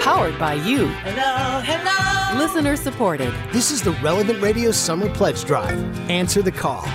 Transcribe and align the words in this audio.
Powered 0.00 0.38
by 0.38 0.54
you. 0.54 0.86
Hello, 0.86 1.60
hello. 1.64 2.38
Listener 2.38 2.76
supported. 2.76 3.34
This 3.52 3.70
is 3.70 3.82
the 3.82 3.90
Relevant 4.02 4.40
Radio 4.40 4.70
Summer 4.70 5.12
Pledge 5.12 5.44
Drive. 5.44 5.78
Answer 6.08 6.40
the 6.40 6.52
call. 6.52 6.86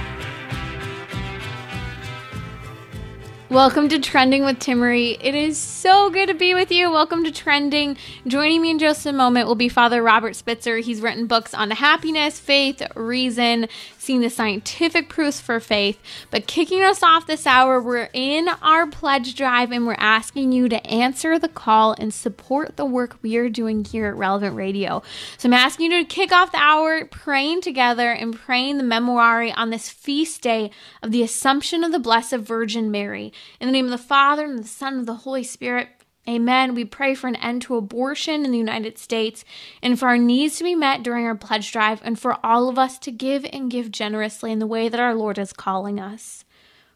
Welcome 3.50 3.88
to 3.90 4.00
Trending 4.00 4.46
with 4.46 4.58
Timmerie. 4.58 5.16
It 5.22 5.36
is 5.36 5.60
so 5.60 6.10
good 6.10 6.28
to 6.30 6.34
be 6.34 6.56
with 6.56 6.72
you. 6.72 6.90
Welcome 6.90 7.24
to 7.24 7.32
Trending. 7.32 7.98
Joining 8.26 8.64
me 8.64 8.72
in 8.72 8.80
just 8.80 9.06
a 9.06 9.14
moment 9.14 9.46
will 9.46 9.54
be 9.54 9.70
Father 9.70 10.02
Robert 10.02 10.36
Spitzer. 10.36 10.78
He's 10.78 11.02
written 11.02 11.28
books 11.28 11.54
on 11.54 11.70
happiness, 11.70 12.40
faith, 12.40 12.82
reason, 12.96 13.68
seeing 14.04 14.22
the 14.22 14.30
scientific 14.30 15.08
proofs 15.08 15.40
for 15.40 15.60
faith. 15.60 15.98
But 16.30 16.46
kicking 16.46 16.84
us 16.84 17.02
off 17.02 17.26
this 17.26 17.48
hour, 17.48 17.82
we're 17.82 18.10
in 18.14 18.50
our 18.62 18.86
pledge 18.86 19.34
drive 19.36 19.72
and 19.72 19.88
we're 19.88 19.96
asking 19.98 20.52
you 20.52 20.68
to 20.70 20.86
answer 20.86 21.40
the 21.40 21.48
call 21.48 21.96
and 21.98 22.14
support 22.14 22.76
the 22.76 22.86
work 22.86 23.18
we 23.22 23.38
are 23.38 23.50
doing 23.50 23.86
here 23.86 24.08
at 24.08 24.16
Relevant 24.16 24.56
Radio. 24.56 25.02
So 25.38 25.48
I'm 25.48 25.54
asking 25.54 25.92
you 25.92 26.04
to 26.04 26.06
kick 26.06 26.32
off 26.34 26.52
the 26.52 26.58
hour 26.58 27.06
praying 27.06 27.62
together 27.62 28.12
and 28.12 28.36
praying 28.36 28.78
the 28.78 28.84
memorare 28.84 29.54
on 29.56 29.70
this 29.70 29.90
feast 29.90 30.42
day 30.42 30.70
of 31.02 31.12
the 31.12 31.24
Assumption 31.24 31.84
of 31.84 31.92
the 31.92 32.00
Blessed 32.00 32.36
Virgin 32.38 32.92
Mary. 32.92 33.32
In 33.60 33.68
the 33.68 33.72
name 33.72 33.86
of 33.86 33.92
the 33.92 33.98
Father, 33.98 34.46
and 34.46 34.60
the 34.60 34.68
Son, 34.68 34.94
and 34.94 35.08
the 35.08 35.16
Holy 35.16 35.44
Spirit, 35.44 35.88
Amen. 36.28 36.74
We 36.74 36.86
pray 36.86 37.16
for 37.16 37.28
an 37.28 37.36
end 37.36 37.64
to 37.64 37.76
abortion 37.76 38.46
in 38.46 38.52
the 38.52 38.58
United 38.58 38.98
States 38.98 39.44
and 39.82 40.00
for 40.00 40.08
our 40.08 40.18
needs 40.18 40.58
to 40.58 40.64
be 40.64 40.74
met 40.74 41.04
during 41.04 41.26
our 41.26 41.36
pledge 41.36 41.72
drive 41.72 42.02
and 42.04 42.18
for 42.18 42.38
all 42.46 42.70
of 42.70 42.80
us 42.80 42.98
to 43.00 43.12
give 43.12 43.46
and 43.52 43.70
give 43.70 43.92
generously 43.92 44.52
in 44.52 44.60
the 44.60 44.68
way 44.68 44.88
that 44.88 45.02
our 45.02 45.14
Lord 45.14 45.38
is 45.38 45.52
calling 45.52 46.00
us. 46.00 46.46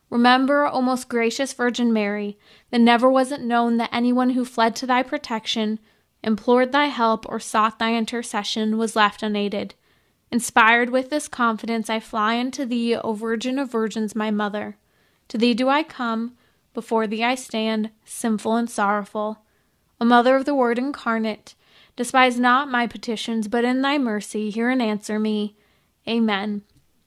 Remember, 0.09 0.65
O 0.65 0.81
most 0.81 1.09
gracious 1.09 1.51
Virgin 1.51 1.91
Mary, 1.91 2.37
that 2.71 2.79
never 2.79 3.09
was 3.09 3.33
it 3.33 3.41
known 3.41 3.75
that 3.77 3.89
anyone 3.91 4.29
who 4.29 4.45
fled 4.45 4.73
to 4.77 4.85
thy 4.85 5.03
protection, 5.03 5.79
implored 6.23 6.71
thy 6.71 6.85
help, 6.85 7.25
or 7.27 7.41
sought 7.41 7.79
thy 7.79 7.93
intercession 7.93 8.77
was 8.77 8.95
left 8.95 9.21
unaided. 9.21 9.75
Inspired 10.31 10.89
with 10.89 11.09
this 11.09 11.27
confidence, 11.27 11.89
I 11.89 11.99
fly 11.99 12.39
unto 12.39 12.63
thee, 12.63 12.95
O 12.95 13.11
Virgin 13.11 13.59
of 13.59 13.69
Virgins, 13.69 14.15
my 14.15 14.31
mother. 14.31 14.77
To 15.27 15.37
thee 15.37 15.53
do 15.53 15.67
I 15.67 15.83
come 15.83 16.36
before 16.77 17.07
thee 17.07 17.23
I 17.23 17.33
stand, 17.33 17.89
sinful 18.05 18.55
and 18.55 18.69
sorrowful. 18.69 19.39
O 19.99 20.05
Mother 20.05 20.35
of 20.35 20.45
the 20.45 20.53
Word 20.53 20.77
incarnate, 20.77 21.55
despise 21.95 22.39
not 22.39 22.69
my 22.69 22.85
petitions, 22.85 23.47
but 23.47 23.65
in 23.65 23.81
thy 23.81 23.97
mercy 23.97 24.51
hear 24.51 24.69
and 24.69 24.79
answer 24.79 25.17
me. 25.17 25.55
Amen. 26.07 26.61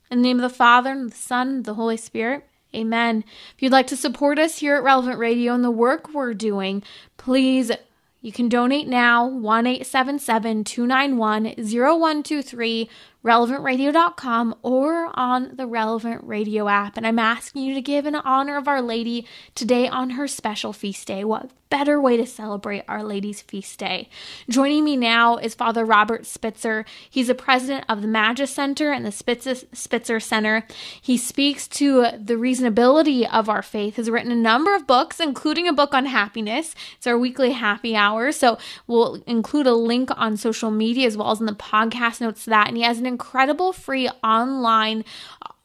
In 0.09 0.17
the 0.17 0.23
name 0.23 0.41
of 0.43 0.51
the 0.51 0.53
Father, 0.53 0.91
and 0.91 1.09
the 1.09 1.15
Son, 1.15 1.47
and 1.47 1.63
the 1.63 1.75
Holy 1.75 1.95
Spirit. 1.95 2.45
Amen. 2.75 3.23
If 3.55 3.63
you'd 3.63 3.71
like 3.71 3.87
to 3.87 3.95
support 3.95 4.37
us 4.37 4.57
here 4.57 4.75
at 4.75 4.83
Relevant 4.83 5.17
Radio 5.17 5.53
and 5.53 5.63
the 5.63 5.71
work 5.71 6.13
we're 6.13 6.33
doing, 6.33 6.83
please 7.15 7.71
you 8.19 8.33
can 8.33 8.49
donate 8.49 8.89
now 8.89 9.25
1 9.25 9.63
291 9.63 11.45
0123 11.45 12.89
relevantradio.com 13.23 14.55
or 14.61 15.11
on 15.13 15.55
the 15.55 15.67
Relevant 15.67 16.23
Radio 16.23 16.67
app. 16.67 16.97
And 16.97 17.05
I'm 17.05 17.19
asking 17.19 17.63
you 17.63 17.73
to 17.73 17.81
give 17.81 18.05
in 18.05 18.15
honor 18.15 18.57
of 18.57 18.67
Our 18.67 18.81
Lady 18.81 19.25
today 19.55 19.87
on 19.87 20.11
her 20.11 20.27
special 20.27 20.73
feast 20.73 21.07
day. 21.07 21.23
What 21.23 21.51
better 21.71 21.99
way 21.99 22.17
to 22.17 22.27
celebrate 22.27 22.83
Our 22.87 23.01
Lady's 23.01 23.41
feast 23.41 23.79
day? 23.79 24.09
Joining 24.47 24.83
me 24.83 24.95
now 24.97 25.37
is 25.37 25.55
Father 25.55 25.83
Robert 25.83 26.27
Spitzer. 26.27 26.85
He's 27.09 27.27
the 27.27 27.33
president 27.33 27.85
of 27.89 28.01
the 28.01 28.07
Magis 28.07 28.53
Center 28.53 28.91
and 28.91 29.05
the 29.05 29.11
Spitzer, 29.11 29.55
Spitzer 29.73 30.19
Center. 30.19 30.67
He 31.01 31.17
speaks 31.17 31.67
to 31.69 32.11
the 32.21 32.35
reasonability 32.35 33.27
of 33.31 33.49
our 33.49 33.63
faith, 33.63 33.95
has 33.95 34.09
written 34.09 34.31
a 34.31 34.35
number 34.35 34.75
of 34.75 34.85
books, 34.85 35.19
including 35.19 35.67
a 35.67 35.73
book 35.73 35.95
on 35.95 36.05
happiness. 36.05 36.75
It's 36.97 37.07
our 37.07 37.17
weekly 37.17 37.53
happy 37.53 37.95
hour. 37.95 38.31
So 38.33 38.57
we'll 38.85 39.23
include 39.25 39.65
a 39.65 39.73
link 39.73 40.11
on 40.15 40.35
social 40.35 40.71
media 40.71 41.07
as 41.07 41.15
well 41.15 41.31
as 41.31 41.39
in 41.39 41.45
the 41.45 41.53
podcast 41.53 42.19
notes 42.19 42.43
to 42.43 42.49
that. 42.49 42.67
And 42.67 42.75
he 42.75 42.83
has 42.83 42.99
an 42.99 43.05
incredible 43.05 43.71
free 43.71 44.09
online 44.23 45.05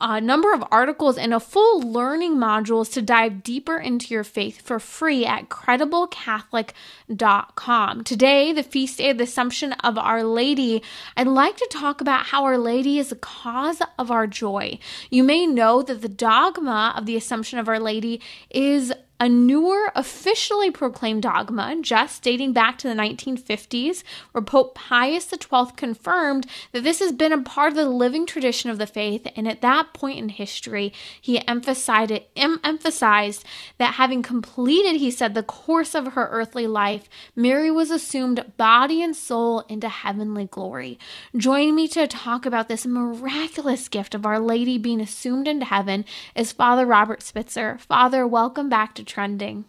a 0.01 0.21
number 0.21 0.53
of 0.53 0.65
articles 0.71 1.17
and 1.17 1.33
a 1.33 1.41
full 1.41 1.81
learning 1.81 2.37
modules 2.37 2.93
to 2.93 3.01
dive 3.01 3.43
deeper 3.43 3.79
into 3.79 4.12
your 4.12 4.25
faith 4.25 4.61
for 4.61 4.79
free 4.79 5.25
at 5.25 5.49
crediblecatholic.com. 5.49 8.05
Today, 8.05 8.53
the 8.53 8.62
feast 8.62 8.99
day 8.99 9.09
of 9.11 9.17
the 9.17 9.25
Assumption 9.25 9.73
of 9.73 9.97
Our 9.97 10.23
Lady, 10.23 10.83
I'd 11.17 11.27
like 11.27 11.56
to 11.56 11.67
talk 11.71 12.03
about 12.03 12.27
how 12.27 12.45
Our 12.45 12.59
Lady 12.59 12.99
is 12.99 13.09
the 13.09 13.17
cause 13.17 13.81
of 13.99 14.11
our 14.11 14.27
joy. 14.27 14.79
You 15.11 15.25
may 15.25 15.47
know 15.47 15.81
that 15.81 16.03
the 16.03 16.11
dogma 16.11 16.93
of 16.95 17.06
the 17.06 17.17
Assumption 17.17 17.59
of 17.59 17.67
Our 17.69 17.81
Lady 17.81 18.21
is 18.51 18.93
a 19.19 19.28
newer, 19.28 19.91
officially 19.94 20.71
proclaimed 20.71 21.22
dogma, 21.22 21.77
just 21.81 22.22
dating 22.22 22.53
back 22.53 22.77
to 22.78 22.88
the 22.88 22.94
1950s, 22.94 24.03
where 24.32 24.43
Pope 24.43 24.75
Pius 24.75 25.28
XII 25.31 25.72
confirmed 25.75 26.47
that 26.72 26.84
this 26.84 26.99
has 26.99 27.12
been 27.12 27.32
a 27.32 27.41
part 27.41 27.71
of 27.71 27.76
the 27.76 27.88
living 27.88 28.26
tradition 28.26 28.69
of 28.69 28.78
the 28.78 28.87
faith. 28.87 29.26
And 29.34 29.49
at 29.49 29.62
that 29.62 29.94
point 29.94 30.19
in 30.19 30.28
history, 30.28 30.93
he 31.19 31.47
emphasized, 31.49 32.12
em- 32.37 32.60
emphasized 32.62 33.44
that 33.78 33.94
having 33.94 34.22
completed, 34.22 34.97
he 34.97 35.10
said, 35.10 35.34
the 35.34 35.43
course 35.43 35.94
of 35.94 36.12
her 36.12 36.28
earthly 36.31 36.66
life, 36.66 37.09
Mary 37.34 37.71
was 37.71 37.91
assumed 37.91 38.53
body 38.59 39.03
and 39.03 39.16
soul 39.16 39.60
into 39.60 39.88
heavenly 39.88 40.44
glory. 40.47 40.99
Join 41.34 41.75
me 41.75 41.88
to 41.88 42.06
talk 42.06 42.44
about 42.44 42.69
this 42.69 42.84
miraculous 42.84 43.88
gift 43.88 44.15
of 44.15 44.26
Our 44.26 44.38
Lady 44.38 44.76
being 44.76 45.00
assumed 45.00 45.49
into 45.49 45.65
heaven 45.65 46.05
is 46.34 46.53
Father 46.53 46.84
Robert 46.84 47.22
Spitzer. 47.22 47.78
Father, 47.78 48.26
welcome 48.26 48.69
back 48.69 48.94
to 48.94 49.06
trending. 49.06 49.65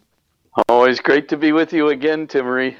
Always 0.68 1.00
great 1.00 1.28
to 1.28 1.36
be 1.36 1.52
with 1.52 1.72
you 1.72 1.88
again, 1.88 2.26
Timmerie. 2.26 2.76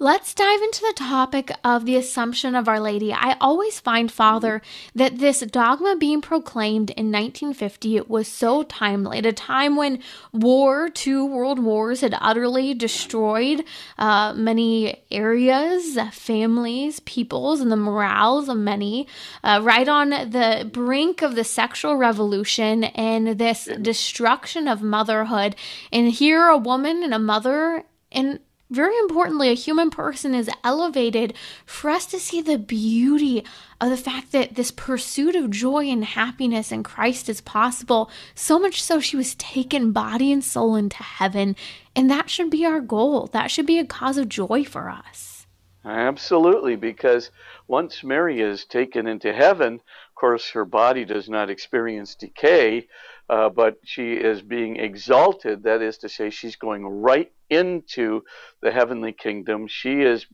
Let's 0.00 0.34
dive 0.34 0.60
into 0.60 0.80
the 0.80 0.94
topic 0.96 1.52
of 1.62 1.84
the 1.84 1.94
Assumption 1.94 2.56
of 2.56 2.66
Our 2.66 2.80
Lady. 2.80 3.12
I 3.12 3.36
always 3.40 3.78
find, 3.78 4.10
Father, 4.10 4.60
that 4.92 5.18
this 5.18 5.38
dogma 5.40 5.94
being 5.94 6.20
proclaimed 6.20 6.90
in 6.90 7.12
1950 7.12 8.00
was 8.08 8.26
so 8.26 8.64
timely, 8.64 9.18
at 9.18 9.26
a 9.26 9.32
time 9.32 9.76
when 9.76 10.00
war, 10.32 10.88
two 10.88 11.24
world 11.24 11.60
wars, 11.60 12.00
had 12.00 12.16
utterly 12.20 12.74
destroyed 12.74 13.62
uh, 13.96 14.32
many 14.34 15.04
areas, 15.12 15.96
families, 16.10 16.98
peoples, 17.00 17.60
and 17.60 17.70
the 17.70 17.76
morals 17.76 18.48
of 18.48 18.56
many, 18.56 19.06
uh, 19.44 19.60
right 19.62 19.88
on 19.88 20.10
the 20.10 20.68
brink 20.72 21.22
of 21.22 21.36
the 21.36 21.44
sexual 21.44 21.96
revolution 21.96 22.82
and 22.82 23.38
this 23.38 23.68
destruction 23.80 24.66
of 24.66 24.82
motherhood. 24.82 25.54
And 25.92 26.10
here, 26.10 26.48
a 26.48 26.58
woman 26.58 27.04
and 27.04 27.14
a 27.14 27.20
mother 27.20 27.84
and 28.10 28.40
very 28.70 28.96
importantly, 28.98 29.50
a 29.50 29.54
human 29.54 29.90
person 29.90 30.34
is 30.34 30.50
elevated 30.62 31.34
for 31.66 31.90
us 31.90 32.06
to 32.06 32.18
see 32.18 32.40
the 32.40 32.58
beauty 32.58 33.44
of 33.80 33.90
the 33.90 33.96
fact 33.96 34.32
that 34.32 34.54
this 34.54 34.70
pursuit 34.70 35.36
of 35.36 35.50
joy 35.50 35.86
and 35.86 36.04
happiness 36.04 36.72
in 36.72 36.82
Christ 36.82 37.28
is 37.28 37.40
possible. 37.40 38.10
So 38.34 38.58
much 38.58 38.82
so, 38.82 39.00
she 39.00 39.16
was 39.16 39.34
taken 39.34 39.92
body 39.92 40.32
and 40.32 40.42
soul 40.42 40.76
into 40.76 41.02
heaven. 41.02 41.56
And 41.94 42.10
that 42.10 42.30
should 42.30 42.50
be 42.50 42.64
our 42.64 42.80
goal. 42.80 43.28
That 43.32 43.50
should 43.50 43.66
be 43.66 43.78
a 43.78 43.84
cause 43.84 44.16
of 44.16 44.28
joy 44.28 44.64
for 44.64 44.88
us. 44.88 45.46
Absolutely, 45.84 46.76
because 46.76 47.30
once 47.68 48.02
Mary 48.02 48.40
is 48.40 48.64
taken 48.64 49.06
into 49.06 49.34
heaven, 49.34 49.74
of 49.74 50.14
course, 50.14 50.50
her 50.50 50.64
body 50.64 51.04
does 51.04 51.28
not 51.28 51.50
experience 51.50 52.14
decay, 52.14 52.88
uh, 53.28 53.48
but 53.48 53.76
she 53.84 54.12
is 54.12 54.42
being 54.42 54.76
exalted. 54.76 55.62
That 55.62 55.82
is 55.82 55.98
to 55.98 56.08
say, 56.08 56.30
she's 56.30 56.56
going 56.56 56.84
right 56.84 57.32
into 57.48 58.22
the 58.62 58.70
heavenly 58.70 59.12
kingdom. 59.12 59.66
She 59.68 60.02
is, 60.02 60.26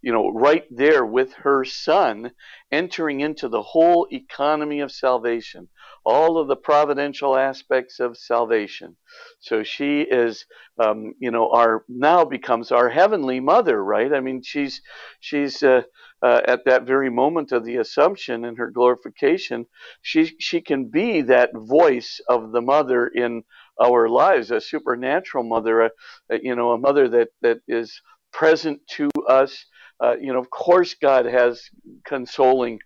you 0.00 0.12
know, 0.12 0.30
right 0.30 0.64
there 0.70 1.04
with 1.04 1.32
her 1.34 1.64
son, 1.64 2.30
entering 2.70 3.20
into 3.20 3.48
the 3.48 3.62
whole 3.62 4.06
economy 4.10 4.80
of 4.80 4.92
salvation, 4.92 5.68
all 6.08 6.38
of 6.38 6.48
the 6.48 6.56
providential 6.56 7.36
aspects 7.36 8.00
of 8.00 8.16
salvation. 8.16 8.96
So 9.40 9.62
she 9.62 10.00
is, 10.00 10.46
um, 10.82 11.12
you 11.18 11.30
know, 11.30 11.50
our 11.50 11.84
now 11.88 12.24
becomes 12.24 12.72
our 12.72 12.88
heavenly 12.88 13.40
mother, 13.40 13.84
right? 13.84 14.12
I 14.12 14.20
mean, 14.20 14.40
she's 14.42 14.80
she's 15.20 15.62
uh, 15.62 15.82
uh, 16.22 16.40
at 16.46 16.64
that 16.64 16.84
very 16.84 17.10
moment 17.10 17.52
of 17.52 17.64
the 17.64 17.76
assumption 17.76 18.44
and 18.46 18.56
her 18.58 18.70
glorification, 18.70 19.66
she 20.02 20.34
she 20.38 20.60
can 20.60 20.86
be 20.86 21.20
that 21.22 21.50
voice 21.54 22.20
of 22.28 22.52
the 22.52 22.62
mother 22.62 23.06
in 23.06 23.42
our 23.80 24.08
lives, 24.08 24.50
a 24.50 24.60
supernatural 24.60 25.44
mother, 25.44 25.82
a, 25.82 25.90
a 26.30 26.38
you 26.42 26.56
know, 26.56 26.72
a 26.72 26.78
mother 26.78 27.08
that 27.08 27.28
that 27.42 27.58
is 27.68 28.00
present 28.32 28.80
to 28.96 29.10
us. 29.28 29.66
Uh, 30.02 30.16
you 30.20 30.32
know, 30.32 30.40
of 30.40 30.50
course, 30.50 30.94
God 30.94 31.26
has 31.26 31.62
consoling 32.04 32.78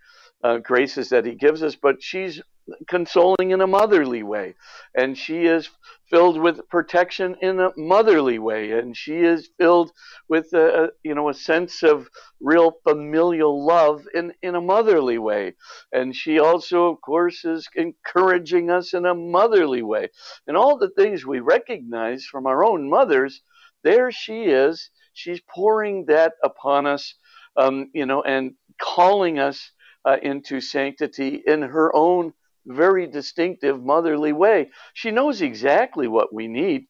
uh, 0.43 0.59
graces 0.59 1.09
that 1.11 1.25
He 1.25 1.35
gives 1.35 1.63
us, 1.63 1.77
but 1.77 2.03
she's 2.03 2.43
consoling 2.89 3.51
in 3.51 3.61
a 3.61 3.67
motherly 3.67 4.23
way, 4.23 4.55
and 4.95 5.17
she 5.17 5.47
is 5.47 5.69
filled 6.09 6.39
with 6.39 6.69
protection 6.69 7.37
in 7.41 7.59
a 7.59 7.73
motherly 7.77 8.39
way, 8.39 8.73
and 8.73 8.97
she 8.97 9.19
is 9.21 9.51
filled 9.59 9.91
with 10.29 10.53
a, 10.53 10.91
you 11.03 11.15
know 11.15 11.29
a 11.29 11.35
sense 11.35 11.83
of 11.83 12.09
real 12.41 12.73
familial 12.87 13.65
love 13.65 14.07
in 14.15 14.33
in 14.43 14.55
a 14.55 14.61
motherly 14.61 15.19
way, 15.19 15.55
and 15.93 16.15
she 16.15 16.39
also, 16.39 16.89
of 16.89 17.01
course, 17.01 17.45
is 17.45 17.69
encouraging 17.75 18.71
us 18.71 18.95
in 18.95 19.07
a 19.07 19.15
motherly 19.15 19.83
way, 19.83 20.09
and 20.47 20.57
all 20.57 20.79
the 20.79 20.91
things 20.91 21.27
we 21.27 21.41
recognize 21.41 22.25
from 22.25 22.47
our 22.47 22.65
own 22.65 22.89
mothers. 22.89 23.43
There 23.83 24.13
she 24.13 24.45
is. 24.45 24.91
She's 25.15 25.41
pouring 25.41 26.07
that 26.07 26.35
upon 26.45 26.87
us, 26.87 27.15
um, 27.57 27.91
you 27.93 28.07
know, 28.07 28.23
and 28.23 28.55
calling 28.81 29.39
us 29.39 29.73
uh, 30.05 30.17
into 30.23 30.61
sanctity 30.61 31.43
in 31.47 31.63
her 31.63 31.95
own 31.95 32.33
very 32.67 33.07
distinctive 33.07 33.83
motherly 33.83 34.33
way. 34.33 34.71
She 34.95 35.11
knows 35.11 35.43
exactly 35.43 36.09
what 36.09 36.33
we 36.33 36.49
need. 36.49 36.87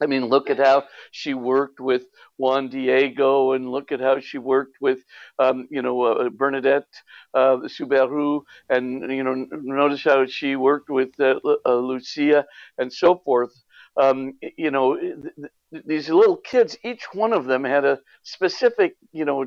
I 0.00 0.06
mean, 0.06 0.26
look 0.26 0.48
at 0.48 0.58
how 0.58 0.84
she 1.10 1.34
worked 1.34 1.80
with 1.80 2.04
Juan 2.36 2.68
Diego, 2.68 3.52
and 3.52 3.68
look 3.68 3.90
at 3.90 4.00
how 4.00 4.20
she 4.20 4.38
worked 4.38 4.76
with, 4.80 5.00
um, 5.38 5.66
you 5.70 5.82
know, 5.82 6.02
uh, 6.02 6.28
Bernadette 6.28 6.86
uh, 7.34 7.58
Soubirous, 7.66 8.42
and 8.68 9.10
you 9.10 9.24
know, 9.24 9.46
notice 9.50 10.04
how 10.04 10.24
she 10.26 10.54
worked 10.54 10.88
with 10.88 11.10
uh, 11.18 11.40
uh 11.44 11.74
Lucia 11.74 12.44
and 12.78 12.92
so 12.92 13.20
forth. 13.24 13.52
Um, 13.96 14.34
you 14.56 14.70
know, 14.70 14.96
th- 14.96 15.34
th- 15.72 15.84
these 15.84 16.08
little 16.08 16.36
kids, 16.36 16.76
each 16.84 17.04
one 17.12 17.32
of 17.32 17.46
them 17.46 17.64
had 17.64 17.84
a 17.84 17.98
specific, 18.22 18.96
you 19.10 19.24
know, 19.24 19.46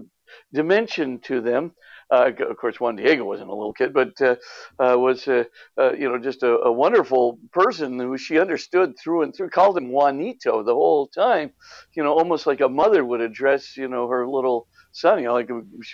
dimension 0.53 1.19
to 1.19 1.39
them. 1.39 1.71
Uh, 2.11 2.29
of 2.49 2.57
course, 2.57 2.77
Juan 2.77 2.97
Diego 2.97 3.23
wasn't 3.23 3.49
a 3.49 3.55
little 3.55 3.71
kid, 3.71 3.93
but 3.93 4.21
uh, 4.21 4.35
uh, 4.79 4.97
was 4.99 5.29
uh, 5.29 5.45
uh, 5.79 5.93
you 5.93 6.09
know 6.09 6.17
just 6.17 6.43
a, 6.43 6.59
a, 6.59 6.71
wonderful 6.71 7.39
person 7.53 7.97
who 7.97 8.17
she 8.17 8.37
understood 8.37 8.99
through 8.99 9.21
and 9.21 9.33
through. 9.33 9.49
Called 9.49 9.77
him 9.77 9.91
Juanito 9.91 10.61
the 10.61 10.73
whole 10.73 11.07
time, 11.07 11.51
you 11.93 12.03
know, 12.03 12.11
almost 12.11 12.45
like 12.45 12.59
a 12.59 12.67
mother 12.67 13.05
would 13.05 13.21
address 13.21 13.77
you 13.77 13.87
know 13.87 14.09
her 14.09 14.27
little 14.27 14.67
son. 14.91 15.19
You 15.19 15.25
know, 15.25 15.33
like 15.35 15.49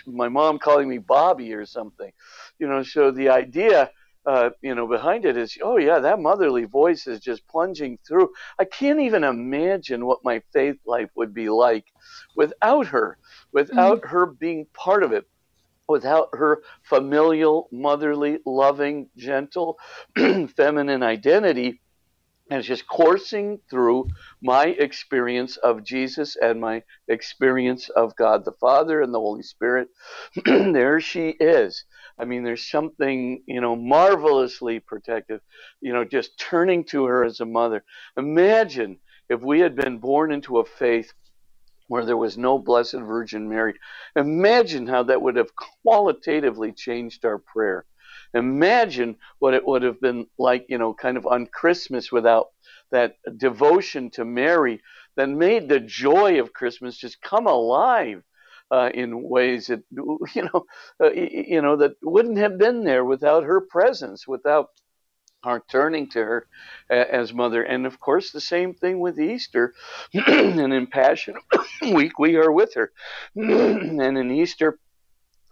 my 0.06 0.28
mom 0.28 0.58
calling 0.58 0.88
me 0.88 0.98
Bobby 0.98 1.54
or 1.54 1.64
something. 1.64 2.10
You 2.58 2.66
know, 2.66 2.82
so 2.82 3.12
the 3.12 3.28
idea. 3.28 3.90
Uh, 4.26 4.50
you 4.60 4.74
know, 4.74 4.86
behind 4.86 5.24
it 5.24 5.38
is, 5.38 5.56
oh 5.62 5.78
yeah, 5.78 6.00
that 6.00 6.20
motherly 6.20 6.64
voice 6.64 7.06
is 7.06 7.18
just 7.18 7.46
plunging 7.48 7.98
through. 8.06 8.28
I 8.58 8.66
can't 8.66 9.00
even 9.00 9.24
imagine 9.24 10.04
what 10.04 10.18
my 10.22 10.42
faith 10.52 10.76
life 10.84 11.08
would 11.14 11.32
be 11.32 11.48
like 11.48 11.86
without 12.36 12.88
her, 12.88 13.16
without 13.52 14.02
mm-hmm. 14.02 14.10
her 14.10 14.26
being 14.26 14.66
part 14.74 15.02
of 15.02 15.12
it 15.12 15.24
without 15.88 16.28
her 16.34 16.62
familial, 16.82 17.68
motherly, 17.72 18.38
loving, 18.44 19.08
gentle, 19.16 19.78
feminine 20.56 21.02
identity, 21.02 21.80
and 22.50 22.62
just 22.62 22.86
coursing 22.88 23.60
through 23.68 24.08
my 24.42 24.66
experience 24.66 25.56
of 25.58 25.84
Jesus 25.84 26.36
and 26.40 26.60
my 26.60 26.82
experience 27.08 27.88
of 27.90 28.16
God 28.16 28.44
the 28.44 28.52
Father 28.52 29.02
and 29.02 29.12
the 29.12 29.20
Holy 29.20 29.42
Spirit. 29.42 29.88
there 30.44 31.00
she 31.00 31.30
is. 31.40 31.84
I 32.18 32.24
mean, 32.24 32.44
there's 32.44 32.70
something, 32.70 33.42
you 33.46 33.60
know, 33.60 33.76
marvelously 33.76 34.80
protective, 34.80 35.40
you 35.80 35.92
know, 35.92 36.04
just 36.04 36.38
turning 36.38 36.84
to 36.84 37.04
her 37.04 37.24
as 37.24 37.40
a 37.40 37.46
mother. 37.46 37.84
Imagine 38.16 38.98
if 39.28 39.42
we 39.42 39.60
had 39.60 39.76
been 39.76 39.98
born 39.98 40.32
into 40.32 40.58
a 40.58 40.64
faith 40.64 41.12
where 41.88 42.04
there 42.04 42.16
was 42.16 42.38
no 42.38 42.58
Blessed 42.58 42.94
Virgin 42.94 43.48
Mary. 43.48 43.74
Imagine 44.14 44.86
how 44.86 45.02
that 45.04 45.20
would 45.20 45.36
have 45.36 45.50
qualitatively 45.82 46.72
changed 46.72 47.24
our 47.24 47.38
prayer. 47.38 47.84
Imagine 48.34 49.16
what 49.38 49.54
it 49.54 49.66
would 49.66 49.82
have 49.82 50.00
been 50.00 50.26
like, 50.38 50.66
you 50.68 50.78
know, 50.78 50.94
kind 50.94 51.16
of 51.16 51.26
on 51.26 51.46
Christmas 51.46 52.12
without 52.12 52.48
that 52.90 53.16
devotion 53.36 54.10
to 54.10 54.24
Mary 54.24 54.80
that 55.16 55.28
made 55.28 55.68
the 55.68 55.80
joy 55.80 56.40
of 56.40 56.52
Christmas 56.52 56.96
just 56.96 57.20
come 57.20 57.46
alive. 57.46 58.22
Uh, 58.70 58.90
in 58.92 59.22
ways 59.22 59.68
that 59.68 59.82
you 59.90 60.42
know, 60.42 60.66
uh, 61.02 61.10
you 61.10 61.62
know 61.62 61.74
that 61.76 61.92
wouldn't 62.02 62.36
have 62.36 62.58
been 62.58 62.84
there 62.84 63.02
without 63.02 63.42
her 63.42 63.62
presence, 63.62 64.28
without 64.28 64.68
are 65.44 65.62
turning 65.70 66.08
to 66.10 66.18
her 66.18 66.46
uh, 66.90 66.94
as 66.94 67.32
mother. 67.32 67.62
And 67.62 67.86
of 67.86 68.00
course, 68.00 68.30
the 68.30 68.40
same 68.40 68.74
thing 68.74 69.00
with 69.00 69.20
Easter. 69.20 69.74
and 70.14 70.72
in 70.72 70.86
Passion 70.86 71.36
Week, 71.92 72.18
we 72.18 72.36
are 72.36 72.52
with 72.52 72.74
her. 72.74 72.92
and 73.36 74.00
in 74.00 74.30
Easter, 74.30 74.78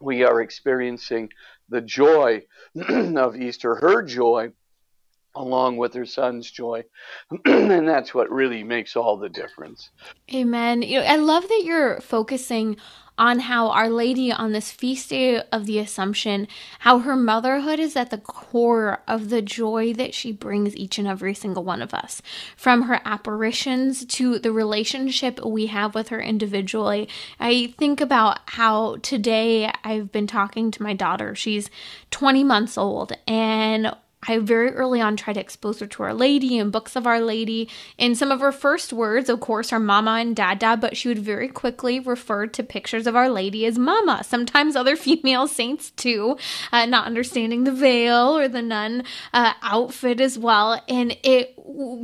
we 0.00 0.25
are 0.25 0.41
experiencing 0.41 1.31
the 1.69 1.81
joy 1.81 2.43
of 2.88 3.37
Easter, 3.37 3.77
her 3.77 4.03
joy, 4.03 4.53
along 5.35 5.77
with 5.77 5.94
her 5.94 6.06
son's 6.06 6.50
joy. 6.50 6.85
and 7.44 7.88
that's 7.88 8.15
what 8.15 8.31
really 8.31 8.62
makes 8.62 8.97
all 8.97 9.17
the 9.17 9.29
difference. 9.29 9.91
Amen. 10.35 10.83
You 10.83 11.00
know, 11.00 11.06
I 11.06 11.17
love 11.17 11.49
that 11.49 11.62
you're 11.65 12.00
focusing 12.00 12.77
on 13.18 13.40
how 13.40 13.70
Our 13.70 13.88
Lady 13.88 14.30
on 14.30 14.52
this 14.52 14.70
feast 14.70 15.10
day 15.10 15.40
of 15.52 15.66
the 15.66 15.78
Assumption, 15.78 16.48
how 16.80 17.00
her 17.00 17.16
motherhood 17.16 17.78
is 17.78 17.96
at 17.96 18.10
the 18.10 18.18
core 18.18 19.00
of 19.08 19.30
the 19.30 19.42
joy 19.42 19.92
that 19.94 20.14
she 20.14 20.32
brings 20.32 20.76
each 20.76 20.98
and 20.98 21.08
every 21.08 21.34
single 21.34 21.64
one 21.64 21.82
of 21.82 21.94
us. 21.94 22.20
From 22.56 22.82
her 22.82 23.00
apparitions 23.04 24.04
to 24.06 24.38
the 24.38 24.52
relationship 24.52 25.44
we 25.44 25.66
have 25.66 25.94
with 25.94 26.08
her 26.08 26.20
individually. 26.20 27.08
I 27.40 27.74
think 27.78 28.00
about 28.00 28.40
how 28.46 28.96
today 28.96 29.72
I've 29.84 30.12
been 30.12 30.26
talking 30.26 30.70
to 30.72 30.82
my 30.82 30.94
daughter. 30.94 31.34
She's 31.34 31.70
20 32.10 32.44
months 32.44 32.76
old 32.76 33.12
and 33.26 33.94
I 34.28 34.38
very 34.38 34.73
early 34.73 35.00
on 35.00 35.17
tried 35.17 35.34
to 35.34 35.40
expose 35.40 35.81
her 35.81 35.87
to 35.87 36.02
Our 36.02 36.14
Lady 36.14 36.58
and 36.58 36.73
books 36.73 36.96
of 36.96 37.06
Our 37.06 37.20
Lady. 37.20 37.69
And 37.99 38.17
some 38.17 38.31
of 38.31 38.40
her 38.40 38.52
first 38.52 38.93
words, 38.93 39.28
of 39.28 39.40
course, 39.40 39.73
are 39.73 39.81
Mama 39.81 40.12
and 40.12 40.34
Dada, 40.34 40.76
but 40.76 40.96
she 40.96 41.08
would 41.08 41.19
very 41.19 41.49
quickly 41.49 42.00
refer 42.00 42.46
to 42.46 42.62
pictures 42.62 43.06
of 43.06 43.17
Our 43.17 43.28
Lady 43.28 43.67
as 43.67 43.78
Mama. 43.78 44.23
Sometimes 44.25 44.76
other 44.76 44.96
female 45.06 45.47
saints 45.47 45.90
too, 45.92 46.37
uh, 46.73 46.87
not 46.87 47.06
understanding 47.06 47.64
the 47.64 47.73
veil 47.73 48.37
or 48.37 48.49
the 48.49 48.62
nun 48.62 49.04
uh, 49.33 49.52
outfit 49.62 50.21
as 50.21 50.38
well. 50.38 50.83
And 50.88 51.16
it 51.23 51.54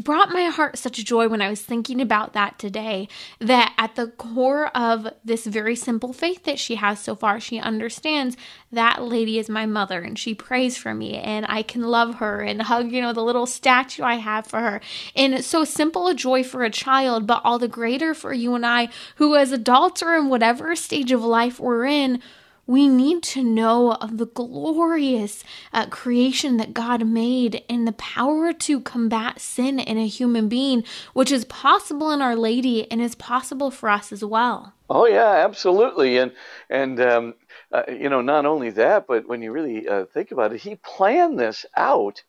brought 0.02 0.30
my 0.30 0.44
heart 0.44 0.76
such 0.78 1.02
joy 1.04 1.28
when 1.28 1.40
I 1.40 1.48
was 1.48 1.62
thinking 1.62 2.00
about 2.00 2.32
that 2.34 2.58
today. 2.58 3.08
That 3.38 3.74
at 3.78 3.94
the 3.94 4.08
core 4.08 4.66
of 4.76 5.08
this 5.24 5.46
very 5.46 5.76
simple 5.76 6.12
faith 6.12 6.44
that 6.44 6.58
she 6.58 6.76
has 6.76 7.00
so 7.00 7.14
far, 7.14 7.40
she 7.40 7.58
understands 7.58 8.36
that 8.70 9.02
lady 9.02 9.38
is 9.38 9.48
my 9.48 9.66
mother 9.66 10.00
and 10.00 10.18
she 10.18 10.34
prays 10.34 10.76
for 10.76 10.94
me 10.94 11.16
and 11.16 11.46
I 11.48 11.62
can 11.62 11.82
love 11.82 12.16
her 12.16 12.40
and 12.40 12.62
hug, 12.62 12.92
you 12.92 13.00
know, 13.00 13.12
the 13.12 13.22
little 13.24 13.46
statue 13.46 14.02
I 14.02 14.16
have 14.16 14.46
for 14.46 14.60
her. 14.60 14.80
And 15.16 15.34
it's 15.34 15.46
so 15.46 15.64
simple 15.64 16.06
a 16.08 16.14
joy 16.14 16.44
for 16.44 16.62
a 16.62 16.70
child, 16.70 17.26
but 17.26 17.42
all 17.44 17.58
the 17.58 17.68
greater 17.68 18.14
for 18.14 18.32
you 18.32 18.54
and 18.54 18.66
I, 18.66 18.88
who 19.16 19.34
as 19.36 19.52
adults 19.52 20.02
or 20.02 20.14
in 20.14 20.28
whatever 20.28 20.76
stage 20.76 21.12
of 21.12 21.24
life 21.24 21.58
we're 21.58 21.86
in, 21.86 22.22
we 22.66 22.88
need 22.88 23.22
to 23.22 23.42
know 23.42 23.92
of 23.92 24.18
the 24.18 24.26
glorious 24.26 25.42
uh, 25.72 25.86
creation 25.86 26.56
that 26.58 26.74
God 26.74 27.06
made 27.06 27.64
and 27.68 27.86
the 27.86 27.92
power 27.92 28.52
to 28.52 28.80
combat 28.80 29.40
sin 29.40 29.80
in 29.80 29.98
a 29.98 30.06
human 30.06 30.48
being, 30.48 30.84
which 31.12 31.32
is 31.32 31.44
possible 31.44 32.10
in 32.12 32.22
Our 32.22 32.36
Lady 32.36 32.90
and 32.90 33.00
is 33.00 33.14
possible 33.14 33.70
for 33.70 33.88
us 33.88 34.12
as 34.12 34.24
well. 34.24 34.74
Oh 34.88 35.06
yeah, 35.06 35.44
absolutely, 35.44 36.18
and 36.18 36.32
and 36.68 37.00
um, 37.00 37.34
uh, 37.72 37.82
you 37.88 38.08
know 38.08 38.20
not 38.20 38.46
only 38.46 38.70
that, 38.70 39.06
but 39.06 39.26
when 39.26 39.42
you 39.42 39.52
really 39.52 39.88
uh, 39.88 40.04
think 40.12 40.30
about 40.30 40.52
it, 40.52 40.60
He 40.60 40.76
planned 40.76 41.38
this 41.38 41.66
out 41.76 42.22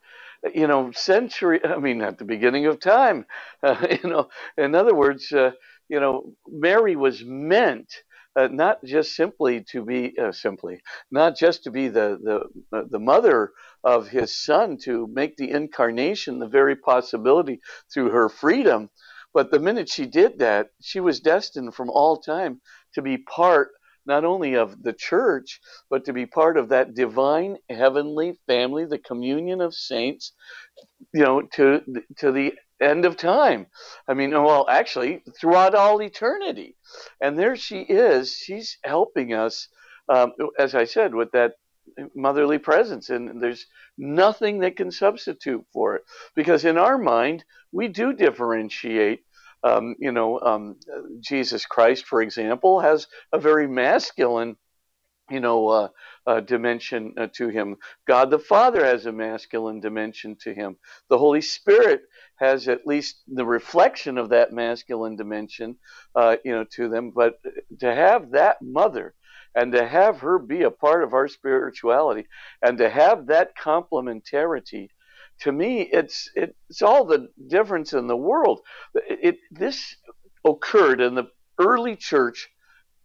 you 0.53 0.67
know, 0.67 0.91
century. 0.91 1.63
I 1.63 1.77
mean, 1.77 2.01
at 2.01 2.17
the 2.17 2.25
beginning 2.25 2.65
of 2.65 2.79
time. 2.79 3.25
Uh, 3.61 3.87
you 4.03 4.09
know, 4.09 4.29
in 4.57 4.75
other 4.75 4.93
words, 4.93 5.31
uh, 5.31 5.51
you 5.87 5.99
know, 5.99 6.33
Mary 6.47 6.95
was 6.95 7.23
meant 7.23 8.03
uh, 8.35 8.49
not 8.51 8.83
just 8.85 9.15
simply 9.15 9.63
to 9.71 9.85
be 9.85 10.17
uh, 10.19 10.31
simply, 10.31 10.81
not 11.11 11.37
just 11.37 11.63
to 11.65 11.71
be 11.71 11.89
the 11.89 12.19
the 12.23 12.77
uh, 12.77 12.83
the 12.89 12.99
mother 12.99 13.51
of 13.83 14.09
his 14.09 14.35
son, 14.35 14.77
to 14.85 15.07
make 15.13 15.37
the 15.37 15.51
incarnation 15.51 16.39
the 16.39 16.47
very 16.47 16.75
possibility 16.75 17.61
through 17.93 18.09
her 18.11 18.29
freedom, 18.29 18.89
but 19.33 19.51
the 19.51 19.59
minute 19.59 19.89
she 19.89 20.07
did 20.07 20.39
that, 20.39 20.69
she 20.81 20.99
was 20.99 21.19
destined 21.19 21.75
from 21.75 21.89
all 21.91 22.17
time 22.17 22.61
to 22.95 23.01
be 23.03 23.17
part 23.19 23.69
not 24.05 24.25
only 24.25 24.55
of 24.55 24.83
the 24.83 24.93
church, 24.93 25.61
but 25.89 26.05
to 26.05 26.13
be 26.13 26.25
part 26.25 26.57
of 26.57 26.69
that 26.69 26.95
divine 26.95 27.57
heavenly 27.69 28.37
family, 28.47 28.85
the 28.85 28.99
communion 28.99 29.61
of 29.61 29.73
saints, 29.75 30.33
you 31.13 31.23
know, 31.23 31.41
to 31.53 31.81
to 32.17 32.31
the 32.31 32.53
end 32.83 33.05
of 33.05 33.17
time. 33.17 33.67
I 34.07 34.13
mean, 34.13 34.31
well, 34.31 34.67
actually, 34.69 35.23
throughout 35.39 35.75
all 35.75 36.01
eternity. 36.01 36.75
And 37.21 37.37
there 37.37 37.55
she 37.55 37.81
is. 37.81 38.35
She's 38.35 38.77
helping 38.83 39.33
us, 39.33 39.67
um, 40.09 40.33
as 40.59 40.75
I 40.75 40.85
said, 40.85 41.15
with 41.15 41.31
that 41.31 41.53
motherly 42.15 42.57
presence. 42.57 43.09
And 43.09 43.41
there's 43.41 43.65
nothing 43.97 44.59
that 44.59 44.75
can 44.75 44.91
substitute 44.91 45.65
for 45.71 45.95
it. 45.95 46.03
Because 46.35 46.65
in 46.65 46.77
our 46.77 46.97
mind, 46.97 47.45
we 47.71 47.87
do 47.87 48.13
differentiate. 48.13 49.23
Um, 49.65 49.95
you 49.97 50.11
know, 50.11 50.41
um, 50.41 50.75
Jesus 51.21 51.65
Christ, 51.65 52.05
for 52.05 52.21
example, 52.21 52.81
has 52.81 53.07
a 53.31 53.39
very 53.39 53.67
masculine 53.67 54.57
you 55.29 55.39
know, 55.39 55.67
uh, 55.69 55.87
uh, 56.27 56.39
dimension 56.41 57.13
uh, 57.17 57.27
to 57.33 57.47
him. 57.47 57.77
God 58.07 58.29
the 58.29 58.39
Father 58.39 58.83
has 58.85 59.05
a 59.05 59.11
masculine 59.11 59.79
dimension 59.79 60.35
to 60.41 60.53
him. 60.53 60.75
The 61.09 61.17
Holy 61.17 61.41
Spirit 61.41 62.01
has 62.43 62.67
at 62.67 62.85
least 62.85 63.21
the 63.27 63.45
reflection 63.45 64.17
of 64.17 64.29
that 64.29 64.51
masculine 64.51 65.15
dimension, 65.15 65.77
uh, 66.15 66.35
you 66.43 66.51
know, 66.51 66.65
to 66.75 66.89
them. 66.89 67.11
But 67.11 67.39
to 67.79 67.93
have 67.93 68.31
that 68.31 68.61
mother 68.61 69.13
and 69.55 69.71
to 69.73 69.87
have 69.87 70.19
her 70.19 70.39
be 70.39 70.63
a 70.63 70.71
part 70.71 71.03
of 71.03 71.13
our 71.13 71.27
spirituality 71.27 72.27
and 72.61 72.77
to 72.79 72.89
have 72.89 73.27
that 73.27 73.55
complementarity, 73.57 74.89
to 75.41 75.51
me, 75.51 75.81
it's 75.81 76.29
it's 76.35 76.81
all 76.81 77.05
the 77.05 77.29
difference 77.47 77.93
in 77.93 78.07
the 78.07 78.17
world. 78.17 78.61
It, 78.93 79.37
this 79.51 79.95
occurred 80.45 81.01
in 81.01 81.15
the 81.15 81.29
early 81.59 81.95
church 81.95 82.49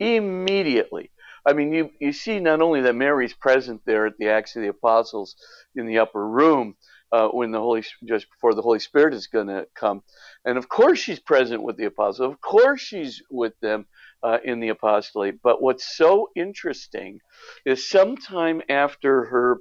immediately 0.00 1.10
I 1.48 1.54
mean, 1.54 1.72
you, 1.72 1.90
you 1.98 2.12
see 2.12 2.40
not 2.40 2.60
only 2.60 2.82
that 2.82 2.94
Mary's 2.94 3.32
present 3.32 3.80
there 3.86 4.06
at 4.06 4.18
the 4.18 4.28
Acts 4.28 4.54
of 4.54 4.62
the 4.62 4.68
Apostles 4.68 5.34
in 5.74 5.86
the 5.86 5.98
upper 5.98 6.26
room 6.26 6.76
uh, 7.12 7.28
when 7.28 7.50
the 7.50 7.60
Holy 7.60 7.82
just 8.04 8.26
before 8.30 8.54
the 8.54 8.62
Holy 8.62 8.78
Spirit 8.78 9.14
is 9.14 9.26
going 9.26 9.46
to 9.48 9.66
come, 9.74 10.02
and 10.44 10.58
of 10.58 10.68
course 10.68 10.98
she's 10.98 11.20
present 11.20 11.62
with 11.62 11.76
the 11.76 11.86
apostles. 11.86 12.32
Of 12.32 12.40
course 12.40 12.80
she's 12.80 13.22
with 13.30 13.58
them 13.60 13.86
uh, 14.22 14.38
in 14.44 14.60
the 14.60 14.68
apostolate. 14.68 15.40
But 15.42 15.62
what's 15.62 15.96
so 15.96 16.30
interesting 16.36 17.20
is 17.64 17.88
sometime 17.88 18.62
after 18.68 19.24
her, 19.26 19.58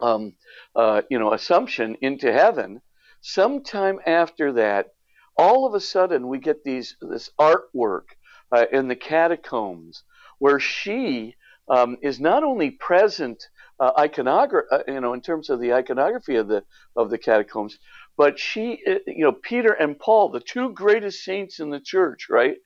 um, 0.00 0.34
uh, 0.74 1.02
you 1.10 1.18
know, 1.18 1.32
assumption 1.32 1.96
into 2.00 2.32
heaven, 2.32 2.80
sometime 3.20 4.00
after 4.06 4.52
that, 4.54 4.88
all 5.36 5.66
of 5.66 5.74
a 5.74 5.80
sudden 5.80 6.28
we 6.28 6.38
get 6.38 6.64
these 6.64 6.96
this 7.00 7.30
artwork 7.38 8.06
uh, 8.52 8.66
in 8.72 8.88
the 8.88 8.96
catacombs 8.96 10.02
where 10.38 10.60
she 10.60 11.34
um, 11.68 11.96
is 12.02 12.20
not 12.20 12.44
only 12.44 12.70
present 12.70 13.48
uh, 13.78 13.92
iconogra- 13.92 14.64
uh, 14.70 14.82
you 14.86 15.00
know, 15.00 15.12
in 15.12 15.20
terms 15.20 15.50
of 15.50 15.60
the 15.60 15.72
iconography 15.72 16.36
of 16.36 16.48
the 16.48 16.64
of 16.96 17.10
the 17.10 17.18
catacombs, 17.18 17.78
but 18.16 18.38
she, 18.38 18.80
uh, 18.86 18.94
you 19.06 19.24
know, 19.24 19.32
Peter 19.32 19.72
and 19.72 19.98
Paul, 19.98 20.30
the 20.30 20.40
two 20.40 20.70
greatest 20.72 21.24
saints 21.24 21.60
in 21.60 21.70
the 21.70 21.80
church, 21.80 22.28
right? 22.30 22.56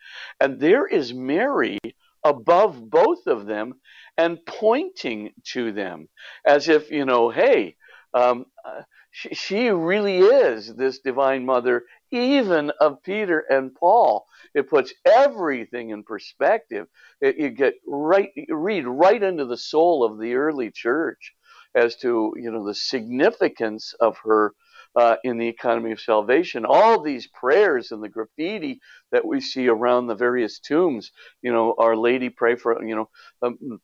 And 0.41 0.61
there 0.61 0.87
is 0.87 1.13
Mary 1.13 1.79
above 2.25 2.89
both 2.91 3.27
of 3.27 3.47
them 3.47 3.75
and 4.17 4.39
pointing 4.47 5.33
to 5.53 5.73
them 5.73 6.09
as 6.45 6.69
if, 6.69 6.91
you 6.91 7.05
know, 7.05 7.31
hey, 7.31 7.77
um, 8.15 8.47
uh, 8.65 8.83
she, 9.11 9.35
she 9.35 9.69
really 9.71 10.19
is 10.19 10.75
this 10.75 11.01
divine 11.01 11.45
mother, 11.45 11.85
even 12.11 12.71
of 12.81 13.03
Peter 13.03 13.45
and 13.49 13.75
Paul. 13.75 14.27
It 14.55 14.69
puts 14.69 14.93
everything 15.05 15.91
in 15.91 16.03
perspective. 16.03 16.87
It, 17.21 17.37
you 17.39 17.51
get 17.51 17.75
right, 17.87 18.31
read 18.49 18.87
right 18.87 19.23
into 19.23 19.45
the 19.45 19.57
soul 19.57 20.05
of 20.05 20.19
the 20.19 20.35
early 20.35 20.71
church 20.71 21.35
as 21.75 21.97
to 21.97 22.33
you 22.37 22.51
know 22.51 22.67
the 22.67 22.75
significance 22.75 23.95
of 24.01 24.19
her 24.25 24.55
uh, 24.97 25.17
in 25.25 25.39
the 25.39 25.49
economy 25.49 25.93
of 25.93 26.01
salvation. 26.01 26.65
All 26.65 27.01
these 27.01 27.27
prayers 27.29 27.93
and 27.93 28.03
the 28.03 28.09
graffiti 28.09 28.81
that 29.13 29.25
we 29.25 29.41
see 29.41 29.69
around 29.69 30.07
the 30.07 30.15
various 30.15 30.59
tombs, 30.59 31.13
you 31.43 31.53
know, 31.53 31.75
Our 31.79 31.97
Lady 31.97 32.29
pray 32.29 32.57
for, 32.57 32.83
you 32.85 32.97
know, 32.97 33.09
um, 33.43 33.81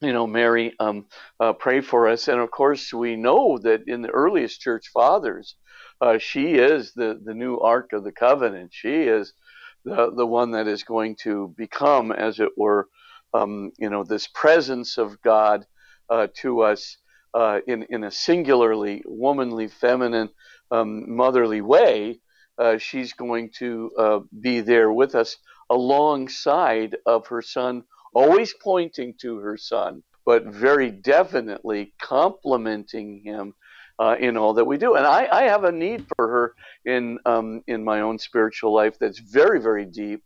you 0.00 0.12
know, 0.12 0.26
Mary, 0.26 0.74
um, 0.80 1.06
uh, 1.40 1.52
pray 1.54 1.80
for 1.80 2.08
us. 2.08 2.28
And 2.28 2.40
of 2.40 2.50
course, 2.50 2.92
we 2.92 3.16
know 3.16 3.58
that 3.58 3.82
in 3.86 4.02
the 4.02 4.10
earliest 4.10 4.60
church 4.60 4.90
fathers, 4.92 5.56
uh, 6.00 6.18
she 6.18 6.54
is 6.54 6.92
the, 6.92 7.20
the 7.24 7.34
new 7.34 7.58
Ark 7.58 7.92
of 7.92 8.04
the 8.04 8.12
Covenant. 8.12 8.72
She 8.72 9.02
is 9.02 9.32
the, 9.84 10.12
the 10.14 10.26
one 10.26 10.52
that 10.52 10.66
is 10.66 10.82
going 10.82 11.16
to 11.22 11.54
become, 11.56 12.12
as 12.12 12.40
it 12.40 12.50
were, 12.56 12.88
um, 13.32 13.72
you 13.78 13.90
know, 13.90 14.04
this 14.04 14.26
presence 14.28 14.98
of 14.98 15.20
God 15.22 15.66
uh, 16.10 16.28
to 16.38 16.62
us 16.62 16.96
uh, 17.34 17.60
in, 17.66 17.84
in 17.90 18.04
a 18.04 18.10
singularly 18.10 19.02
womanly, 19.06 19.68
feminine, 19.68 20.30
um, 20.70 21.14
motherly 21.14 21.60
way. 21.60 22.20
Uh, 22.58 22.78
she's 22.78 23.12
going 23.12 23.50
to 23.58 23.90
uh, 23.98 24.20
be 24.40 24.60
there 24.60 24.92
with 24.92 25.14
us 25.14 25.36
alongside 25.70 26.96
of 27.06 27.26
her 27.26 27.42
son, 27.42 27.82
always 28.14 28.54
pointing 28.62 29.14
to 29.20 29.38
her 29.38 29.56
son, 29.56 30.02
but 30.24 30.44
very 30.46 30.90
definitely 30.90 31.92
complementing 32.00 33.20
him 33.24 33.52
uh, 33.98 34.16
in 34.18 34.36
all 34.36 34.54
that 34.54 34.64
we 34.64 34.76
do. 34.76 34.94
And 34.94 35.06
I, 35.06 35.28
I, 35.30 35.42
have 35.44 35.64
a 35.64 35.72
need 35.72 36.06
for 36.16 36.28
her 36.28 36.54
in 36.84 37.18
um, 37.26 37.62
in 37.66 37.84
my 37.84 38.00
own 38.00 38.18
spiritual 38.18 38.72
life 38.72 38.98
that's 38.98 39.18
very 39.18 39.60
very 39.60 39.84
deep. 39.84 40.22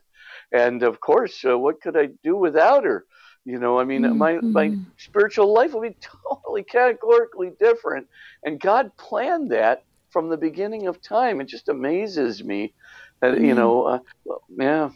And 0.53 0.83
of 0.83 1.01
course, 1.01 1.45
uh, 1.45 1.59
what 1.59 1.81
could 1.81 1.97
I 1.97 2.09
do 2.25 2.37
without 2.37 2.85
her? 2.85 3.05
You 3.45 3.59
know, 3.59 3.79
I 3.79 3.85
mean, 3.85 4.03
mm-hmm. 4.03 4.19
my 4.19 4.41
my 4.41 4.77
spiritual 4.97 5.53
life 5.53 5.75
would 5.75 5.83
be 5.83 5.97
totally 6.01 6.63
categorically 6.63 7.53
different. 7.59 8.07
And 8.45 8.61
God 8.61 8.97
planned 8.97 9.51
that 9.53 9.85
from 10.11 10.29
the 10.31 10.37
beginning 10.37 10.87
of 10.87 11.03
time. 11.03 11.41
It 11.41 11.49
just 11.49 11.69
amazes 11.69 12.43
me 12.43 12.73
that 13.21 13.35
mm-hmm. 13.35 13.45
you 13.45 13.55
know, 13.55 13.83
uh, 13.85 13.99
well, 14.25 14.43
yeah 14.57 14.91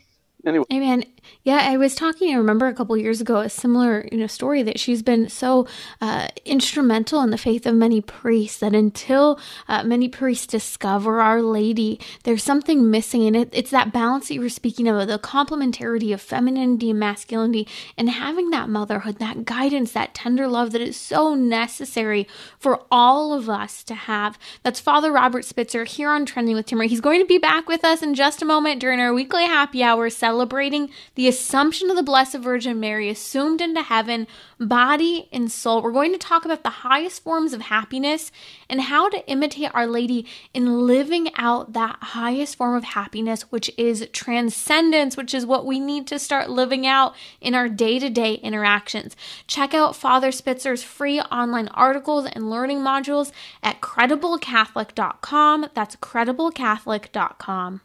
anyway. 0.46 0.64
Amen. 0.72 1.04
Yeah, 1.44 1.58
I 1.62 1.76
was 1.76 1.94
talking. 1.94 2.32
I 2.32 2.36
remember 2.36 2.66
a 2.66 2.74
couple 2.74 2.96
years 2.96 3.20
ago 3.20 3.38
a 3.38 3.48
similar 3.48 4.08
you 4.10 4.18
know 4.18 4.26
story 4.26 4.62
that 4.62 4.78
she's 4.78 5.02
been 5.02 5.28
so 5.28 5.66
uh, 6.00 6.28
instrumental 6.44 7.20
in 7.22 7.30
the 7.30 7.38
faith 7.38 7.66
of 7.66 7.74
many 7.74 8.00
priests 8.00 8.58
that 8.58 8.74
until 8.74 9.38
uh, 9.68 9.82
many 9.82 10.08
priests 10.08 10.46
discover 10.46 11.20
Our 11.20 11.42
Lady, 11.42 12.00
there's 12.24 12.42
something 12.42 12.90
missing, 12.90 13.26
and 13.26 13.36
it, 13.36 13.50
it's 13.52 13.70
that 13.70 13.92
balance 13.92 14.28
that 14.28 14.34
you 14.34 14.40
were 14.40 14.48
speaking 14.48 14.88
of, 14.88 15.06
the 15.06 15.18
complementarity 15.18 16.12
of 16.12 16.20
femininity 16.20 16.90
and 16.90 17.00
masculinity, 17.00 17.68
and 17.96 18.10
having 18.10 18.50
that 18.50 18.68
motherhood, 18.68 19.18
that 19.18 19.44
guidance, 19.44 19.92
that 19.92 20.14
tender 20.14 20.48
love 20.48 20.72
that 20.72 20.80
is 20.80 20.96
so 20.96 21.34
necessary 21.34 22.26
for 22.58 22.82
all 22.90 23.32
of 23.32 23.48
us 23.48 23.82
to 23.84 23.94
have. 23.94 24.38
That's 24.62 24.80
Father 24.80 25.12
Robert 25.12 25.44
Spitzer 25.44 25.84
here 25.84 26.10
on 26.10 26.26
Trending 26.26 26.56
with 26.56 26.66
Timmerie. 26.66 26.88
He's 26.88 27.00
going 27.00 27.20
to 27.20 27.26
be 27.26 27.38
back 27.38 27.68
with 27.68 27.84
us 27.84 28.02
in 28.02 28.14
just 28.14 28.42
a 28.42 28.44
moment 28.44 28.80
during 28.80 29.00
our 29.00 29.14
weekly 29.14 29.44
happy 29.44 29.82
hour 29.82 30.10
celebrating 30.32 30.88
the 31.14 31.28
Assumption 31.28 31.90
of 31.90 31.96
the 31.96 32.02
Blessed 32.02 32.38
Virgin 32.38 32.80
Mary 32.80 33.10
assumed 33.10 33.60
into 33.60 33.82
heaven, 33.82 34.26
body 34.58 35.28
and 35.30 35.52
soul. 35.52 35.82
We're 35.82 35.92
going 35.92 36.12
to 36.12 36.18
talk 36.18 36.46
about 36.46 36.62
the 36.62 36.70
highest 36.70 37.22
forms 37.22 37.52
of 37.52 37.60
happiness 37.60 38.32
and 38.66 38.80
how 38.80 39.10
to 39.10 39.28
imitate 39.28 39.70
Our 39.74 39.86
Lady 39.86 40.24
in 40.54 40.86
living 40.86 41.28
out 41.36 41.74
that 41.74 41.98
highest 42.00 42.56
form 42.56 42.74
of 42.74 42.84
happiness, 42.84 43.42
which 43.52 43.70
is 43.76 44.08
transcendence, 44.14 45.18
which 45.18 45.34
is 45.34 45.44
what 45.44 45.66
we 45.66 45.78
need 45.78 46.06
to 46.06 46.18
start 46.18 46.48
living 46.48 46.86
out 46.86 47.14
in 47.42 47.54
our 47.54 47.68
day 47.68 47.98
to 47.98 48.08
day 48.08 48.36
interactions. 48.36 49.14
Check 49.46 49.74
out 49.74 49.94
Father 49.94 50.32
Spitzer's 50.32 50.82
free 50.82 51.20
online 51.20 51.68
articles 51.68 52.26
and 52.32 52.48
learning 52.48 52.78
modules 52.78 53.32
at 53.62 53.82
crediblecatholic.com. 53.82 55.66
That's 55.74 55.96
crediblecatholic.com. 55.96 57.82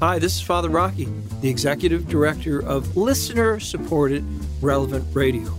Hi, 0.00 0.20
this 0.20 0.36
is 0.36 0.40
Father 0.40 0.68
Rocky, 0.68 1.08
the 1.40 1.48
Executive 1.48 2.06
Director 2.06 2.60
of 2.62 2.96
Listener 2.96 3.58
Supported 3.58 4.24
Relevant 4.62 5.04
Radio. 5.12 5.52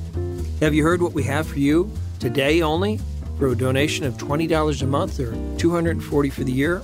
Have 0.62 0.74
you 0.74 0.82
heard 0.82 1.02
what 1.02 1.12
we 1.12 1.24
have 1.24 1.46
for 1.46 1.60
you 1.60 1.92
today 2.22 2.62
only 2.62 3.02
for 3.38 3.50
a 3.50 3.56
donation 3.56 4.06
of 4.06 4.14
$20 4.14 4.82
a 4.82 4.86
month 4.86 5.20
or 5.20 5.34
240 5.58 6.30
for 6.30 6.46
the 6.46 6.52
year? 6.54 6.82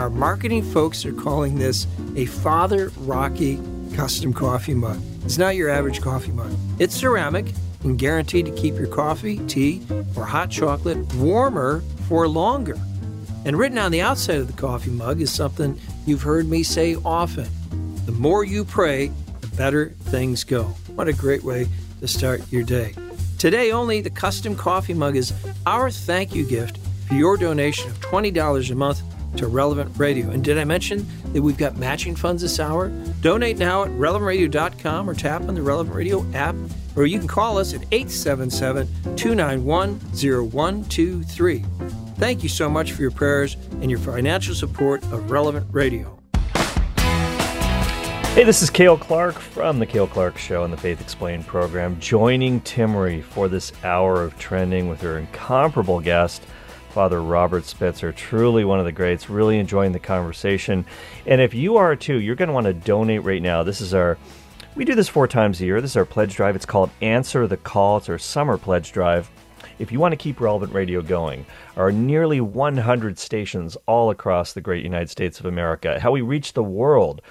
Our 0.00 0.10
marketing 0.10 0.64
folks 0.64 1.06
are 1.06 1.12
calling 1.12 1.56
this 1.56 1.86
a 2.16 2.26
Father 2.26 2.90
Rocky 2.96 3.60
custom 3.94 4.32
coffee 4.32 4.74
mug. 4.74 5.00
It's 5.24 5.38
not 5.38 5.54
your 5.54 5.70
average 5.70 6.00
coffee 6.00 6.32
mug. 6.32 6.52
It's 6.80 6.96
ceramic 6.96 7.46
and 7.84 7.96
guaranteed 7.96 8.46
to 8.46 8.52
keep 8.56 8.74
your 8.74 8.88
coffee, 8.88 9.38
tea, 9.46 9.86
or 10.16 10.24
hot 10.24 10.50
chocolate 10.50 10.98
warmer 11.14 11.80
for 12.08 12.26
longer. 12.26 12.76
And 13.48 13.58
written 13.58 13.78
on 13.78 13.92
the 13.92 14.02
outside 14.02 14.36
of 14.36 14.46
the 14.46 14.60
coffee 14.60 14.90
mug 14.90 15.22
is 15.22 15.32
something 15.32 15.80
you've 16.04 16.20
heard 16.20 16.46
me 16.46 16.62
say 16.62 16.96
often. 16.96 17.48
The 18.04 18.12
more 18.12 18.44
you 18.44 18.62
pray, 18.62 19.10
the 19.40 19.46
better 19.56 19.94
things 20.00 20.44
go. 20.44 20.64
What 20.94 21.08
a 21.08 21.14
great 21.14 21.42
way 21.42 21.66
to 22.00 22.08
start 22.08 22.42
your 22.52 22.62
day. 22.62 22.94
Today 23.38 23.72
only, 23.72 24.02
the 24.02 24.10
custom 24.10 24.54
coffee 24.54 24.92
mug 24.92 25.16
is 25.16 25.32
our 25.64 25.90
thank 25.90 26.34
you 26.34 26.44
gift 26.44 26.76
for 27.06 27.14
your 27.14 27.38
donation 27.38 27.90
of 27.90 27.98
$20 28.00 28.70
a 28.70 28.74
month 28.74 29.00
to 29.38 29.46
Relevant 29.46 29.96
Radio. 29.96 30.28
And 30.28 30.44
did 30.44 30.58
I 30.58 30.64
mention 30.64 31.06
that 31.32 31.40
we've 31.40 31.56
got 31.56 31.78
matching 31.78 32.16
funds 32.16 32.42
this 32.42 32.60
hour? 32.60 32.88
Donate 33.22 33.56
now 33.56 33.84
at 33.84 33.90
relevantradio.com 33.92 35.08
or 35.08 35.14
tap 35.14 35.40
on 35.48 35.54
the 35.54 35.62
Relevant 35.62 35.96
Radio 35.96 36.22
app, 36.34 36.54
or 36.96 37.06
you 37.06 37.18
can 37.18 37.28
call 37.28 37.56
us 37.56 37.72
at 37.72 37.80
877 37.92 39.16
291 39.16 39.98
0123. 40.12 41.64
Thank 42.18 42.42
you 42.42 42.48
so 42.48 42.68
much 42.68 42.90
for 42.90 43.02
your 43.02 43.12
prayers 43.12 43.56
and 43.80 43.88
your 43.88 44.00
financial 44.00 44.52
support 44.52 45.04
of 45.04 45.30
Relevant 45.30 45.68
Radio. 45.70 46.18
Hey, 48.34 48.42
this 48.42 48.60
is 48.60 48.70
Cale 48.70 48.98
Clarke 48.98 49.38
from 49.38 49.78
The 49.78 49.86
Cale 49.86 50.08
Clarke 50.08 50.36
Show 50.36 50.64
and 50.64 50.72
the 50.72 50.76
Faith 50.76 51.00
Explained 51.00 51.46
program, 51.46 51.98
joining 52.00 52.60
Timmerie 52.62 53.22
for 53.22 53.46
this 53.46 53.72
hour 53.84 54.24
of 54.24 54.36
trending 54.36 54.88
with 54.88 55.00
her 55.00 55.18
incomparable 55.18 56.00
guest, 56.00 56.42
Father 56.90 57.22
Robert 57.22 57.64
Spitzer. 57.64 58.12
Truly 58.12 58.64
one 58.64 58.80
of 58.80 58.84
the 58.84 58.90
greats, 58.90 59.30
really 59.30 59.60
enjoying 59.60 59.92
the 59.92 60.00
conversation. 60.00 60.84
And 61.24 61.40
if 61.40 61.54
you 61.54 61.76
are 61.76 61.94
too, 61.94 62.18
you're 62.18 62.34
going 62.34 62.48
to 62.48 62.52
want 62.52 62.66
to 62.66 62.74
donate 62.74 63.22
right 63.22 63.40
now. 63.40 63.62
This 63.62 63.80
is 63.80 63.94
our, 63.94 64.18
we 64.74 64.84
do 64.84 64.96
this 64.96 65.08
four 65.08 65.28
times 65.28 65.60
a 65.60 65.66
year. 65.66 65.80
This 65.80 65.92
is 65.92 65.96
our 65.96 66.04
pledge 66.04 66.34
drive. 66.34 66.56
It's 66.56 66.66
called 66.66 66.90
Answer 67.00 67.46
the 67.46 67.56
Call, 67.56 67.98
it's 67.98 68.08
our 68.08 68.18
summer 68.18 68.58
pledge 68.58 68.90
drive. 68.90 69.30
If 69.78 69.92
you 69.92 70.00
want 70.00 70.12
to 70.12 70.16
keep 70.16 70.40
relevant 70.40 70.72
radio 70.72 71.02
going, 71.02 71.46
our 71.76 71.92
nearly 71.92 72.40
100 72.40 73.18
stations 73.18 73.76
all 73.86 74.10
across 74.10 74.52
the 74.52 74.60
great 74.60 74.84
United 74.84 75.10
States 75.10 75.40
of 75.40 75.46
America, 75.46 76.00
how 76.00 76.12
we 76.12 76.20
reach 76.20 76.52
the 76.52 76.62
world 76.62 77.22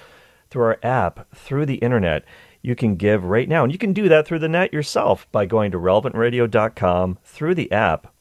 through 0.50 0.64
our 0.64 0.78
app, 0.82 1.32
through 1.34 1.66
the 1.66 1.76
internet. 1.76 2.24
You 2.62 2.74
can 2.74 2.96
give 2.96 3.24
right 3.24 3.48
now. 3.48 3.62
And 3.64 3.72
you 3.72 3.78
can 3.78 3.92
do 3.92 4.08
that 4.08 4.26
through 4.26 4.40
the 4.40 4.48
net 4.48 4.72
yourself 4.72 5.30
by 5.30 5.46
going 5.46 5.70
to 5.72 5.78
relevantradio.com 5.78 7.18
through 7.24 7.54
the 7.54 7.70
app. 7.70 8.12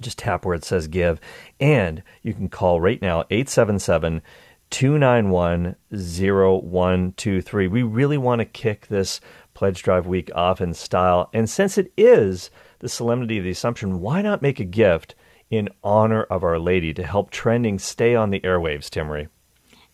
Just 0.00 0.18
tap 0.18 0.44
where 0.44 0.54
it 0.54 0.64
says 0.64 0.88
give. 0.88 1.20
And 1.60 2.02
you 2.22 2.32
can 2.32 2.48
call 2.48 2.80
right 2.80 3.00
now 3.02 3.24
877 3.30 4.22
291 4.70 5.76
0123. 5.90 7.68
We 7.68 7.82
really 7.82 8.16
want 8.16 8.38
to 8.38 8.46
kick 8.46 8.86
this 8.86 9.20
Pledge 9.52 9.82
Drive 9.82 10.06
week 10.06 10.30
off 10.34 10.62
in 10.62 10.72
style. 10.72 11.28
And 11.34 11.48
since 11.48 11.76
it 11.76 11.92
is 11.96 12.50
the 12.82 12.88
Solemnity 12.88 13.38
of 13.38 13.44
the 13.44 13.50
Assumption, 13.50 14.00
why 14.00 14.20
not 14.20 14.42
make 14.42 14.60
a 14.60 14.64
gift 14.64 15.14
in 15.48 15.68
honor 15.84 16.24
of 16.24 16.42
Our 16.42 16.58
Lady 16.58 16.92
to 16.94 17.04
help 17.04 17.30
trending 17.30 17.78
stay 17.78 18.14
on 18.14 18.30
the 18.30 18.40
airwaves, 18.40 18.90
Timmerie? 18.90 19.28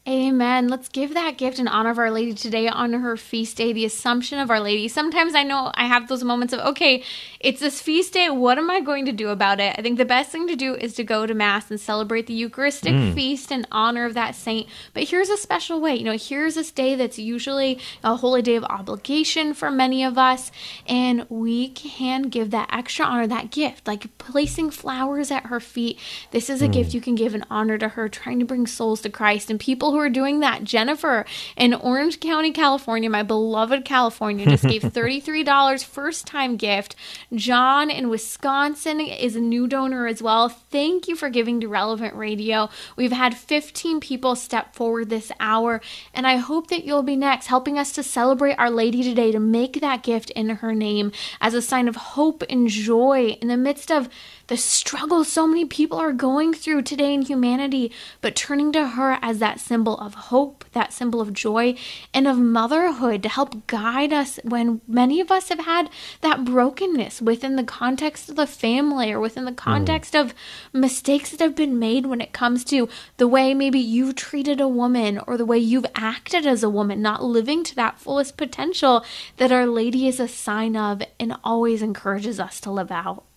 Amen. 0.09 0.69
Let's 0.69 0.89
give 0.89 1.13
that 1.13 1.37
gift 1.37 1.59
in 1.59 1.69
honor 1.69 1.91
of 1.91 1.99
Our 1.99 2.11
Lady 2.11 2.33
today 2.33 2.67
on 2.67 2.95
her 2.95 3.15
feast 3.19 3.59
day, 3.59 3.75
the 3.75 3.85
Assumption 3.85 4.39
of 4.39 4.51
Our 4.51 4.59
Lady. 4.59 4.89
Sometimes 4.89 5.35
I 5.35 5.43
know 5.43 5.71
I 5.75 5.87
have 5.87 6.09
those 6.09 6.25
moments 6.25 6.55
of, 6.55 6.61
okay, 6.61 7.05
it's 7.41 7.61
this 7.61 7.83
feast 7.83 8.15
day. 8.15 8.31
What 8.31 8.57
am 8.57 8.71
I 8.71 8.81
going 8.81 9.05
to 9.05 9.13
do 9.13 9.29
about 9.29 9.61
it? 9.61 9.77
I 9.79 9.83
think 9.83 9.99
the 9.99 10.07
best 10.07 10.31
thing 10.31 10.49
to 10.49 10.57
do 10.57 10.75
is 10.75 10.95
to 10.95 11.05
go 11.05 11.27
to 11.27 11.35
Mass 11.35 11.71
and 11.71 11.79
celebrate 11.79 12.27
the 12.27 12.33
Eucharistic 12.33 12.95
mm. 12.95 13.13
feast 13.15 13.53
in 13.53 13.67
honor 13.71 14.07
of 14.07 14.15
that 14.15 14.35
saint. 14.35 14.67
But 14.95 15.03
here's 15.03 15.29
a 15.29 15.37
special 15.37 15.79
way. 15.79 15.97
You 15.97 16.05
know, 16.05 16.17
here's 16.17 16.55
this 16.55 16.71
day 16.71 16.95
that's 16.95 17.19
usually 17.19 17.79
a 18.03 18.17
holy 18.17 18.41
day 18.41 18.57
of 18.57 18.65
obligation 18.65 19.53
for 19.53 19.71
many 19.71 20.05
of 20.05 20.17
us. 20.17 20.51
And 20.87 21.27
we 21.29 21.69
can 21.69 22.23
give 22.23 22.51
that 22.53 22.71
extra 22.73 23.05
honor, 23.05 23.27
that 23.27 23.51
gift, 23.51 23.87
like 23.87 24.17
placing 24.17 24.71
flowers 24.71 25.31
at 25.31 25.47
her 25.47 25.61
feet. 25.61 25.99
This 26.31 26.49
is 26.49 26.63
a 26.63 26.69
mm. 26.69 26.73
gift 26.73 26.95
you 26.95 27.03
can 27.03 27.15
give 27.15 27.35
in 27.35 27.45
honor 27.51 27.77
to 27.77 27.89
her, 27.89 28.09
trying 28.09 28.39
to 28.39 28.47
bring 28.47 28.67
souls 28.67 29.03
to 29.03 29.11
Christ. 29.11 29.51
And 29.51 29.61
people 29.61 29.93
who 29.93 29.98
who 29.99 30.05
are 30.05 30.09
doing 30.09 30.39
that. 30.41 30.63
Jennifer 30.63 31.25
in 31.57 31.75
Orange 31.75 32.21
County, 32.21 32.53
California, 32.53 33.11
my 33.11 33.25
beloved 33.25 33.85
California, 33.85 34.47
just 34.47 34.65
gave 34.65 34.83
$33 34.99 35.85
first 35.85 36.27
time 36.27 36.57
gift. 36.57 36.95
John 37.35 37.91
in 37.91 38.09
Wisconsin 38.09 39.01
is 39.01 39.35
a 39.35 39.41
new 39.41 39.67
donor 39.67 40.07
as 40.07 40.23
well. 40.23 40.49
Thank 40.49 41.09
you 41.09 41.17
for 41.17 41.29
giving 41.29 41.61
to 41.61 41.69
Relevant 41.69 42.15
Radio. 42.15 42.69
We've 42.97 43.13
had 43.13 43.37
15 43.37 43.99
people 43.99 44.37
step 44.37 44.75
forward 44.75 45.11
this 45.11 45.33
hour, 45.41 45.81
and 46.15 46.27
I 46.27 46.37
hope 46.37 46.69
that 46.69 46.85
you'll 46.85 47.03
be 47.03 47.17
next, 47.17 47.47
helping 47.47 47.77
us 47.77 47.91
to 47.93 48.03
celebrate 48.05 48.55
Our 48.55 48.71
Lady 48.71 49.03
today, 49.03 49.33
to 49.33 49.41
make 49.41 49.81
that 49.81 50.05
gift 50.05 50.31
in 50.31 50.49
her 50.49 50.75
name 50.75 51.11
as 51.41 51.55
a 51.55 51.63
sign 51.63 51.89
of 51.89 51.97
hope 51.97 52.45
and 52.49 52.69
joy 52.69 53.37
in 53.41 53.49
the 53.49 53.57
midst 53.57 53.91
of 53.91 54.09
the 54.49 54.57
struggle 54.57 55.25
so 55.25 55.47
many 55.47 55.65
people 55.65 55.99
are 55.99 56.13
going 56.13 56.53
through 56.55 56.83
today 56.83 57.13
in 57.15 57.23
humanity, 57.23 57.93
but 58.21 58.35
turning 58.35 58.73
to 58.73 58.89
her 58.89 59.19
as 59.23 59.39
that 59.39 59.61
symbol 59.61 59.97
of 59.99 60.15
hope, 60.15 60.65
that 60.73 60.93
symbol 60.93 61.21
of 61.21 61.35
joy, 61.35 61.77
and 62.15 62.27
of 62.27 62.39
motherhood 62.39 63.23
to 63.23 63.29
help 63.29 63.67
guide 63.67 64.13
us 64.13 64.41
when 64.43 64.81
many 64.89 65.21
of 65.21 65.31
us 65.31 65.51
have 65.51 65.61
had 65.61 65.91
that 66.23 66.45
brokenness 66.47 67.21
within 67.21 67.57
the 67.57 67.63
context 67.63 68.31
of 68.31 68.37
the 68.37 68.47
family 68.47 69.13
or 69.13 69.21
within 69.21 69.45
the 69.45 69.53
mm. 69.53 69.57
context 69.57 70.15
mm. 70.15 70.21
of 70.21 70.35
mistakes 70.73 71.31
that 71.31 71.41
have 71.41 71.55
been 71.55 71.79
made 71.79 72.07
when 72.07 72.23
it 72.23 72.33
comes 72.33 72.65
to 72.65 72.89
the 73.19 73.29
way 73.29 73.53
maybe 73.53 73.79
you've 73.79 74.15
treated 74.15 74.61
a 74.61 74.69
woman 74.69 75.21
or 75.27 75.37
the 75.37 75.45
way 75.45 75.59
you've 75.59 75.87
acted 75.95 76.47
as 76.47 76.63
a 76.63 76.71
woman, 76.71 77.03
not 77.03 77.23
living 77.23 77.63
to 77.63 77.75
that 77.75 77.99
fullest 77.99 78.39
potential 78.39 79.05
that 79.37 79.53
Our 79.53 79.67
Lady 79.67 80.09
is 80.09 80.19
a 80.19 80.27
sign 80.27 80.75
of 80.75 81.03
and 81.21 81.37
always 81.45 81.83
encourages 81.83 82.41
us 82.41 82.61
to 82.61 82.71
live 82.71 82.91
out. 82.91 83.28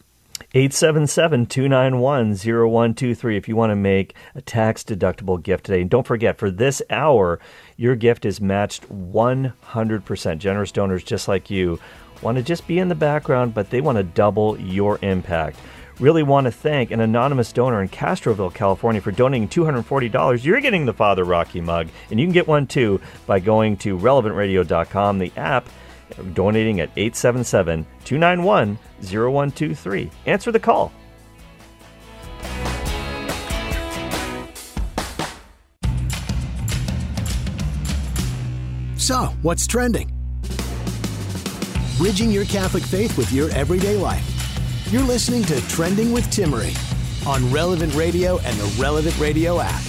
877 0.54 1.46
291 1.46 2.36
0123 2.36 3.38
if 3.38 3.48
you 3.48 3.56
want 3.56 3.72
to 3.72 3.76
make 3.76 4.16
a 4.36 4.42
tax 4.42 4.84
deductible 4.84 5.42
gift 5.42 5.66
today. 5.66 5.82
And 5.82 5.90
don't 5.90 6.08
forget, 6.08 6.38
for 6.38 6.52
this 6.52 6.82
hour, 6.90 7.40
your 7.78 7.96
gift 7.96 8.26
is 8.26 8.42
matched 8.42 8.88
100%. 8.90 10.38
Generous 10.38 10.72
donors 10.72 11.04
just 11.04 11.28
like 11.28 11.50
you 11.50 11.80
want 12.22 12.38
to 12.38 12.44
just 12.44 12.68
be 12.68 12.80
in 12.80 12.90
the 12.90 12.96
background, 12.96 13.54
but 13.54 13.70
they 13.70 13.82
want 13.82 13.98
to 13.98 14.04
double 14.04 14.60
your 14.60 15.00
impact. 15.02 15.58
Really 16.00 16.24
want 16.24 16.46
to 16.46 16.52
thank 16.52 16.90
an 16.92 17.00
anonymous 17.00 17.52
donor 17.52 17.82
in 17.82 17.90
Castroville, 17.90 18.54
California 18.54 19.02
for 19.02 19.12
donating 19.12 19.48
$240. 19.48 20.44
You're 20.44 20.62
getting 20.62 20.86
the 20.86 20.94
Father 20.94 21.24
Rocky 21.24 21.62
mug, 21.62 21.90
and 22.10 22.20
you 22.20 22.26
can 22.26 22.34
get 22.34 22.48
one 22.48 22.66
too 22.66 23.00
by 23.28 23.40
going 23.40 23.78
to 23.78 23.98
relevantradio.com, 23.98 25.20
the 25.20 25.32
app 25.38 25.70
donating 26.34 26.80
at 26.80 26.90
877 26.96 27.86
291 28.04 28.78
0123. 29.02 30.12
Answer 30.26 30.52
the 30.52 30.60
call. 30.60 30.92
So, 38.98 39.26
what's 39.42 39.66
trending? 39.66 40.12
Bridging 41.98 42.32
your 42.32 42.46
Catholic 42.46 42.84
faith 42.84 43.18
with 43.18 43.32
your 43.32 43.50
everyday 43.52 43.98
life. 43.98 44.28
You're 44.92 45.04
listening 45.04 45.44
to 45.44 45.60
Trending 45.68 46.12
with 46.12 46.26
Timmerie 46.26 46.76
on 47.26 47.52
Relevant 47.52 47.94
Radio 47.96 48.40
and 48.40 48.56
the 48.58 48.82
Relevant 48.82 49.18
Radio 49.20 49.60
app. 49.60 49.82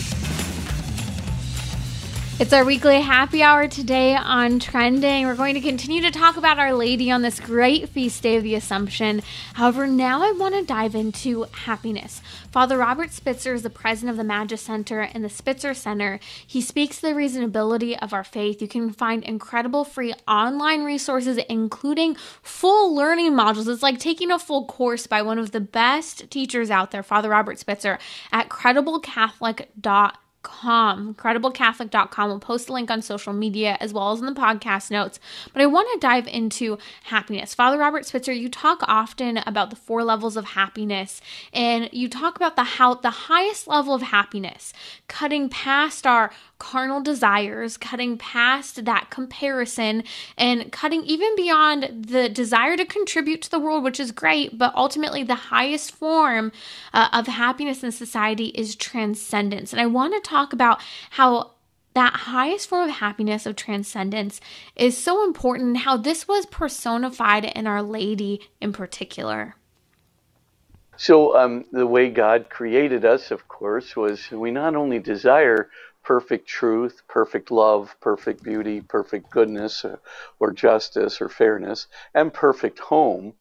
It's 2.42 2.52
our 2.52 2.64
weekly 2.64 3.00
happy 3.00 3.40
hour 3.40 3.68
today 3.68 4.16
on 4.16 4.59
trending. 4.59 5.26
We're 5.26 5.37
going 5.37 5.55
to 5.55 5.61
continue 5.61 6.02
to 6.02 6.11
talk 6.11 6.37
about 6.37 6.59
Our 6.59 6.74
Lady 6.74 7.09
on 7.09 7.22
this 7.22 7.38
great 7.38 7.88
feast 7.88 8.20
day 8.24 8.35
of 8.35 8.42
the 8.42 8.57
Assumption. 8.57 9.22
However, 9.55 9.87
now 9.87 10.24
I 10.24 10.33
want 10.33 10.57
to 10.57 10.64
dive 10.64 10.96
into 10.96 11.44
happiness. 11.52 12.20
Father 12.50 12.78
Robert 12.78 13.12
Spitzer 13.12 13.55
is 13.55 13.62
the 13.62 13.70
president 13.70 14.11
of 14.11 14.16
the 14.16 14.24
Magis 14.24 14.61
Center 14.61 15.02
and 15.02 15.24
the 15.24 15.28
Spitzer 15.28 15.72
Center. 15.72 16.18
He 16.44 16.61
speaks 16.61 16.98
the 16.98 17.11
reasonability 17.12 17.96
of 18.02 18.12
our 18.12 18.24
faith. 18.24 18.61
You 18.61 18.66
can 18.66 18.90
find 18.90 19.22
incredible 19.22 19.85
free 19.85 20.12
online 20.26 20.83
resources, 20.83 21.37
including 21.48 22.16
full 22.42 22.92
learning 22.92 23.35
modules. 23.35 23.72
It's 23.72 23.85
like 23.85 24.00
taking 24.00 24.33
a 24.33 24.38
full 24.40 24.66
course 24.66 25.07
by 25.07 25.22
one 25.22 25.38
of 25.38 25.52
the 25.52 25.61
best 25.61 26.28
teachers 26.28 26.72
out 26.72 26.90
there, 26.90 27.05
Father 27.05 27.28
Robert 27.28 27.61
Spitzer, 27.61 28.00
at 28.33 28.48
crediblecatholic.com 28.48 30.16
com. 30.42 31.14
Crediblecatholic.com 31.14 32.28
we'll 32.28 32.38
post 32.38 32.68
a 32.68 32.72
link 32.72 32.90
on 32.90 33.02
social 33.02 33.33
media 33.33 33.76
as 33.81 33.92
well 33.92 34.12
as 34.12 34.20
in 34.20 34.26
the 34.26 34.33
podcast 34.33 34.90
notes. 34.90 35.18
But 35.52 35.62
i 35.62 35.66
want 35.66 35.88
to 35.92 35.98
dive 35.98 36.26
into 36.26 36.78
happiness. 37.05 37.55
Father 37.55 37.78
robert 37.78 38.07
spitzer 38.07 38.33
you 38.33 38.48
talk 38.48 38.81
often 38.83 39.38
about 39.46 39.70
the 39.70 39.76
four 39.76 40.05
levels 40.05 40.37
of 40.37 40.44
happiness 40.44 41.20
and 41.52 41.88
you 41.92 42.09
talk 42.09 42.37
about 42.37 42.57
the 42.57 42.64
how 42.64 42.94
the 42.94 43.11
highest 43.11 43.66
level 43.66 43.94
of 43.94 44.02
happiness 44.02 44.72
cutting 45.09 45.48
past 45.48 46.07
our 46.07 46.31
carnal 46.62 47.00
desires, 47.00 47.76
cutting 47.76 48.16
past 48.16 48.85
that 48.85 49.11
comparison, 49.11 50.05
and 50.38 50.70
cutting 50.70 51.02
even 51.02 51.35
beyond 51.35 52.07
the 52.07 52.28
desire 52.28 52.76
to 52.76 52.85
contribute 52.85 53.42
to 53.42 53.50
the 53.50 53.59
world, 53.59 53.83
which 53.83 53.98
is 53.98 54.12
great, 54.12 54.57
but 54.57 54.72
ultimately 54.76 55.24
the 55.24 55.35
highest 55.35 55.90
form 55.90 56.52
uh, 56.94 57.09
of 57.12 57.26
happiness 57.26 57.83
in 57.83 57.90
society 57.90 58.46
is 58.55 58.76
transcendence. 58.76 59.72
And 59.72 59.81
I 59.81 59.87
want 59.87 60.14
to 60.14 60.31
talk 60.32 60.52
about 60.52 60.80
how 61.10 61.52
that 61.94 62.14
highest 62.14 62.68
form 62.68 62.88
of 62.88 62.96
happiness 62.96 63.44
of 63.44 63.54
transcendence 63.54 64.40
is 64.74 64.96
so 64.96 65.24
important 65.24 65.78
how 65.78 65.96
this 65.96 66.26
was 66.26 66.46
personified 66.46 67.44
in 67.44 67.66
our 67.66 67.82
lady 67.82 68.40
in 68.60 68.72
particular 68.72 69.54
so 70.96 71.36
um, 71.36 71.64
the 71.72 71.86
way 71.86 72.08
god 72.08 72.48
created 72.48 73.04
us 73.04 73.30
of 73.30 73.46
course 73.46 73.94
was 73.94 74.30
we 74.30 74.50
not 74.50 74.74
only 74.74 74.98
desire 74.98 75.68
perfect 76.02 76.48
truth, 76.48 77.02
perfect 77.08 77.50
love, 77.50 77.94
perfect 78.00 78.42
beauty, 78.42 78.80
perfect 78.80 79.30
goodness, 79.30 79.84
or, 79.84 80.00
or 80.40 80.52
justice, 80.52 81.20
or 81.20 81.28
fairness, 81.28 81.86
and 82.14 82.34
perfect 82.34 82.78
home. 82.78 83.34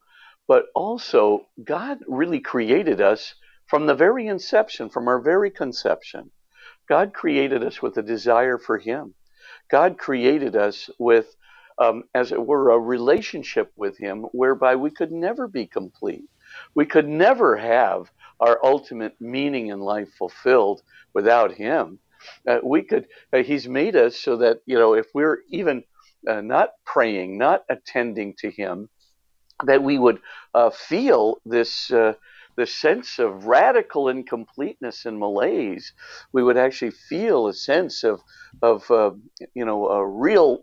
But 0.47 0.65
also, 0.75 1.47
God 1.63 1.99
really 2.07 2.39
created 2.39 3.01
us 3.01 3.33
from 3.67 3.85
the 3.85 3.95
very 3.95 4.27
inception, 4.27 4.89
from 4.89 5.07
our 5.07 5.19
very 5.19 5.49
conception. 5.49 6.31
God 6.91 7.13
created 7.13 7.63
us 7.63 7.81
with 7.81 7.95
a 7.95 8.01
desire 8.01 8.57
for 8.57 8.77
Him. 8.77 9.13
God 9.69 9.97
created 9.97 10.57
us 10.57 10.89
with, 10.99 11.37
um, 11.77 12.03
as 12.13 12.33
it 12.33 12.45
were, 12.45 12.69
a 12.71 12.77
relationship 12.77 13.71
with 13.77 13.97
Him 13.97 14.23
whereby 14.33 14.75
we 14.75 14.91
could 14.91 15.09
never 15.09 15.47
be 15.47 15.65
complete. 15.65 16.25
We 16.75 16.85
could 16.85 17.07
never 17.07 17.55
have 17.55 18.11
our 18.41 18.59
ultimate 18.61 19.15
meaning 19.21 19.67
in 19.67 19.79
life 19.79 20.09
fulfilled 20.19 20.81
without 21.13 21.53
Him. 21.53 21.99
Uh, 22.45 22.59
we 22.61 22.81
could. 22.81 23.07
Uh, 23.31 23.41
he's 23.41 23.69
made 23.69 23.95
us 23.95 24.17
so 24.17 24.35
that 24.35 24.59
you 24.65 24.77
know 24.77 24.93
if 24.93 25.05
we're 25.13 25.43
even 25.49 25.85
uh, 26.27 26.41
not 26.41 26.71
praying, 26.85 27.37
not 27.37 27.63
attending 27.69 28.35
to 28.39 28.51
Him, 28.51 28.89
that 29.63 29.81
we 29.81 29.97
would 29.97 30.19
uh, 30.53 30.69
feel 30.71 31.37
this 31.45 31.89
uh, 31.89 32.15
the 32.55 32.65
sense 32.65 33.19
of 33.19 33.45
radical 33.45 34.09
incompleteness 34.09 35.05
and 35.05 35.19
malaise. 35.19 35.93
We 36.33 36.43
would 36.43 36.57
actually 36.57 36.91
feel 36.91 37.47
a 37.47 37.53
sense 37.53 38.03
of 38.03 38.21
of 38.61 38.89
uh, 38.91 39.11
you 39.53 39.65
know 39.65 39.87
a 39.87 40.05
real 40.05 40.61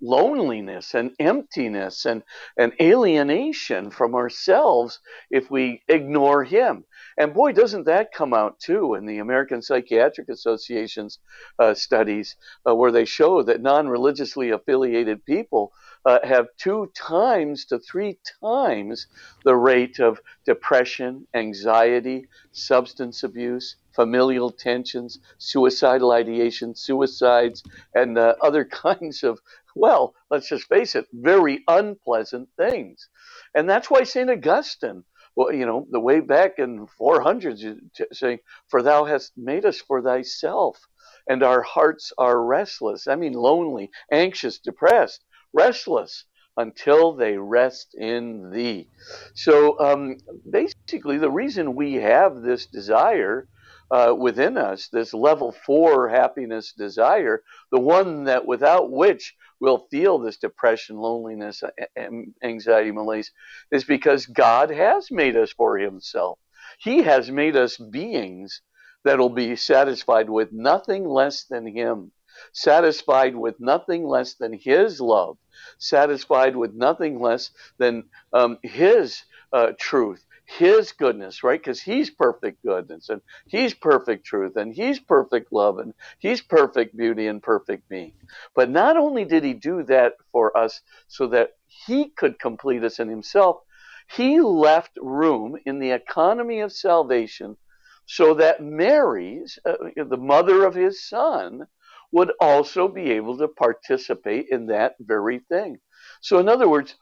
loneliness 0.00 0.94
and 0.94 1.12
emptiness 1.18 2.04
and, 2.06 2.22
and 2.58 2.72
alienation 2.80 3.90
from 3.90 4.14
ourselves 4.14 5.00
if 5.30 5.50
we 5.50 5.82
ignore 5.88 6.44
him. 6.44 6.84
And 7.16 7.34
boy, 7.34 7.52
doesn't 7.52 7.84
that 7.84 8.12
come 8.12 8.34
out 8.34 8.58
too 8.58 8.94
in 8.94 9.06
the 9.06 9.18
American 9.18 9.62
Psychiatric 9.62 10.28
Association's 10.28 11.18
uh, 11.58 11.74
studies, 11.74 12.36
uh, 12.66 12.74
where 12.74 12.92
they 12.92 13.04
show 13.04 13.42
that 13.42 13.60
non 13.60 13.88
religiously 13.88 14.50
affiliated 14.50 15.24
people 15.24 15.72
uh, 16.04 16.18
have 16.24 16.48
two 16.58 16.90
times 16.94 17.64
to 17.66 17.78
three 17.78 18.18
times 18.42 19.06
the 19.44 19.56
rate 19.56 20.00
of 20.00 20.20
depression, 20.44 21.26
anxiety, 21.34 22.26
substance 22.52 23.22
abuse, 23.22 23.76
familial 23.94 24.50
tensions, 24.50 25.20
suicidal 25.38 26.12
ideation, 26.12 26.74
suicides, 26.74 27.62
and 27.94 28.18
uh, 28.18 28.34
other 28.42 28.64
kinds 28.84 29.22
of, 29.22 29.40
well, 29.74 30.14
let's 30.30 30.48
just 30.48 30.68
face 30.68 30.94
it, 30.94 31.06
very 31.12 31.62
unpleasant 31.68 32.48
things. 32.56 33.08
And 33.54 33.68
that's 33.68 33.90
why 33.90 34.02
St. 34.02 34.28
Augustine, 34.28 35.04
well, 35.36 35.52
you 35.52 35.66
know, 35.66 35.86
the 35.90 36.00
way 36.00 36.20
back 36.20 36.58
in 36.58 36.86
400s, 37.00 37.78
saying, 38.12 38.38
For 38.68 38.82
thou 38.82 39.04
hast 39.04 39.32
made 39.36 39.64
us 39.64 39.80
for 39.80 40.00
thyself, 40.02 40.78
and 41.28 41.42
our 41.42 41.62
hearts 41.62 42.12
are 42.18 42.44
restless. 42.44 43.06
I 43.06 43.16
mean, 43.16 43.32
lonely, 43.32 43.90
anxious, 44.10 44.58
depressed 44.58 45.24
restless 45.54 46.24
until 46.56 47.14
they 47.14 47.36
rest 47.38 47.94
in 47.94 48.50
thee. 48.50 48.88
So 49.34 49.78
um, 49.80 50.18
basically, 50.50 51.18
the 51.18 51.30
reason 51.30 51.74
we 51.74 51.94
have 51.94 52.42
this 52.42 52.66
desire 52.66 53.48
uh, 53.90 54.14
within 54.16 54.56
us, 54.56 54.88
this 54.88 55.14
level 55.14 55.52
four 55.52 56.08
happiness 56.08 56.72
desire, 56.72 57.42
the 57.70 57.80
one 57.80 58.24
that 58.24 58.46
without 58.46 58.90
which 58.90 59.34
we'll 59.64 59.88
feel 59.90 60.18
this 60.18 60.36
depression, 60.36 60.96
loneliness, 60.98 61.62
and 61.96 62.34
anxiety, 62.42 62.92
malaise, 62.92 63.32
is 63.72 63.84
because 63.84 64.26
God 64.26 64.70
has 64.70 65.10
made 65.10 65.36
us 65.36 65.52
for 65.52 65.78
Himself. 65.78 66.38
He 66.78 67.02
has 67.02 67.30
made 67.30 67.56
us 67.56 67.76
beings 67.78 68.60
that'll 69.04 69.30
be 69.30 69.56
satisfied 69.56 70.30
with 70.30 70.52
nothing 70.52 71.04
less 71.08 71.44
than 71.44 71.66
Him 71.66 72.12
satisfied 72.52 73.36
with 73.36 73.58
nothing 73.60 74.04
less 74.04 74.34
than 74.34 74.52
His 74.52 75.00
love, 75.00 75.38
satisfied 75.78 76.56
with 76.56 76.74
nothing 76.74 77.20
less 77.20 77.50
than 77.78 78.04
um, 78.32 78.58
His 78.62 79.22
uh, 79.52 79.72
truth, 79.78 80.24
His 80.46 80.92
goodness, 80.92 81.42
right? 81.42 81.60
Because 81.60 81.80
He's 81.80 82.10
perfect 82.10 82.62
goodness 82.62 83.08
and 83.08 83.20
He's 83.46 83.74
perfect 83.74 84.26
truth 84.26 84.56
and 84.56 84.74
He's 84.74 85.00
perfect 85.00 85.52
love 85.52 85.78
and 85.78 85.94
He's 86.18 86.42
perfect 86.42 86.96
beauty 86.96 87.26
and 87.26 87.42
perfect 87.42 87.88
being. 87.88 88.14
But 88.54 88.70
not 88.70 88.96
only 88.96 89.24
did 89.24 89.44
He 89.44 89.54
do 89.54 89.82
that 89.84 90.14
for 90.32 90.56
us 90.56 90.80
so 91.08 91.26
that 91.28 91.52
He 91.66 92.10
could 92.10 92.38
complete 92.38 92.84
us 92.84 93.00
in 93.00 93.08
Himself, 93.08 93.62
He 94.10 94.40
left 94.40 94.98
room 95.00 95.56
in 95.66 95.78
the 95.78 95.90
economy 95.92 96.60
of 96.60 96.72
salvation 96.72 97.56
so 98.06 98.34
that 98.34 98.62
Mary's, 98.62 99.58
uh, 99.64 99.76
the 99.96 100.16
mother 100.16 100.64
of 100.64 100.74
his 100.74 101.06
son, 101.06 101.66
would 102.12 102.32
also 102.40 102.86
be 102.86 103.10
able 103.12 103.36
to 103.38 103.48
participate 103.48 104.46
in 104.50 104.66
that 104.66 104.94
very 105.00 105.40
thing. 105.48 105.78
So, 106.20 106.38
in 106.38 106.48
other 106.48 106.68
words, 106.68 106.94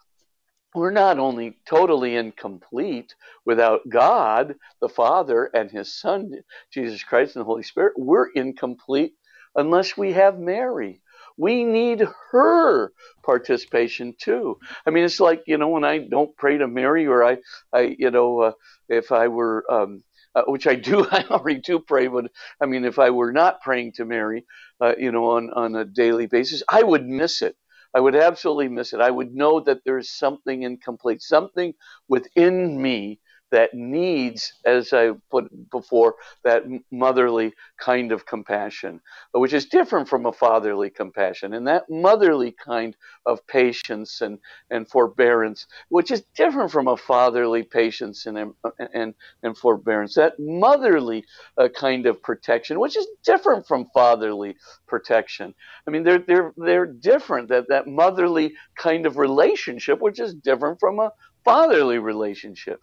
we're 0.75 0.91
not 0.91 1.19
only 1.19 1.59
totally 1.67 2.17
incomplete 2.17 3.15
without 3.45 3.81
God, 3.89 4.55
the 4.81 4.89
Father, 4.89 5.51
and 5.55 5.71
His 5.71 5.95
Son, 5.95 6.33
Jesus 6.73 7.03
Christ, 7.05 7.37
and 7.37 7.43
the 7.43 7.47
Holy 7.47 7.63
Spirit, 7.63 7.95
we're 7.97 8.31
incomplete 8.35 9.15
unless 9.57 9.97
we 9.97 10.13
have 10.13 10.39
Mary. 10.39 11.03
We 11.37 11.65
need 11.65 12.07
her 12.31 12.93
participation 13.23 14.15
too. 14.19 14.59
I 14.87 14.91
mean, 14.91 15.05
it's 15.05 15.21
like, 15.21 15.43
you 15.47 15.59
know, 15.59 15.69
when 15.69 15.85
I 15.85 15.99
don't 15.99 16.37
pray 16.37 16.59
to 16.59 16.69
Mary 16.69 17.07
or 17.07 17.25
I, 17.25 17.39
I 17.73 17.97
you 17.99 18.11
know, 18.11 18.41
uh, 18.41 18.53
if 18.89 19.13
I 19.13 19.29
were, 19.29 19.65
um, 19.71 20.03
uh, 20.35 20.43
which 20.47 20.67
I 20.67 20.75
do, 20.75 21.07
I 21.11 21.25
already 21.31 21.61
do 21.61 21.79
pray, 21.79 22.07
but 22.07 22.31
I 22.61 22.67
mean, 22.67 22.85
if 22.85 22.99
I 22.99 23.11
were 23.11 23.33
not 23.33 23.63
praying 23.63 23.93
to 23.95 24.05
Mary, 24.05 24.45
uh, 24.81 24.95
you 24.99 25.13
know, 25.13 25.31
on, 25.33 25.51
on 25.51 25.75
a 25.77 25.85
daily 25.85 26.27
basis, 26.27 26.63
I 26.69 26.83
would 26.83 27.07
miss 27.07 27.43
it. 27.43 27.57
I 27.95 28.01
would 28.01 28.17
absolutely 28.17 28.69
miss 28.69 28.93
it. 28.93 29.01
I 29.01 29.11
would 29.11 29.35
know 29.35 29.61
that 29.61 29.81
there's 29.85 30.11
something 30.11 30.63
incomplete, 30.63 31.23
something 31.23 31.75
within 32.09 32.81
me 32.81 33.21
that 33.53 33.75
needs, 33.75 34.55
as 34.65 34.93
I 34.93 35.13
put 35.31 35.71
before, 35.71 36.17
that 36.43 36.65
motherly 36.91 37.53
kind 37.79 38.11
of 38.11 38.27
compassion, 38.27 39.01
which 39.33 39.53
is 39.53 39.67
different 39.67 40.09
from 40.09 40.27
a 40.27 40.33
fatherly 40.33 40.91
compassion. 40.91 41.55
And 41.55 41.67
that 41.69 41.85
motherly 41.89 42.53
kind 42.53 42.97
of 43.27 43.47
patience 43.47 44.23
and, 44.23 44.39
and 44.71 44.89
forbearance, 44.89 45.67
which 45.91 46.11
is 46.11 46.25
different 46.35 46.73
from 46.73 46.89
a 46.89 46.97
fatherly 46.97 47.63
patience 47.63 48.27
and, 48.27 48.55
and, 48.95 49.15
and 49.43 49.57
forbearance. 49.57 50.15
That 50.15 50.35
motherly 50.39 51.25
uh, 51.59 51.69
kind 51.69 52.07
of 52.07 52.23
protection, 52.23 52.81
which 52.81 52.97
is 52.97 53.07
different 53.23 53.69
from 53.69 53.87
fatherly 53.95 54.57
protection. 54.89 55.55
I 55.87 55.91
mean, 55.91 56.03
they're, 56.03 56.25
they're, 56.27 56.53
they're 56.57 56.87
different. 56.87 57.49
That, 57.49 57.69
that 57.69 57.87
motherly 57.87 58.55
kind 58.77 59.07
of 59.07 59.19
relationship, 59.19 60.01
which 60.01 60.21
is 60.21 60.35
different 60.35 60.81
from 60.81 60.99
a 60.99 61.13
fatherly 61.45 61.99
relationship. 61.99 62.83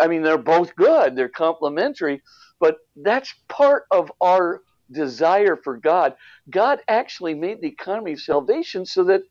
I 0.00 0.08
mean, 0.08 0.22
they're 0.22 0.38
both 0.38 0.74
good, 0.76 1.16
they're 1.16 1.28
complementary, 1.28 2.22
but 2.58 2.78
that's 2.96 3.34
part 3.48 3.84
of 3.90 4.10
our 4.20 4.62
desire 4.90 5.56
for 5.56 5.76
God. 5.76 6.14
God 6.50 6.80
actually 6.88 7.34
made 7.34 7.60
the 7.60 7.68
economy 7.68 8.12
of 8.12 8.20
salvation 8.20 8.84
so 8.84 9.04
that 9.04 9.22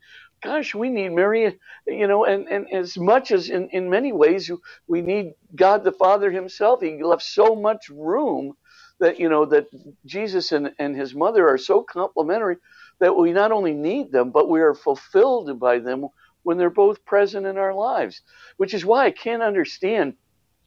gosh, 0.41 0.73
we 0.73 0.89
need 0.89 1.09
Mary, 1.09 1.59
you 1.87 2.07
know, 2.07 2.25
and, 2.25 2.47
and 2.47 2.65
as 2.71 2.97
much 2.97 3.31
as 3.31 3.49
in, 3.49 3.69
in 3.69 3.89
many 3.89 4.11
ways 4.11 4.51
we 4.87 5.01
need 5.01 5.33
God 5.55 5.83
the 5.83 5.91
Father 5.91 6.31
Himself, 6.31 6.81
He 6.81 7.01
left 7.03 7.23
so 7.23 7.55
much 7.55 7.89
room 7.89 8.53
that, 8.99 9.19
you 9.19 9.29
know, 9.29 9.45
that 9.45 9.67
Jesus 10.05 10.51
and, 10.51 10.71
and 10.79 10.95
His 10.95 11.13
mother 11.13 11.47
are 11.47 11.57
so 11.57 11.83
complementary 11.83 12.57
that 12.99 13.15
we 13.15 13.31
not 13.31 13.51
only 13.51 13.73
need 13.73 14.11
them, 14.11 14.31
but 14.31 14.49
we 14.49 14.61
are 14.61 14.73
fulfilled 14.73 15.59
by 15.59 15.79
them 15.79 16.07
when 16.43 16.57
they're 16.57 16.69
both 16.69 17.05
present 17.05 17.45
in 17.45 17.57
our 17.57 17.73
lives, 17.73 18.21
which 18.57 18.73
is 18.73 18.85
why 18.85 19.05
I 19.05 19.11
can't 19.11 19.43
understand, 19.43 20.13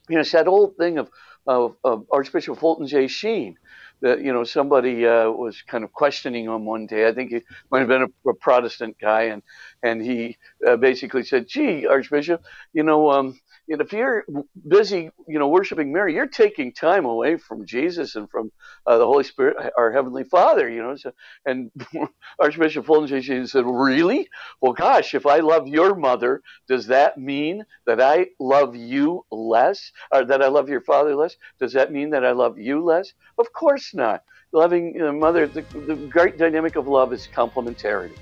you 0.09 0.17
know, 0.17 0.21
it's 0.21 0.33
that 0.33 0.49
old 0.49 0.77
thing 0.77 0.99
of, 0.99 1.11
of, 1.47 1.77
of 1.85 2.07
Archbishop 2.11 2.59
Fulton 2.59 2.87
J. 2.87 3.07
Sheen 3.09 3.57
that 4.03 4.21
you 4.21 4.33
know 4.33 4.45
somebody 4.45 5.07
uh, 5.07 5.31
was 5.31 5.63
kind 5.63 5.85
of 5.85 5.93
questioning 5.93 6.45
him 6.45 6.67
one 6.67 6.87
day. 6.87 7.09
I 7.09 7.15
think 7.15 7.31
he 7.31 7.41
might 7.71 7.79
have 7.79 7.89
been 7.89 8.03
a, 8.03 8.31
a 8.31 8.35
Protestant 8.35 8.97
guy, 9.01 9.23
and 9.25 9.43
and 9.83 10.03
he 10.03 10.37
uh, 10.67 10.77
basically 10.77 11.23
said, 11.25 11.47
"Gee, 11.49 11.87
Archbishop, 11.87 12.43
you 12.73 12.83
know, 12.83 13.11
um, 13.11 13.39
if 13.69 13.93
you're 13.93 14.25
busy, 14.67 15.11
you 15.29 15.39
know, 15.39 15.49
worshiping 15.49 15.93
Mary, 15.93 16.15
you're 16.15 16.27
taking 16.27 16.73
time 16.73 17.05
away 17.05 17.37
from 17.37 17.65
Jesus 17.65 18.17
and 18.17 18.29
from 18.29 18.51
uh, 18.87 18.99
the 18.99 19.07
Holy 19.07 19.25
Spirit, 19.25 19.57
our 19.79 19.93
Heavenly 19.93 20.25
Father, 20.25 20.69
you 20.69 20.83
know. 20.83 20.97
So, 20.97 21.13
and 21.47 21.71
Archbishop 22.39 22.87
Fulton 22.87 23.47
said, 23.47 23.65
Really? 23.67 24.29
Well, 24.61 24.73
gosh, 24.73 25.15
if 25.15 25.27
I 25.27 25.39
love 25.39 25.69
your 25.69 25.95
mother, 25.95 26.43
does 26.69 26.87
that 26.89 27.19
mean 27.19 27.65
that 27.87 28.01
I 28.01 28.27
love 28.41 28.75
you 28.75 29.25
less? 29.31 29.93
Or 30.13 30.25
that 30.25 30.43
I 30.43 30.49
love 30.49 30.69
your 30.69 30.83
father 30.83 31.15
less? 31.15 31.37
Does 31.61 31.73
that 31.75 31.93
mean 31.93 32.11
that 32.11 32.25
I 32.25 32.33
love 32.33 32.59
you 32.59 32.83
less? 32.85 33.13
Of 33.39 33.53
course 33.53 33.95
not. 33.95 34.23
Loving 34.53 34.99
the 34.99 35.13
mother, 35.13 35.47
the, 35.47 35.65
the 35.87 35.97
great 36.11 36.37
dynamic 36.37 36.77
of 36.77 36.87
love 36.87 37.13
is 37.13 37.27
complementarity. 37.35 38.17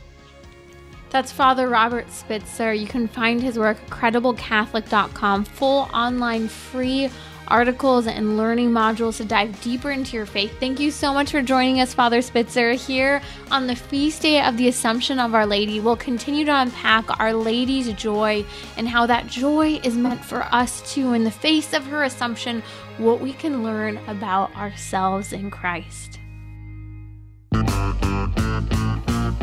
That's 1.10 1.32
Father 1.32 1.68
Robert 1.68 2.10
Spitzer. 2.10 2.72
You 2.72 2.86
can 2.86 3.08
find 3.08 3.42
his 3.42 3.58
work 3.58 3.78
at 3.82 3.90
crediblecatholic.com, 3.90 5.44
full 5.44 5.88
online 5.92 6.46
free 6.48 7.10
articles 7.48 8.06
and 8.06 8.36
learning 8.36 8.70
modules 8.70 9.16
to 9.16 9.24
dive 9.24 9.60
deeper 9.60 9.90
into 9.90 10.16
your 10.16 10.24
faith. 10.24 10.58
Thank 10.60 10.78
you 10.78 10.92
so 10.92 11.12
much 11.12 11.32
for 11.32 11.42
joining 11.42 11.80
us, 11.80 11.92
Father 11.92 12.22
Spitzer, 12.22 12.72
here 12.74 13.20
on 13.50 13.66
the 13.66 13.74
feast 13.74 14.22
day 14.22 14.40
of 14.40 14.56
the 14.56 14.68
Assumption 14.68 15.18
of 15.18 15.34
Our 15.34 15.46
Lady. 15.46 15.80
We'll 15.80 15.96
continue 15.96 16.44
to 16.44 16.54
unpack 16.54 17.18
Our 17.18 17.34
Lady's 17.34 17.92
joy 17.94 18.44
and 18.76 18.88
how 18.88 19.06
that 19.06 19.26
joy 19.26 19.80
is 19.82 19.96
meant 19.96 20.24
for 20.24 20.42
us 20.52 20.94
too, 20.94 21.12
in 21.12 21.24
the 21.24 21.30
face 21.30 21.72
of 21.72 21.84
her 21.86 22.04
Assumption, 22.04 22.62
what 22.98 23.20
we 23.20 23.32
can 23.32 23.64
learn 23.64 23.98
about 24.06 24.54
ourselves 24.54 25.32
in 25.32 25.50
Christ. 25.50 26.18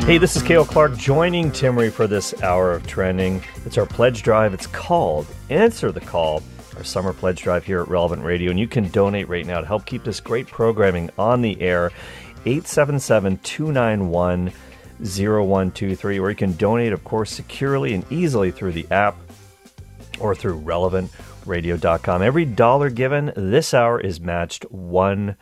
Hey, 0.08 0.16
this 0.16 0.36
is 0.36 0.42
Cale 0.42 0.64
Clarke 0.64 0.96
joining 0.96 1.50
Timmerie 1.50 1.92
for 1.92 2.06
this 2.06 2.32
hour 2.42 2.72
of 2.72 2.86
trending. 2.86 3.44
It's 3.66 3.76
our 3.76 3.84
pledge 3.84 4.22
drive. 4.22 4.54
It's 4.54 4.66
called 4.66 5.26
Answer 5.50 5.92
the 5.92 6.00
Call, 6.00 6.42
our 6.78 6.82
summer 6.82 7.12
pledge 7.12 7.42
drive 7.42 7.66
here 7.66 7.82
at 7.82 7.88
Relevant 7.88 8.22
Radio. 8.22 8.48
And 8.48 8.58
you 8.58 8.66
can 8.66 8.88
donate 8.88 9.28
right 9.28 9.44
now 9.44 9.60
to 9.60 9.66
help 9.66 9.84
keep 9.84 10.04
this 10.04 10.18
great 10.20 10.46
programming 10.46 11.10
on 11.18 11.42
the 11.42 11.60
air. 11.60 11.92
877 12.46 13.36
291 13.42 14.50
0123, 14.98 16.18
or 16.18 16.30
you 16.30 16.36
can 16.36 16.56
donate, 16.56 16.94
of 16.94 17.04
course, 17.04 17.30
securely 17.30 17.92
and 17.92 18.10
easily 18.10 18.50
through 18.50 18.72
the 18.72 18.86
app 18.90 19.14
or 20.20 20.34
through 20.34 20.58
relevantradio.com. 20.62 22.22
Every 22.22 22.46
dollar 22.46 22.88
given 22.88 23.30
this 23.36 23.74
hour 23.74 24.00
is 24.00 24.20
matched 24.20 24.62
one 24.72 25.36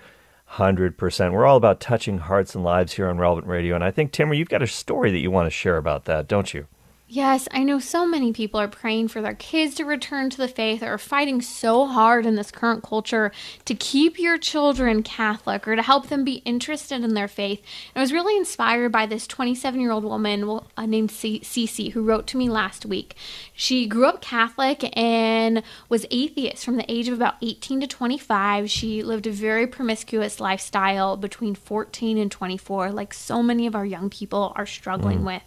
100%. 0.52 1.32
We're 1.32 1.44
all 1.44 1.56
about 1.56 1.80
touching 1.80 2.18
hearts 2.18 2.54
and 2.54 2.64
lives 2.64 2.94
here 2.94 3.08
on 3.08 3.18
Relevant 3.18 3.46
Radio. 3.46 3.74
And 3.74 3.84
I 3.84 3.90
think, 3.90 4.12
Timmer, 4.12 4.34
you've 4.34 4.48
got 4.48 4.62
a 4.62 4.66
story 4.66 5.10
that 5.10 5.18
you 5.18 5.30
want 5.30 5.46
to 5.46 5.50
share 5.50 5.76
about 5.76 6.04
that, 6.04 6.28
don't 6.28 6.54
you? 6.54 6.66
Yes, 7.08 7.46
I 7.52 7.62
know 7.62 7.78
so 7.78 8.04
many 8.04 8.32
people 8.32 8.58
are 8.58 8.66
praying 8.66 9.08
for 9.08 9.22
their 9.22 9.34
kids 9.34 9.76
to 9.76 9.84
return 9.84 10.28
to 10.28 10.36
the 10.36 10.48
faith 10.48 10.82
or 10.82 10.98
fighting 10.98 11.40
so 11.40 11.86
hard 11.86 12.26
in 12.26 12.34
this 12.34 12.50
current 12.50 12.82
culture 12.82 13.30
to 13.64 13.76
keep 13.76 14.18
your 14.18 14.38
children 14.38 15.04
Catholic 15.04 15.68
or 15.68 15.76
to 15.76 15.82
help 15.82 16.08
them 16.08 16.24
be 16.24 16.42
interested 16.44 17.04
in 17.04 17.14
their 17.14 17.28
faith. 17.28 17.62
And 17.94 18.00
I 18.00 18.02
was 18.02 18.12
really 18.12 18.36
inspired 18.36 18.90
by 18.90 19.06
this 19.06 19.28
27 19.28 19.80
year 19.80 19.92
old 19.92 20.02
woman 20.02 20.60
uh, 20.76 20.86
named 20.86 21.10
Cece 21.10 21.92
who 21.92 22.02
wrote 22.02 22.26
to 22.28 22.36
me 22.36 22.48
last 22.48 22.84
week. 22.84 23.14
She 23.54 23.86
grew 23.86 24.06
up 24.06 24.20
Catholic 24.20 24.90
and 24.98 25.62
was 25.88 26.06
atheist 26.10 26.64
from 26.64 26.76
the 26.76 26.90
age 26.90 27.06
of 27.06 27.14
about 27.14 27.36
18 27.40 27.82
to 27.82 27.86
25. 27.86 28.68
She 28.68 29.04
lived 29.04 29.28
a 29.28 29.30
very 29.30 29.68
promiscuous 29.68 30.40
lifestyle 30.40 31.16
between 31.16 31.54
14 31.54 32.18
and 32.18 32.32
24, 32.32 32.90
like 32.90 33.14
so 33.14 33.44
many 33.44 33.68
of 33.68 33.76
our 33.76 33.86
young 33.86 34.10
people 34.10 34.52
are 34.56 34.66
struggling 34.66 35.20
mm. 35.20 35.26
with. 35.26 35.42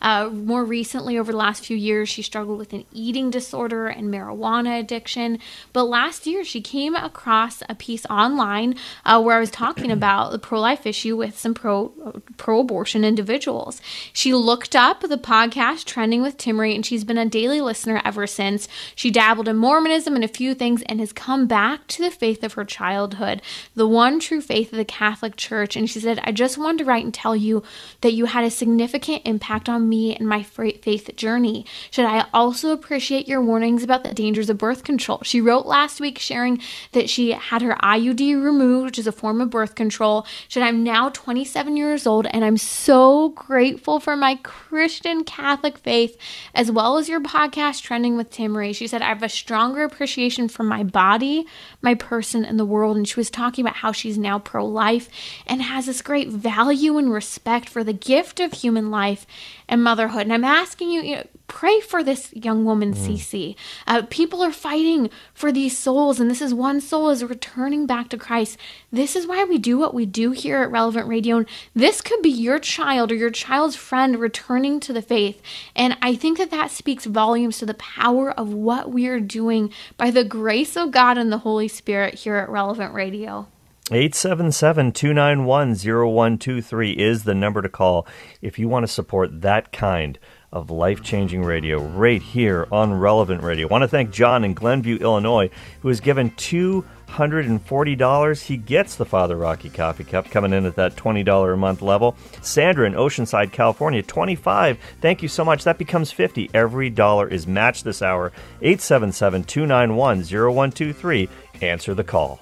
Uh, 0.00 0.28
more 0.28 0.64
recently, 0.64 1.18
over 1.18 1.32
the 1.32 1.38
last 1.38 1.64
few 1.64 1.76
years, 1.76 2.08
she 2.08 2.22
struggled 2.22 2.58
with 2.58 2.72
an 2.72 2.84
eating 2.92 3.30
disorder 3.30 3.86
and 3.88 4.12
marijuana 4.12 4.78
addiction. 4.80 5.38
But 5.72 5.84
last 5.84 6.26
year, 6.26 6.44
she 6.44 6.60
came 6.60 6.94
across 6.94 7.62
a 7.68 7.74
piece 7.74 8.06
online 8.06 8.76
uh, 9.04 9.20
where 9.20 9.36
I 9.36 9.40
was 9.40 9.50
talking 9.50 9.90
about 9.98 10.32
the 10.32 10.38
pro 10.38 10.60
life 10.60 10.86
issue 10.86 11.16
with 11.16 11.38
some 11.38 11.54
pro 11.54 11.88
pro 12.36 12.60
abortion 12.60 13.04
individuals. 13.04 13.80
She 14.12 14.34
looked 14.34 14.76
up 14.76 15.00
the 15.00 15.18
podcast 15.18 15.84
Trending 15.84 16.22
with 16.22 16.36
Timmerie, 16.36 16.74
and 16.74 16.84
she's 16.84 17.04
been 17.04 17.18
a 17.18 17.26
daily 17.26 17.60
listener 17.60 18.00
ever 18.04 18.26
since. 18.26 18.68
She 18.94 19.10
dabbled 19.10 19.48
in 19.48 19.56
Mormonism 19.56 20.14
and 20.14 20.24
a 20.24 20.28
few 20.28 20.54
things 20.54 20.82
and 20.86 21.00
has 21.00 21.12
come 21.12 21.46
back 21.46 21.86
to 21.88 22.02
the 22.02 22.10
faith 22.10 22.44
of 22.44 22.52
her 22.54 22.64
childhood, 22.64 23.42
the 23.74 23.88
one 23.88 24.20
true 24.20 24.40
faith 24.40 24.72
of 24.72 24.78
the 24.78 24.84
Catholic 24.84 25.36
Church. 25.36 25.76
And 25.76 25.88
she 25.88 26.00
said, 26.00 26.20
I 26.24 26.32
just 26.32 26.58
wanted 26.58 26.78
to 26.78 26.84
write 26.84 27.04
and 27.04 27.12
tell 27.12 27.34
you 27.34 27.62
that 28.02 28.12
you 28.12 28.26
had 28.26 28.44
a 28.44 28.50
significant 28.50 29.22
impact 29.24 29.57
impact 29.58 29.68
on 29.68 29.88
me 29.88 30.14
and 30.14 30.28
my 30.28 30.42
faith 30.42 31.10
journey? 31.16 31.66
Should 31.90 32.04
I 32.04 32.26
also 32.32 32.72
appreciate 32.72 33.26
your 33.26 33.42
warnings 33.42 33.82
about 33.82 34.04
the 34.04 34.14
dangers 34.14 34.48
of 34.48 34.58
birth 34.58 34.84
control? 34.84 35.20
She 35.24 35.40
wrote 35.40 35.66
last 35.66 36.00
week 36.00 36.18
sharing 36.18 36.60
that 36.92 37.10
she 37.10 37.32
had 37.32 37.62
her 37.62 37.76
IUD 37.82 38.42
removed, 38.42 38.86
which 38.86 38.98
is 38.98 39.06
a 39.08 39.12
form 39.12 39.40
of 39.40 39.50
birth 39.50 39.74
control. 39.74 40.26
Should 40.48 40.62
I'm 40.62 40.84
now 40.84 41.08
27 41.08 41.76
years 41.76 42.06
old 42.06 42.26
and 42.26 42.44
I'm 42.44 42.56
so 42.56 43.30
grateful 43.30 43.98
for 43.98 44.16
my 44.16 44.36
Christian 44.36 45.24
Catholic 45.24 45.78
faith 45.78 46.16
as 46.54 46.70
well 46.70 46.96
as 46.96 47.08
your 47.08 47.20
podcast 47.20 47.82
trending 47.82 48.16
with 48.16 48.30
Timmerie. 48.30 48.74
She 48.74 48.86
said 48.86 49.02
I 49.02 49.08
have 49.08 49.22
a 49.22 49.28
stronger 49.28 49.82
appreciation 49.82 50.48
for 50.48 50.62
my 50.62 50.84
body, 50.84 51.46
my 51.82 51.94
person, 51.94 52.44
and 52.44 52.60
the 52.60 52.64
world. 52.64 52.96
And 52.96 53.08
she 53.08 53.18
was 53.18 53.30
talking 53.30 53.64
about 53.64 53.76
how 53.76 53.90
she's 53.90 54.18
now 54.18 54.38
pro 54.38 54.64
life 54.64 55.08
and 55.46 55.62
has 55.62 55.86
this 55.86 56.02
great 56.02 56.28
value 56.28 56.96
and 56.96 57.12
respect 57.12 57.68
for 57.68 57.82
the 57.82 57.92
gift 57.92 58.38
of 58.38 58.52
human 58.52 58.90
life 58.90 59.26
and 59.68 59.82
motherhood. 59.82 60.22
And 60.22 60.32
I'm 60.32 60.44
asking 60.44 60.90
you, 60.90 61.02
you 61.02 61.16
know, 61.16 61.24
pray 61.48 61.80
for 61.80 62.04
this 62.04 62.32
young 62.34 62.64
woman, 62.64 62.94
mm. 62.94 62.96
Cece. 62.96 63.56
Uh, 63.86 64.02
people 64.10 64.42
are 64.42 64.52
fighting 64.52 65.10
for 65.34 65.50
these 65.50 65.76
souls, 65.76 66.20
and 66.20 66.30
this 66.30 66.42
is 66.42 66.54
one 66.54 66.80
soul 66.80 67.10
is 67.10 67.24
returning 67.24 67.86
back 67.86 68.08
to 68.10 68.16
Christ. 68.16 68.58
This 68.92 69.16
is 69.16 69.26
why 69.26 69.44
we 69.44 69.58
do 69.58 69.78
what 69.78 69.94
we 69.94 70.06
do 70.06 70.30
here 70.32 70.62
at 70.62 70.70
Relevant 70.70 71.08
Radio. 71.08 71.38
And 71.38 71.48
this 71.74 72.00
could 72.00 72.22
be 72.22 72.30
your 72.30 72.58
child 72.58 73.10
or 73.10 73.16
your 73.16 73.30
child's 73.30 73.76
friend 73.76 74.18
returning 74.18 74.78
to 74.80 74.92
the 74.92 75.02
faith. 75.02 75.42
And 75.74 75.96
I 76.02 76.14
think 76.14 76.38
that 76.38 76.50
that 76.50 76.70
speaks 76.70 77.06
volumes 77.06 77.58
to 77.58 77.66
the 77.66 77.74
power 77.74 78.30
of 78.30 78.52
what 78.52 78.90
we 78.90 79.06
are 79.06 79.20
doing 79.20 79.72
by 79.96 80.10
the 80.10 80.24
grace 80.24 80.76
of 80.76 80.90
God 80.90 81.18
and 81.18 81.32
the 81.32 81.38
Holy 81.38 81.68
Spirit 81.68 82.14
here 82.14 82.36
at 82.36 82.48
Relevant 82.48 82.94
Radio. 82.94 83.48
877 83.90 84.92
291 84.92 85.74
0123 85.74 86.92
is 86.92 87.24
the 87.24 87.34
number 87.34 87.62
to 87.62 87.70
call 87.70 88.06
if 88.42 88.58
you 88.58 88.68
want 88.68 88.84
to 88.84 88.92
support 88.92 89.40
that 89.40 89.72
kind 89.72 90.18
of 90.52 90.70
life 90.70 91.02
changing 91.02 91.42
radio 91.42 91.80
right 91.80 92.20
here 92.20 92.68
on 92.70 92.92
Relevant 92.92 93.42
Radio. 93.42 93.66
I 93.66 93.70
want 93.70 93.80
to 93.82 93.88
thank 93.88 94.10
John 94.10 94.44
in 94.44 94.52
Glenview, 94.52 94.98
Illinois, 94.98 95.48
who 95.80 95.88
has 95.88 96.00
given 96.00 96.32
$240. 96.32 98.42
He 98.42 98.58
gets 98.58 98.96
the 98.96 99.06
Father 99.06 99.36
Rocky 99.36 99.70
Coffee 99.70 100.04
Cup 100.04 100.30
coming 100.30 100.52
in 100.52 100.66
at 100.66 100.76
that 100.76 100.96
$20 100.96 101.54
a 101.54 101.56
month 101.56 101.80
level. 101.80 102.14
Sandra 102.42 102.86
in 102.86 102.92
Oceanside, 102.92 103.52
California, 103.52 104.02
25. 104.02 104.78
Thank 105.00 105.22
you 105.22 105.28
so 105.28 105.46
much. 105.46 105.64
That 105.64 105.78
becomes 105.78 106.12
50. 106.12 106.50
Every 106.52 106.90
dollar 106.90 107.26
is 107.26 107.46
matched 107.46 107.84
this 107.84 108.02
hour. 108.02 108.32
877 108.60 109.44
291 109.44 110.24
0123. 110.24 111.30
Answer 111.62 111.94
the 111.94 112.04
call. 112.04 112.38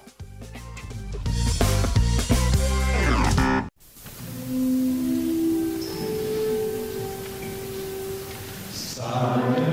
Oh 9.19 9.63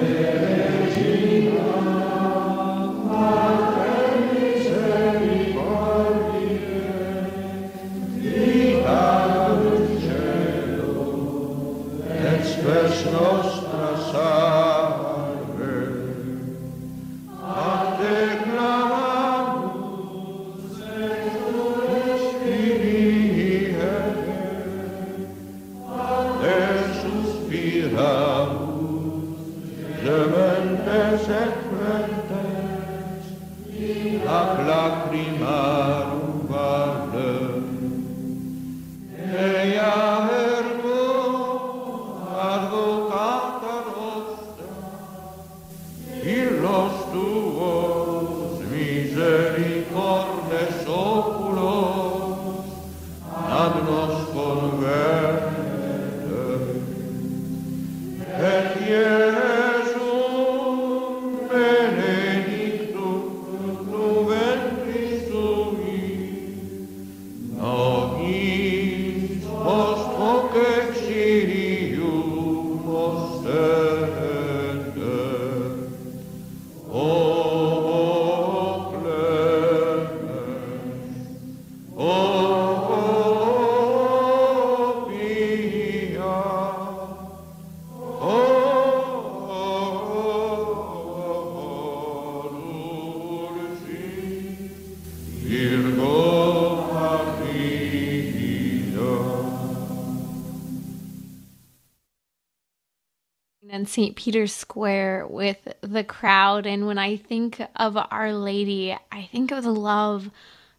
St. 103.95 104.17
Peter's 104.17 104.53
Square 104.53 105.29
with 105.29 105.69
the 105.81 106.03
crowd. 106.03 106.67
And 106.67 106.89
when 106.89 106.99
I 106.99 107.17
think 107.17 107.63
of 107.77 107.97
Our 107.97 108.33
Lady, 108.33 108.97
I 109.13 109.29
think 109.31 109.53
of 109.53 109.63
the 109.63 109.73
love 109.73 110.31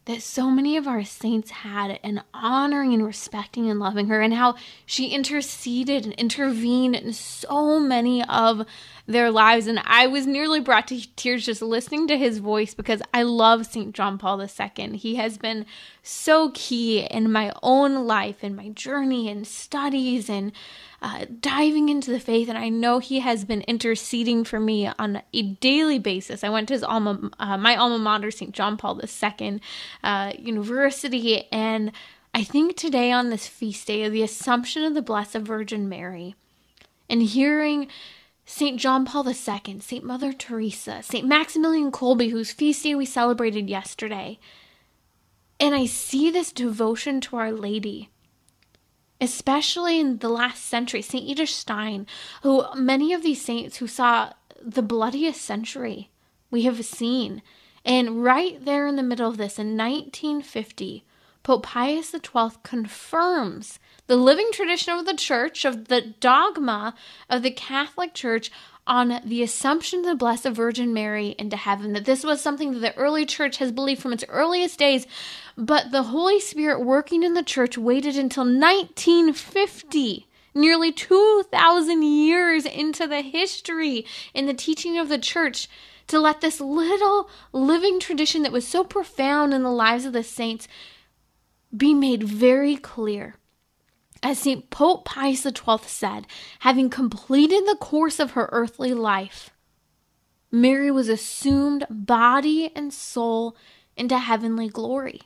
that 0.04 0.22
so 0.22 0.52
many 0.52 0.76
of 0.76 0.86
our 0.86 1.06
saints 1.06 1.50
had 1.50 1.98
in 2.04 2.22
honoring 2.42 2.94
and 2.94 3.06
respecting 3.06 3.70
and 3.70 3.80
loving 3.80 4.08
her, 4.08 4.22
and 4.22 4.34
how 4.34 4.56
she 4.86 5.08
interceded 5.08 6.06
and 6.06 6.14
intervened 6.14 6.96
in 6.96 7.14
so 7.14 7.80
many 7.80 8.24
of 8.26 8.66
their 9.08 9.32
lives. 9.32 9.68
And 9.68 9.80
I 9.86 10.08
was 10.08 10.26
nearly 10.26 10.60
brought 10.60 10.88
to 10.88 11.16
tears 11.16 11.46
just 11.46 11.62
listening 11.62 12.08
to 12.08 12.18
his 12.18 12.40
voice 12.40 12.74
because 12.74 13.02
I 13.14 13.24
love 13.24 13.66
St. 13.66 13.94
John 13.94 14.18
Paul 14.18 14.42
II. 14.42 14.98
He 14.98 15.16
has 15.16 15.38
been 15.38 15.66
so 16.02 16.52
key 16.54 17.00
in 17.00 17.32
my 17.32 17.52
own 17.62 18.06
life, 18.08 18.44
in 18.44 18.56
my 18.56 18.70
journey 18.70 19.30
and 19.30 19.46
studies, 19.46 20.30
and 20.30 20.52
uh, 21.02 21.26
diving 21.40 21.90
into 21.90 22.10
the 22.10 22.20
faith, 22.20 22.50
and 22.50 22.58
I 22.58 22.70
know 22.70 22.98
he 22.98 23.20
has 23.20 23.46
been 23.46 23.62
interceding 23.62 24.44
for 24.44 24.60
me 24.60 24.90
on 24.98 25.22
a 25.34 25.42
daily 25.44 26.00
basis. 26.00 26.44
I 26.44 26.50
went 26.50 26.68
to 26.70 26.74
his 26.74 26.84
alma, 26.84 27.30
uh, 27.40 27.58
my 27.58 27.76
alma 27.76 28.00
mater, 28.00 28.32
St. 28.32 28.54
John 28.54 28.76
Paul 28.76 29.00
II 29.04 29.62
uh, 30.04 30.34
University, 30.40 31.44
and 31.52 31.92
I 32.36 32.44
think 32.44 32.76
today 32.76 33.14
on 33.14 33.30
this 33.30 33.48
feast 33.48 33.88
day 33.88 34.04
of 34.04 34.12
the 34.12 34.22
Assumption 34.22 34.84
of 34.84 34.94
the 34.94 35.02
Blessed 35.02 35.38
Virgin 35.38 35.88
Mary, 35.88 36.36
and 37.10 37.22
hearing 37.22 37.88
St. 38.46 38.78
John 38.78 39.06
Paul 39.06 39.26
II, 39.26 39.80
St. 39.80 40.04
Mother 40.04 40.34
Teresa, 40.34 41.02
St. 41.02 41.26
Maximilian 41.26 41.94
Kolbe, 41.94 42.30
whose 42.30 42.52
feast 42.52 42.84
day 42.84 42.94
we 42.94 43.06
celebrated 43.06 43.70
yesterday, 43.70 44.38
and 45.62 45.74
I 45.74 45.86
see 45.86 46.30
this 46.30 46.52
devotion 46.52 47.22
to 47.22 47.38
Our 47.38 47.54
Lady 47.54 48.10
especially 49.22 49.98
in 49.98 50.18
the 50.18 50.28
last 50.28 50.66
century, 50.66 51.02
St. 51.02 51.24
Edith 51.24 51.48
Stein, 51.48 52.06
who 52.44 52.66
many 52.76 53.14
of 53.14 53.24
these 53.24 53.42
saints 53.42 53.78
who 53.78 53.88
saw 53.88 54.34
the 54.62 54.82
bloodiest 54.82 55.42
century 55.42 56.10
we 56.52 56.64
have 56.64 56.84
seen. 56.84 57.42
And 57.86 58.26
right 58.26 58.64
there 58.64 58.88
in 58.88 58.98
the 58.98 59.04
middle 59.04 59.30
of 59.30 59.38
this, 59.38 59.58
in 59.58 59.78
1950, 59.78 61.06
Pope 61.46 61.62
Pius 61.62 62.10
XII 62.10 62.58
confirms 62.64 63.78
the 64.08 64.16
living 64.16 64.50
tradition 64.52 64.98
of 64.98 65.06
the 65.06 65.14
church, 65.14 65.64
of 65.64 65.90
the 65.90 66.02
dogma 66.02 66.96
of 67.30 67.44
the 67.44 67.52
Catholic 67.52 68.16
Church 68.16 68.50
on 68.88 69.22
the 69.24 69.44
assumption 69.44 70.00
of 70.00 70.06
the 70.08 70.16
Blessed 70.16 70.48
Virgin 70.48 70.92
Mary 70.92 71.36
into 71.38 71.56
heaven. 71.56 71.94
That 71.94 72.06
this 72.06 72.24
was 72.24 72.42
something 72.42 72.72
that 72.72 72.80
the 72.80 72.98
early 72.98 73.28
church 73.28 73.58
has 73.58 73.72
believed 73.72 74.02
from 74.02 74.12
its 74.12 74.26
earliest 74.28 74.80
days, 74.80 75.06
but 75.56 75.92
the 75.92 76.02
Holy 76.02 76.40
Spirit 76.40 76.84
working 76.84 77.22
in 77.22 77.36
the 77.36 77.44
church 77.44 77.78
waited 77.78 78.18
until 78.18 78.44
1950 78.46 80.28
nearly 80.56 80.92
2,000 80.92 82.02
years 82.02 82.66
into 82.66 83.06
the 83.06 83.22
history 83.22 84.04
in 84.34 84.48
the 84.48 84.54
teaching 84.56 84.98
of 84.98 85.10
the 85.10 85.20
church 85.20 85.70
to 86.08 86.20
let 86.20 86.42
this 86.42 86.60
little 86.60 87.30
living 87.52 88.00
tradition 88.00 88.42
that 88.42 88.52
was 88.52 88.68
so 88.68 88.84
profound 88.84 89.54
in 89.54 89.62
the 89.62 89.72
lives 89.72 90.06
of 90.06 90.14
the 90.14 90.24
saints 90.24 90.68
be 91.78 91.94
made 91.94 92.24
very 92.24 92.76
clear. 92.76 93.36
As 94.24 94.40
St. 94.40 94.70
Pope 94.70 95.06
Pius 95.06 95.44
XII 95.44 95.78
said, 95.86 96.26
having 96.60 96.90
completed 96.90 97.66
the 97.66 97.78
course 97.80 98.20
of 98.20 98.32
her 98.32 98.50
earthly 98.52 98.94
life, 98.94 99.52
Mary 100.52 100.90
was 100.90 101.10
assumed 101.10 101.86
body 101.90 102.72
and 102.76 102.94
soul 102.94 103.56
into 103.98 104.18
heavenly 104.18 104.70
glory. 104.70 105.22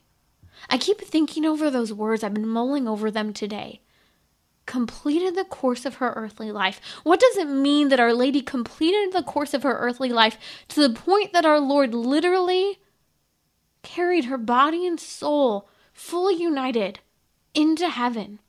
I 0.69 0.77
keep 0.77 0.99
thinking 1.01 1.45
over 1.45 1.69
those 1.69 1.93
words, 1.93 2.23
I've 2.23 2.33
been 2.33 2.47
mulling 2.47 2.87
over 2.87 3.09
them 3.09 3.31
today. 3.31 3.81
Completed 4.65 5.35
the 5.35 5.45
course 5.45 5.85
of 5.85 5.95
her 5.95 6.13
earthly 6.15 6.51
life. 6.51 6.81
What 7.03 7.19
does 7.19 7.37
it 7.37 7.47
mean 7.47 7.89
that 7.89 7.99
Our 7.99 8.13
Lady 8.13 8.41
completed 8.41 9.13
the 9.13 9.23
course 9.23 9.53
of 9.53 9.63
her 9.63 9.77
earthly 9.77 10.09
life 10.09 10.37
to 10.69 10.81
the 10.85 10.93
point 10.93 11.33
that 11.33 11.45
our 11.45 11.59
Lord 11.59 11.93
literally 11.93 12.79
carried 13.81 14.25
her 14.25 14.37
body 14.37 14.85
and 14.85 14.99
soul 14.99 15.69
fully 15.99 16.35
united 16.35 16.99
into 17.53 17.89
heaven? 17.89 18.39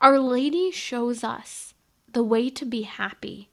Our 0.00 0.20
Lady 0.20 0.70
shows 0.70 1.24
us 1.24 1.74
the 2.10 2.22
way 2.22 2.48
to 2.50 2.64
be 2.64 2.82
happy, 2.82 3.50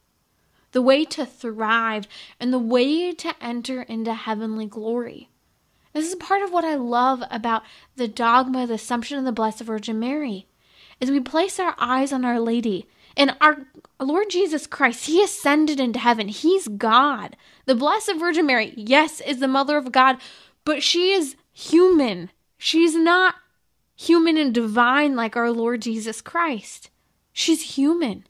the 0.73 0.81
way 0.83 1.03
to 1.05 1.25
thrive, 1.25 2.07
and 2.39 2.53
the 2.53 2.59
way 2.59 3.11
to 3.13 3.33
enter 3.41 3.81
into 3.81 4.13
heavenly 4.13 4.67
glory. 4.67 5.29
This 5.91 6.07
is 6.07 6.15
part 6.15 6.43
of 6.43 6.53
what 6.53 6.63
I 6.63 6.75
love 6.75 7.23
about 7.31 7.63
the 7.95 8.07
dogma, 8.07 8.67
the 8.67 8.75
Assumption 8.75 9.17
of 9.17 9.25
the 9.25 9.31
Blessed 9.31 9.63
Virgin 9.63 9.99
Mary, 9.99 10.45
is 11.01 11.09
we 11.09 11.19
place 11.19 11.59
our 11.59 11.73
eyes 11.79 12.13
on 12.13 12.23
Our 12.23 12.39
Lady. 12.39 12.87
And 13.17 13.35
our 13.41 13.65
Lord 13.99 14.29
Jesus 14.29 14.67
Christ, 14.67 15.07
He 15.07 15.23
ascended 15.23 15.79
into 15.79 15.97
heaven. 15.97 16.27
He's 16.27 16.67
God. 16.67 17.35
The 17.65 17.75
Blessed 17.75 18.13
Virgin 18.19 18.45
Mary, 18.45 18.75
yes, 18.77 19.19
is 19.19 19.39
the 19.39 19.47
mother 19.47 19.77
of 19.77 19.91
God, 19.91 20.17
but 20.63 20.83
she 20.83 21.11
is 21.11 21.35
human. 21.51 22.29
She's 22.57 22.95
not 22.95 23.35
human 23.95 24.37
and 24.37 24.53
divine 24.53 25.15
like 25.15 25.35
our 25.35 25.51
Lord 25.51 25.81
Jesus 25.81 26.21
Christ. 26.21 26.89
She's 27.33 27.75
human. 27.75 28.25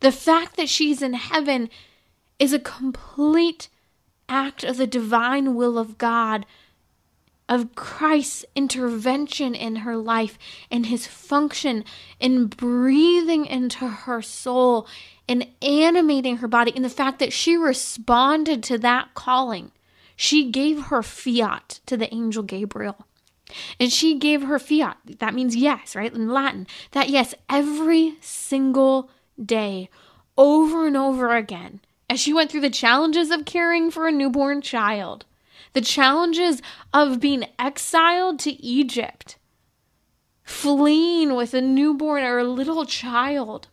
The 0.00 0.12
fact 0.12 0.56
that 0.56 0.68
she's 0.68 1.02
in 1.02 1.14
heaven 1.14 1.68
is 2.38 2.52
a 2.52 2.58
complete 2.58 3.68
act 4.28 4.64
of 4.64 4.78
the 4.78 4.86
divine 4.86 5.54
will 5.54 5.78
of 5.78 5.98
God, 5.98 6.46
of 7.48 7.74
Christ's 7.74 8.44
intervention 8.54 9.54
in 9.54 9.76
her 9.76 9.96
life 9.96 10.38
and 10.70 10.86
his 10.86 11.06
function 11.06 11.84
in 12.18 12.46
breathing 12.46 13.44
into 13.44 13.86
her 13.86 14.22
soul 14.22 14.86
and 15.28 15.46
animating 15.60 16.38
her 16.38 16.48
body, 16.48 16.72
and 16.74 16.84
the 16.84 16.88
fact 16.88 17.18
that 17.18 17.32
she 17.32 17.56
responded 17.56 18.62
to 18.64 18.78
that 18.78 19.14
calling. 19.14 19.72
She 20.16 20.50
gave 20.50 20.86
her 20.86 21.02
fiat 21.02 21.80
to 21.86 21.96
the 21.96 22.12
angel 22.12 22.42
Gabriel. 22.42 23.06
And 23.78 23.92
she 23.92 24.18
gave 24.18 24.42
her 24.42 24.58
fiat. 24.58 24.98
That 25.18 25.34
means 25.34 25.56
yes, 25.56 25.96
right? 25.96 26.12
In 26.12 26.28
Latin. 26.28 26.66
That 26.92 27.08
yes, 27.08 27.34
every 27.48 28.16
single 28.20 29.10
day, 29.42 29.88
over 30.36 30.86
and 30.86 30.96
over 30.96 31.34
again, 31.36 31.80
as 32.08 32.20
she 32.20 32.32
went 32.32 32.50
through 32.50 32.62
the 32.62 32.70
challenges 32.70 33.30
of 33.30 33.44
caring 33.44 33.90
for 33.90 34.06
a 34.06 34.12
newborn 34.12 34.60
child, 34.60 35.24
the 35.72 35.80
challenges 35.80 36.60
of 36.92 37.20
being 37.20 37.44
exiled 37.58 38.38
to 38.40 38.50
Egypt, 38.62 39.38
fleeing 40.42 41.34
with 41.34 41.54
a 41.54 41.60
newborn 41.60 42.24
or 42.24 42.38
a 42.38 42.44
little 42.44 42.84
child, 42.84 43.68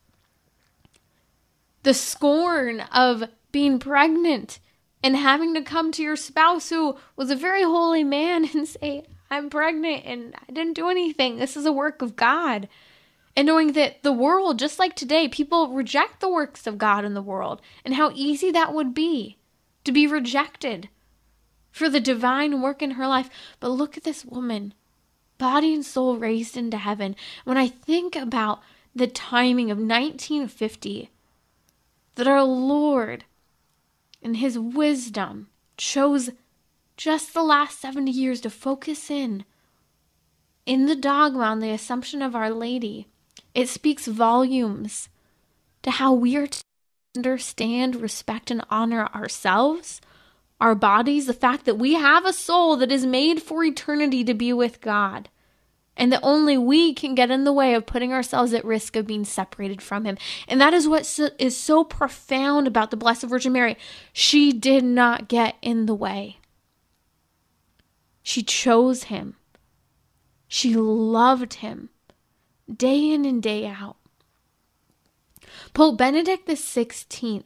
the 1.83 1.93
scorn 1.93 2.81
of 2.91 3.23
being 3.51 3.79
pregnant 3.79 4.59
and 5.03 5.15
having 5.15 5.53
to 5.53 5.61
come 5.61 5.91
to 5.91 6.03
your 6.03 6.15
spouse 6.15 6.69
who 6.69 6.97
was 7.15 7.31
a 7.31 7.35
very 7.35 7.63
holy 7.63 8.03
man 8.03 8.49
and 8.53 8.67
say, 8.67 9.03
I'm 9.29 9.49
pregnant 9.49 10.03
and 10.05 10.35
I 10.35 10.51
didn't 10.51 10.73
do 10.73 10.89
anything. 10.89 11.37
This 11.37 11.57
is 11.57 11.65
a 11.65 11.71
work 11.71 12.01
of 12.01 12.15
God. 12.15 12.67
And 13.35 13.45
knowing 13.45 13.73
that 13.73 14.01
the 14.01 14.13
world, 14.13 14.57
just 14.57 14.79
like 14.79 14.95
today, 14.95 15.27
people 15.27 15.73
reject 15.73 16.19
the 16.19 16.29
works 16.29 16.65
of 16.65 16.79
God 16.79 17.05
in 17.05 17.13
the 17.13 17.21
world, 17.21 17.61
and 17.85 17.93
how 17.93 18.11
easy 18.15 18.49
that 18.51 18.73
would 18.73 18.95
be 18.95 19.37
to 19.83 19.91
be 19.91 20.07
rejected 20.07 20.89
for 21.71 21.87
the 21.87 21.99
divine 21.99 22.63
work 22.63 22.81
in 22.81 22.91
her 22.91 23.07
life. 23.07 23.29
But 23.59 23.69
look 23.69 23.95
at 23.95 24.03
this 24.03 24.25
woman, 24.25 24.73
body 25.37 25.71
and 25.75 25.85
soul 25.85 26.17
raised 26.17 26.57
into 26.57 26.77
heaven. 26.77 27.15
When 27.43 27.57
I 27.57 27.67
think 27.67 28.15
about 28.15 28.61
the 28.95 29.05
timing 29.05 29.69
of 29.69 29.77
1950, 29.77 31.11
that 32.15 32.27
our 32.27 32.43
Lord, 32.43 33.25
in 34.19 34.33
His 34.33 34.57
wisdom, 34.57 35.49
chose 35.77 36.31
just 36.97 37.33
the 37.33 37.43
last 37.43 37.79
70 37.79 38.11
years 38.11 38.41
to 38.41 38.49
focus 38.49 39.09
in 39.09 39.45
in 40.65 40.85
the 40.85 40.95
dogma 40.95 41.43
on 41.43 41.59
the 41.59 41.71
assumption 41.71 42.21
of 42.21 42.35
Our 42.35 42.51
Lady. 42.51 43.07
It 43.55 43.69
speaks 43.69 44.05
volumes 44.05 45.07
to 45.83 45.91
how 45.91 46.11
we 46.11 46.35
are 46.35 46.47
to 46.47 46.61
understand, 47.15 47.95
respect, 47.95 48.51
and 48.51 48.65
honor 48.69 49.07
ourselves, 49.15 50.01
our 50.59 50.75
bodies, 50.75 51.25
the 51.25 51.33
fact 51.33 51.65
that 51.65 51.77
we 51.77 51.93
have 51.93 52.25
a 52.25 52.33
soul 52.33 52.75
that 52.75 52.91
is 52.91 53.05
made 53.05 53.41
for 53.41 53.63
eternity 53.63 54.23
to 54.25 54.33
be 54.33 54.51
with 54.51 54.81
God, 54.81 55.29
and 55.95 56.11
that 56.11 56.19
only 56.21 56.57
we 56.57 56.93
can 56.93 57.15
get 57.15 57.31
in 57.31 57.43
the 57.43 57.53
way 57.53 57.73
of 57.73 57.85
putting 57.85 58.11
ourselves 58.11 58.53
at 58.53 58.65
risk 58.65 58.95
of 58.95 59.07
being 59.07 59.23
separated 59.23 59.81
from 59.81 60.03
Him. 60.03 60.17
And 60.47 60.59
that 60.59 60.73
is 60.73 60.87
what 60.87 61.19
is 61.39 61.55
so 61.55 61.83
profound 61.83 62.67
about 62.67 62.91
the 62.91 62.97
Blessed 62.97 63.23
Virgin 63.23 63.53
Mary. 63.53 63.77
She 64.11 64.51
did 64.51 64.83
not 64.83 65.27
get 65.27 65.55
in 65.61 65.85
the 65.85 65.95
way. 65.95 66.36
She 68.27 68.43
chose 68.43 69.03
him. 69.03 69.37
She 70.49 70.75
loved 70.75 71.53
him 71.63 71.91
day 72.69 73.09
in 73.09 73.23
and 73.23 73.41
day 73.41 73.65
out. 73.65 73.95
Pope 75.73 75.97
Benedict 75.97 76.45
XVI 76.45 77.45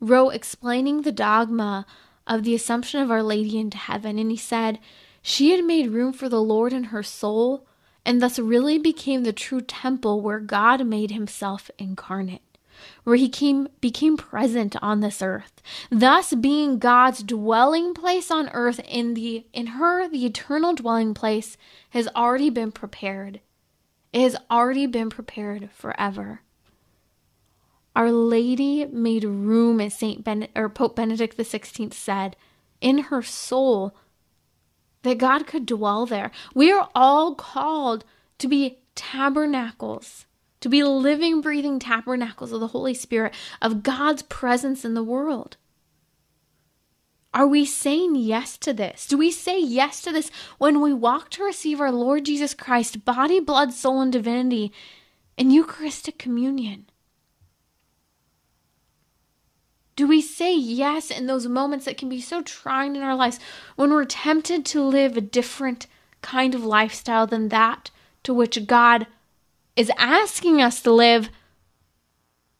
wrote 0.00 0.30
explaining 0.30 1.02
the 1.02 1.12
dogma 1.12 1.86
of 2.26 2.42
the 2.42 2.52
Assumption 2.56 3.00
of 3.00 3.12
Our 3.12 3.22
Lady 3.22 3.60
into 3.60 3.78
heaven, 3.78 4.18
and 4.18 4.32
he 4.32 4.36
said, 4.36 4.80
She 5.22 5.52
had 5.52 5.64
made 5.64 5.92
room 5.92 6.12
for 6.12 6.28
the 6.28 6.42
Lord 6.42 6.72
in 6.72 6.90
her 6.90 7.04
soul, 7.04 7.68
and 8.04 8.20
thus 8.20 8.40
really 8.40 8.76
became 8.76 9.22
the 9.22 9.32
true 9.32 9.60
temple 9.60 10.20
where 10.20 10.40
God 10.40 10.84
made 10.84 11.12
himself 11.12 11.70
incarnate. 11.78 12.42
Where 13.08 13.16
he 13.16 13.30
came 13.30 13.66
became 13.80 14.18
present 14.18 14.76
on 14.82 15.00
this 15.00 15.22
earth, 15.22 15.62
thus 15.90 16.34
being 16.34 16.78
God's 16.78 17.22
dwelling 17.22 17.94
place 17.94 18.30
on 18.30 18.50
earth 18.50 18.80
in 18.86 19.14
the 19.14 19.46
in 19.54 19.68
her 19.78 20.06
the 20.06 20.26
eternal 20.26 20.74
dwelling 20.74 21.14
place 21.14 21.56
has 21.90 22.06
already 22.14 22.50
been 22.50 22.70
prepared. 22.70 23.40
It 24.12 24.20
has 24.20 24.36
already 24.50 24.84
been 24.84 25.08
prepared 25.08 25.70
forever. 25.72 26.42
Our 27.96 28.12
Lady 28.12 28.84
made 28.84 29.24
room, 29.24 29.80
as 29.80 29.94
Saint 29.94 30.22
ben- 30.22 30.48
or 30.54 30.68
Pope 30.68 30.94
Benedict 30.94 31.38
XVI 31.38 31.94
said, 31.94 32.36
in 32.82 32.98
her 33.04 33.22
soul 33.22 33.96
that 35.02 35.16
God 35.16 35.46
could 35.46 35.64
dwell 35.64 36.04
there. 36.04 36.30
We 36.54 36.70
are 36.72 36.90
all 36.94 37.34
called 37.34 38.04
to 38.36 38.48
be 38.48 38.80
tabernacles, 38.94 40.26
to 40.60 40.68
be 40.68 40.82
living, 40.82 41.40
breathing 41.40 41.78
tabernacles 41.78 42.52
of 42.52 42.60
the 42.60 42.68
Holy 42.68 42.94
Spirit, 42.94 43.34
of 43.62 43.82
God's 43.82 44.22
presence 44.22 44.84
in 44.84 44.94
the 44.94 45.04
world. 45.04 45.56
Are 47.34 47.46
we 47.46 47.64
saying 47.64 48.16
yes 48.16 48.56
to 48.58 48.72
this? 48.72 49.06
Do 49.06 49.18
we 49.18 49.30
say 49.30 49.60
yes 49.60 50.00
to 50.02 50.12
this 50.12 50.30
when 50.56 50.80
we 50.80 50.92
walk 50.92 51.30
to 51.30 51.44
receive 51.44 51.80
our 51.80 51.92
Lord 51.92 52.24
Jesus 52.24 52.54
Christ, 52.54 53.04
body, 53.04 53.38
blood, 53.38 53.72
soul, 53.72 54.00
and 54.00 54.12
divinity 54.12 54.72
in 55.36 55.50
Eucharistic 55.50 56.18
communion? 56.18 56.86
Do 59.94 60.06
we 60.06 60.22
say 60.22 60.56
yes 60.56 61.10
in 61.10 61.26
those 61.26 61.46
moments 61.48 61.84
that 61.84 61.98
can 61.98 62.08
be 62.08 62.20
so 62.20 62.40
trying 62.40 62.96
in 62.96 63.02
our 63.02 63.16
lives 63.16 63.40
when 63.76 63.90
we're 63.90 64.04
tempted 64.04 64.64
to 64.66 64.82
live 64.82 65.16
a 65.16 65.20
different 65.20 65.86
kind 66.22 66.54
of 66.54 66.64
lifestyle 66.64 67.26
than 67.26 67.48
that 67.48 67.90
to 68.22 68.32
which 68.32 68.66
God 68.66 69.06
is 69.78 69.90
asking 69.96 70.60
us 70.60 70.82
to 70.82 70.92
live? 70.92 71.30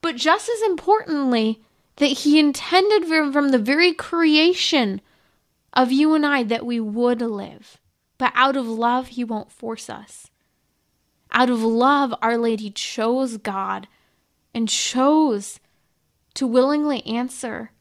But 0.01 0.17
just 0.17 0.49
as 0.49 0.63
importantly, 0.63 1.61
that 1.97 2.07
He 2.07 2.39
intended 2.39 3.07
from 3.07 3.49
the 3.51 3.59
very 3.59 3.93
creation 3.93 5.01
of 5.73 5.91
you 5.91 6.15
and 6.15 6.25
I 6.25 6.45
that 6.45 6.65
we 6.65 6.79
would 6.79 7.21
live. 7.21 7.79
But 8.17 8.33
out 8.35 8.57
of 8.57 8.67
love, 8.67 9.09
He 9.09 9.25
won't 9.25 9.53
force 9.53 9.91
us. 9.91 10.31
Out 11.33 11.51
of 11.51 11.63
love, 11.63 12.15
Our 12.23 12.39
Lady 12.39 12.71
chose 12.71 13.37
God 13.37 13.89
and 14.55 14.69
chose 14.69 15.61
to 16.35 16.47
willingly 16.47 17.05
answer 17.05 17.73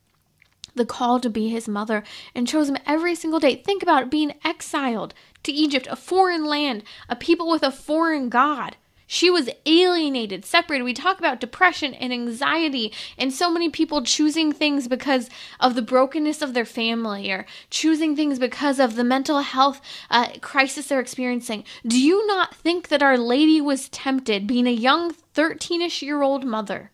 the 0.74 0.86
call 0.86 1.20
to 1.20 1.30
be 1.30 1.48
his 1.48 1.68
mother 1.68 2.02
and 2.34 2.48
chose 2.48 2.68
him 2.68 2.78
every 2.86 3.14
single 3.14 3.40
day. 3.40 3.56
Think 3.56 3.82
about 3.82 4.04
it, 4.04 4.10
being 4.10 4.34
exiled 4.44 5.12
to 5.42 5.52
Egypt, 5.52 5.86
a 5.90 5.96
foreign 5.96 6.44
land, 6.44 6.82
a 7.08 7.16
people 7.16 7.48
with 7.48 7.62
a 7.62 7.70
foreign 7.70 8.28
God. 8.28 8.76
She 9.10 9.30
was 9.30 9.48
alienated, 9.64 10.44
separated. 10.44 10.84
We 10.84 10.92
talk 10.92 11.18
about 11.18 11.40
depression 11.40 11.94
and 11.94 12.12
anxiety, 12.12 12.92
and 13.16 13.32
so 13.32 13.50
many 13.50 13.70
people 13.70 14.02
choosing 14.02 14.52
things 14.52 14.86
because 14.86 15.30
of 15.58 15.74
the 15.74 15.80
brokenness 15.80 16.42
of 16.42 16.52
their 16.52 16.66
family 16.66 17.32
or 17.32 17.46
choosing 17.70 18.14
things 18.14 18.38
because 18.38 18.78
of 18.78 18.96
the 18.96 19.04
mental 19.04 19.40
health 19.40 19.80
uh, 20.10 20.28
crisis 20.42 20.88
they're 20.88 21.00
experiencing. 21.00 21.64
Do 21.86 21.98
you 21.98 22.26
not 22.26 22.54
think 22.54 22.88
that 22.88 23.02
Our 23.02 23.16
Lady 23.16 23.62
was 23.62 23.88
tempted, 23.88 24.46
being 24.46 24.66
a 24.66 24.70
young 24.70 25.10
13 25.10 25.80
ish 25.80 26.02
year 26.02 26.20
old 26.20 26.44
mother? 26.44 26.90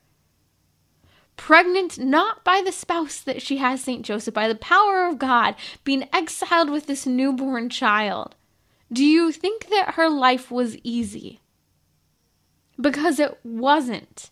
pregnant 1.37 1.99
not 1.99 2.45
by 2.45 2.63
the 2.65 2.71
spouse 2.71 3.21
that 3.21 3.43
she 3.43 3.57
has, 3.57 3.83
St. 3.83 4.07
Joseph, 4.07 4.33
by 4.33 4.47
the 4.47 4.55
power 4.55 5.09
of 5.09 5.19
God, 5.19 5.57
being 5.83 6.09
exiled 6.13 6.71
with 6.71 6.87
this 6.87 7.07
newborn 7.07 7.69
child. 7.69 8.37
Do 8.93 9.05
you 9.05 9.33
think 9.33 9.69
that 9.69 9.95
her 9.97 10.09
life 10.09 10.53
was 10.53 10.77
easy? 10.85 11.41
Because 12.81 13.19
it 13.19 13.39
wasn't. 13.45 14.31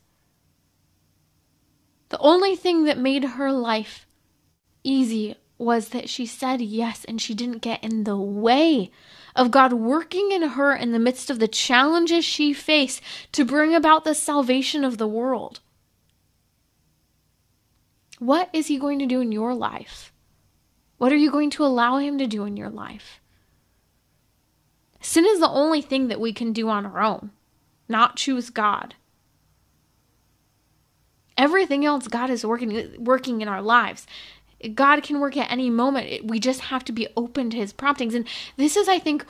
The 2.08 2.18
only 2.18 2.56
thing 2.56 2.84
that 2.84 2.98
made 2.98 3.24
her 3.24 3.50
life 3.50 4.06
easy 4.84 5.36
was 5.58 5.90
that 5.90 6.08
she 6.08 6.26
said 6.26 6.60
yes 6.60 7.04
and 7.04 7.20
she 7.20 7.34
didn't 7.34 7.62
get 7.62 7.82
in 7.82 8.04
the 8.04 8.16
way 8.16 8.90
of 9.34 9.50
God 9.50 9.72
working 9.72 10.32
in 10.32 10.42
her 10.42 10.74
in 10.74 10.92
the 10.92 10.98
midst 10.98 11.30
of 11.30 11.38
the 11.38 11.48
challenges 11.48 12.24
she 12.24 12.52
faced 12.52 13.00
to 13.32 13.44
bring 13.44 13.74
about 13.74 14.04
the 14.04 14.14
salvation 14.14 14.84
of 14.84 14.98
the 14.98 15.06
world. 15.06 15.60
What 18.18 18.50
is 18.52 18.66
He 18.66 18.78
going 18.78 18.98
to 18.98 19.06
do 19.06 19.20
in 19.20 19.32
your 19.32 19.54
life? 19.54 20.12
What 20.98 21.12
are 21.12 21.16
you 21.16 21.30
going 21.30 21.50
to 21.50 21.64
allow 21.64 21.98
Him 21.98 22.18
to 22.18 22.26
do 22.26 22.44
in 22.44 22.56
your 22.56 22.70
life? 22.70 23.20
Sin 25.00 25.24
is 25.26 25.40
the 25.40 25.48
only 25.48 25.82
thing 25.82 26.08
that 26.08 26.20
we 26.20 26.32
can 26.32 26.52
do 26.52 26.68
on 26.68 26.86
our 26.86 27.00
own, 27.00 27.30
not 27.88 28.16
choose 28.16 28.50
God. 28.50 28.94
Everything 31.36 31.84
else 31.84 32.08
God 32.08 32.30
is 32.30 32.44
working 32.44 32.94
working 32.98 33.40
in 33.40 33.48
our 33.48 33.62
lives. 33.62 34.06
God 34.74 35.02
can 35.02 35.18
work 35.18 35.36
at 35.36 35.50
any 35.50 35.70
moment. 35.70 36.24
We 36.24 36.38
just 36.38 36.60
have 36.60 36.84
to 36.84 36.92
be 36.92 37.08
open 37.16 37.50
to 37.50 37.56
his 37.56 37.72
promptings. 37.72 38.14
And 38.14 38.26
this 38.56 38.76
is 38.76 38.88
I 38.88 38.98
think 38.98 39.24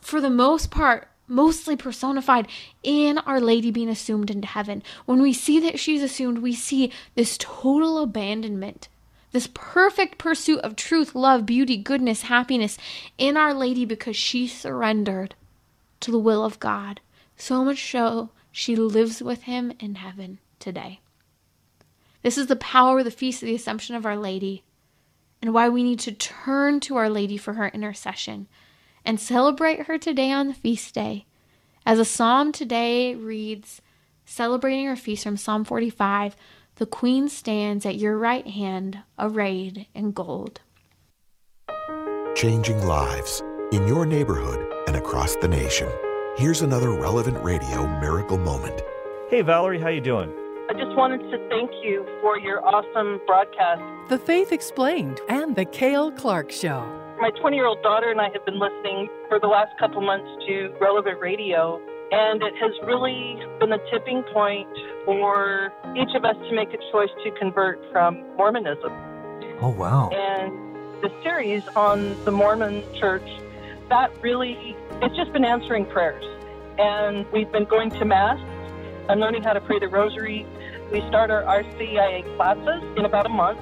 for 0.00 0.20
the 0.20 0.30
most 0.30 0.70
part 0.70 1.08
mostly 1.28 1.76
personified 1.76 2.48
in 2.82 3.18
Our 3.18 3.40
Lady 3.40 3.70
being 3.70 3.88
assumed 3.88 4.30
into 4.30 4.48
heaven. 4.48 4.82
When 5.06 5.22
we 5.22 5.32
see 5.32 5.58
that 5.60 5.78
she's 5.78 6.02
assumed, 6.02 6.38
we 6.38 6.52
see 6.52 6.92
this 7.14 7.36
total 7.38 7.98
abandonment, 8.02 8.88
this 9.32 9.48
perfect 9.52 10.18
pursuit 10.18 10.60
of 10.60 10.76
truth, 10.76 11.14
love, 11.14 11.46
beauty, 11.46 11.76
goodness, 11.76 12.22
happiness 12.22 12.76
in 13.18 13.36
Our 13.36 13.54
Lady 13.54 13.84
because 13.84 14.16
she 14.16 14.46
surrendered 14.46 15.34
to 16.00 16.10
the 16.10 16.18
will 16.18 16.44
of 16.44 16.60
God. 16.60 17.00
So 17.42 17.64
much 17.64 17.90
so, 17.90 18.30
she 18.52 18.76
lives 18.76 19.20
with 19.20 19.42
him 19.42 19.72
in 19.80 19.96
heaven 19.96 20.38
today. 20.60 21.00
This 22.22 22.38
is 22.38 22.46
the 22.46 22.54
power 22.54 23.00
of 23.00 23.04
the 23.04 23.10
Feast 23.10 23.42
of 23.42 23.48
the 23.48 23.54
Assumption 23.56 23.96
of 23.96 24.06
Our 24.06 24.16
Lady, 24.16 24.62
and 25.42 25.52
why 25.52 25.68
we 25.68 25.82
need 25.82 25.98
to 26.00 26.12
turn 26.12 26.78
to 26.78 26.94
Our 26.94 27.10
Lady 27.10 27.36
for 27.36 27.54
her 27.54 27.66
intercession 27.66 28.46
and 29.04 29.18
celebrate 29.18 29.86
her 29.86 29.98
today 29.98 30.30
on 30.30 30.46
the 30.46 30.54
feast 30.54 30.94
day. 30.94 31.26
As 31.84 31.98
a 31.98 32.04
psalm 32.04 32.52
today 32.52 33.16
reads, 33.16 33.82
celebrating 34.24 34.86
her 34.86 34.94
feast 34.94 35.24
from 35.24 35.36
Psalm 35.36 35.64
45, 35.64 36.36
the 36.76 36.86
Queen 36.86 37.28
stands 37.28 37.84
at 37.84 37.96
your 37.96 38.16
right 38.16 38.46
hand, 38.46 39.00
arrayed 39.18 39.88
in 39.96 40.12
gold. 40.12 40.60
Changing 42.36 42.86
lives 42.86 43.42
in 43.72 43.88
your 43.88 44.06
neighborhood 44.06 44.64
and 44.86 44.94
across 44.94 45.34
the 45.34 45.48
nation. 45.48 45.88
Here's 46.36 46.62
another 46.62 46.90
relevant 46.90 47.42
radio 47.42 47.86
miracle 48.00 48.38
moment. 48.38 48.82
Hey 49.28 49.42
Valerie, 49.42 49.78
how 49.78 49.88
you 49.88 50.00
doing? 50.00 50.32
I 50.68 50.72
just 50.72 50.96
wanted 50.96 51.18
to 51.30 51.48
thank 51.48 51.70
you 51.82 52.06
for 52.20 52.38
your 52.38 52.64
awesome 52.64 53.20
broadcast. 53.26 53.82
The 54.08 54.18
Faith 54.18 54.52
Explained 54.52 55.20
and 55.28 55.54
the 55.54 55.64
Cale 55.64 56.10
Clarke 56.12 56.50
Show 56.50 57.02
my 57.22 57.30
20 57.40 57.54
year 57.54 57.66
old 57.66 57.80
daughter 57.84 58.10
and 58.10 58.20
I 58.20 58.30
have 58.32 58.44
been 58.44 58.58
listening 58.58 59.08
for 59.28 59.38
the 59.38 59.46
last 59.46 59.78
couple 59.78 60.00
months 60.00 60.26
to 60.44 60.74
relevant 60.80 61.20
radio, 61.20 61.80
and 62.10 62.42
it 62.42 62.52
has 62.60 62.72
really 62.84 63.38
been 63.60 63.70
a 63.70 63.78
tipping 63.92 64.24
point 64.34 64.66
for 65.04 65.72
each 65.96 66.12
of 66.16 66.24
us 66.24 66.34
to 66.34 66.52
make 66.52 66.70
a 66.74 66.78
choice 66.90 67.10
to 67.22 67.30
convert 67.38 67.78
from 67.92 68.26
Mormonism. 68.36 68.90
Oh, 69.60 69.68
wow. 69.78 70.10
And 70.10 70.52
the 71.00 71.12
series 71.22 71.62
on 71.76 72.16
the 72.24 72.32
Mormon 72.32 72.82
church, 72.98 73.28
that 73.88 74.10
really, 74.20 74.76
it's 75.02 75.16
just 75.16 75.32
been 75.32 75.44
answering 75.44 75.86
prayers. 75.86 76.24
And 76.78 77.26
we've 77.32 77.50
been 77.50 77.64
going 77.64 77.90
to 77.90 78.04
Mass. 78.04 78.38
I'm 79.08 79.18
learning 79.18 79.42
how 79.42 79.52
to 79.52 79.60
pray 79.60 79.78
the 79.78 79.88
rosary. 79.88 80.46
We 80.90 81.00
start 81.08 81.30
our 81.30 81.42
RCIA 81.42 82.36
classes 82.36 82.82
in 82.96 83.04
about 83.04 83.26
a 83.26 83.28
month. 83.28 83.58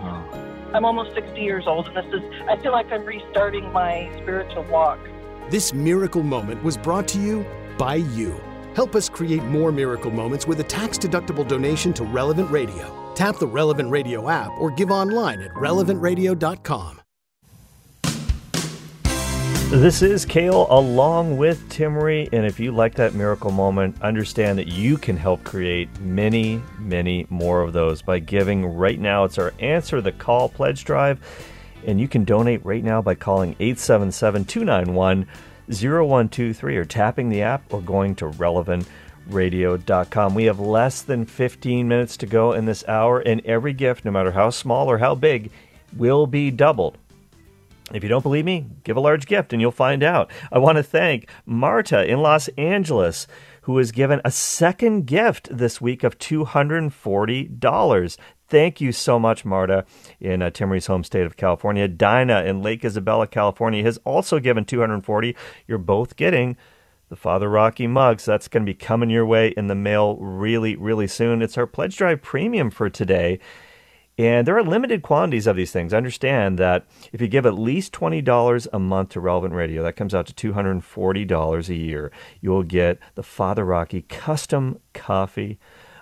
I'm 0.75 0.85
almost 0.85 1.15
60 1.15 1.41
years 1.41 1.65
old, 1.67 1.89
and 1.89 1.97
this 1.97 2.07
is, 2.13 2.23
I 2.49 2.57
feel 2.59 2.73
like 2.73 2.93
I'm 2.93 3.05
restarting 3.05 3.73
my 3.73 4.11
spiritual 4.23 4.65
walk. 4.65 4.99
This 5.49 5.73
miracle 5.73 6.23
moment 6.23 6.63
was 6.63 6.77
brought 6.77 7.09
to 7.09 7.21
you 7.21 7.45
by 7.77 7.97
you. 7.97 8.41
Help 8.75 8.95
us 8.95 9.09
create 9.09 9.43
more 9.45 9.73
miracle 9.73 10.13
moments 10.13 10.47
with 10.47 10.61
a 10.61 10.65
tax 10.65 10.97
deductible 10.97 11.47
donation 11.47 11.93
to 11.95 12.05
Relevant 12.05 12.51
Radio. 12.51 13.13
Tap 13.17 13.39
the 13.39 13.47
Relevant 13.47 13.91
Radio 13.91 14.29
app 14.29 14.53
or 14.59 14.71
give 14.71 14.91
online 14.91 15.41
at 15.41 15.51
relevantradio.com. 15.55 17.00
This 19.71 20.03
is 20.03 20.25
Cale 20.25 20.67
along 20.69 21.37
with 21.37 21.69
Timmerie, 21.69 22.29
and 22.33 22.45
if 22.45 22.59
you 22.59 22.73
like 22.73 22.97
that 22.97 23.15
miracle 23.15 23.53
moment, 23.53 24.03
understand 24.03 24.59
that 24.59 24.67
you 24.67 24.99
can 24.99 25.17
help 25.17 25.45
create 25.45 25.89
many, 26.01 26.61
many 26.81 27.25
more 27.31 27.63
of 27.63 27.73
those 27.73 28.03
by 28.03 28.19
giving 28.19 28.67
right 28.67 28.99
now. 28.99 29.23
It's 29.23 29.39
our 29.39 29.55
Answer 29.61 30.01
the 30.01 30.11
Call 30.11 30.49
pledge 30.49 30.85
drive, 30.85 31.21
and 31.87 32.01
you 32.01 32.09
can 32.09 32.25
donate 32.25 32.65
right 32.65 32.83
now 32.83 33.01
by 33.01 33.15
calling 33.15 33.55
877 33.61 34.47
291 34.47 35.29
0123 35.69 36.77
or 36.77 36.85
tapping 36.85 37.29
the 37.29 37.43
app 37.43 37.73
or 37.73 37.81
going 37.81 38.17
to 38.17 38.25
relevantradio.com. 38.25 40.35
We 40.35 40.45
have 40.47 40.59
less 40.59 41.03
than 41.03 41.25
15 41.25 41.87
minutes 41.87 42.17
to 42.17 42.27
go 42.27 42.55
in 42.55 42.65
this 42.65 42.83
hour, 42.89 43.21
and 43.21 43.41
every 43.47 43.75
gift, 43.75 44.05
no 44.05 44.11
matter 44.11 44.33
how 44.33 44.51
small 44.51 44.91
or 44.91 44.99
how 44.99 45.15
big, 45.15 45.53
will 45.97 46.27
be 46.27 46.51
doubled 46.51 46.99
If 47.93 48.03
you 48.03 48.09
don't 48.09 48.23
believe 48.23 48.45
me, 48.45 48.67
give 48.85 48.97
a 48.97 49.01
large 49.01 49.27
gift 49.27 49.53
and 49.53 49.61
you'll 49.61 49.73
find 49.73 50.03
out. 50.03 50.31
I 50.53 50.59
want 50.59 50.77
to 50.77 50.83
thank 50.83 51.29
Marta 51.45 52.05
in 52.05 52.23
Los 52.23 52.49
Angeles, 52.57 53.27
who 53.63 53.73
was 53.73 53.91
given 53.93 54.21
a 54.25 54.31
second 54.31 55.07
gift 55.07 55.49
this 55.51 55.81
week 55.81 56.05
of 56.05 56.19
$240. 56.19 58.17
Thank 58.49 58.81
you 58.81 58.93
so 58.93 59.19
much, 59.19 59.45
Marta, 59.45 59.85
in 60.19 60.43
uh, 60.43 60.51
home 60.59 61.05
state 61.05 61.27
of 61.27 61.37
California. 61.37 61.87
Dinah 61.89 62.45
in 62.45 62.63
Lake 62.63 62.85
Isabella, 62.85 63.27
California, 63.27 63.83
has 63.83 63.99
also 64.05 64.39
given 64.41 64.65
240. 64.65 65.37
You're 65.67 65.79
both 65.79 66.17
getting 66.17 66.57
the 67.09 67.17
Father 67.17 67.49
Rocky 67.49 67.87
mugs. 67.87 68.25
That's 68.25 68.49
going 68.49 68.65
to 68.65 68.71
be 68.71 68.75
coming 68.75 69.11
your 69.11 69.27
way 69.27 69.49
in 69.57 69.67
the 69.67 69.75
mail 69.75 70.17
really, 70.17 70.77
really 70.77 71.07
soon. 71.07 71.43
It's 71.43 71.59
our 71.59 71.67
Pledge 71.67 71.97
Drive 71.97 72.23
Premium 72.23 72.71
for 72.71 72.89
today. 72.89 73.41
And 74.19 74.47
there 74.47 74.57
are 74.57 74.63
limited 74.63 75.03
quantities 75.03 75.47
of 75.47 75.57
these 75.57 75.73
things. 75.73 75.95
Understand 75.95 76.59
that 76.59 76.87
if 77.13 77.21
you 77.21 77.29
give 77.29 77.47
at 77.47 77.59
least 77.59 77.93
$20 77.93 78.67
a 78.73 78.79
month 78.79 79.11
to 79.11 79.21
Relevant 79.21 79.55
Radio, 79.55 79.83
that 79.83 79.97
comes 79.97 80.15
out 80.15 80.27
to 80.27 80.53
$240 80.53 81.69
a 81.69 81.75
year. 81.75 82.13
You 82.41 82.51
will 82.51 82.63
get 82.63 82.99
the 83.15 83.23
Father 83.23 83.65
Rocky 83.65 84.03
custom 84.03 84.79
coffee 84.93 85.59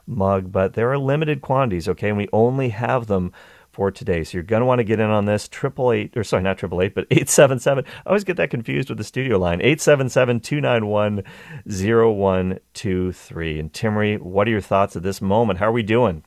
mug, 0.06 0.50
but 0.50 0.72
there 0.72 0.90
are 0.90 0.98
limited 0.98 1.42
quantities, 1.42 1.88
okay? 1.88 2.08
And 2.08 2.16
we 2.16 2.28
only 2.32 2.70
have 2.70 3.06
them 3.06 3.32
for 3.78 3.92
today. 3.92 4.24
So 4.24 4.36
you're 4.36 4.42
going 4.42 4.62
to 4.62 4.66
want 4.66 4.80
to 4.80 4.84
get 4.84 4.98
in 4.98 5.08
on 5.08 5.26
this. 5.26 5.46
Triple 5.46 5.92
eight, 5.92 6.16
or 6.16 6.24
sorry, 6.24 6.42
not 6.42 6.58
triple 6.58 6.82
eight, 6.82 6.96
but 6.96 7.06
877. 7.12 7.84
I 7.86 8.08
always 8.08 8.24
get 8.24 8.36
that 8.38 8.50
confused 8.50 8.88
with 8.88 8.98
the 8.98 9.04
studio 9.04 9.38
line. 9.38 9.60
877 9.60 10.40
291 10.40 11.22
0123. 11.64 13.60
And 13.60 13.72
Timmerie, 13.72 14.18
what 14.18 14.48
are 14.48 14.50
your 14.50 14.60
thoughts 14.60 14.96
at 14.96 15.04
this 15.04 15.22
moment? 15.22 15.60
How 15.60 15.66
are 15.66 15.72
we 15.72 15.84
doing? 15.84 16.24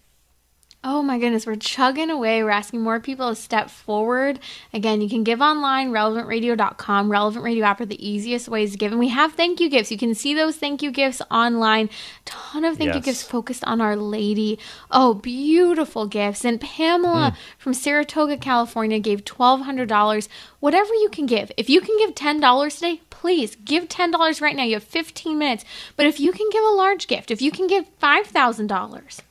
Oh 0.84 1.03
my 1.03 1.19
goodness, 1.19 1.45
we're 1.45 1.57
chugging 1.57 2.09
away. 2.09 2.43
We're 2.43 2.49
asking 2.49 2.82
more 2.82 2.99
people 2.99 3.29
to 3.29 3.36
step 3.36 3.69
forward. 3.69 4.39
Again, 4.73 4.99
you 4.99 5.07
can 5.07 5.23
give 5.23 5.39
online, 5.39 5.91
relevantradio.com. 5.91 7.11
Relevant 7.11 7.45
Radio 7.45 7.65
app 7.65 7.82
are 7.82 7.86
the 7.86 8.03
easiest 8.03 8.49
ways 8.49 8.71
to 8.71 8.79
give. 8.79 8.91
And 8.91 8.97
we 8.97 9.09
have 9.09 9.34
thank 9.34 9.59
you 9.59 9.69
gifts. 9.69 9.91
You 9.91 9.99
can 9.99 10.15
see 10.15 10.34
those 10.34 10.55
thank 10.55 10.82
you 10.82 10.89
gifts 10.89 11.21
online. 11.29 11.91
Ton 12.25 12.65
of 12.65 12.77
thank 12.77 12.88
yes. 12.88 12.95
you 12.95 13.01
gifts 13.01 13.21
focused 13.21 13.63
on 13.65 13.79
Our 13.79 13.95
Lady. 13.95 14.57
Oh, 14.89 15.13
beautiful 15.13 16.07
gifts. 16.07 16.43
And 16.43 16.59
Pamela 16.59 17.36
mm. 17.36 17.38
from 17.59 17.75
Saratoga, 17.75 18.38
California 18.38 18.97
gave 18.97 19.23
$1,200. 19.23 20.27
Whatever 20.61 20.93
you 20.95 21.09
can 21.09 21.27
give. 21.27 21.51
If 21.57 21.69
you 21.69 21.82
can 21.82 21.95
give 21.99 22.15
$10 22.15 22.73
today, 22.73 23.01
please 23.11 23.55
give 23.63 23.88
$10 23.88 24.41
right 24.41 24.55
now. 24.55 24.63
You 24.63 24.73
have 24.73 24.84
15 24.84 25.38
minutes. 25.38 25.63
But 25.95 26.07
if 26.07 26.19
you 26.19 26.32
can 26.32 26.49
give 26.51 26.63
a 26.63 26.69
large 26.69 27.05
gift, 27.05 27.29
if 27.29 27.39
you 27.39 27.51
can 27.51 27.67
give 27.67 27.86
$5,000, 27.99 29.21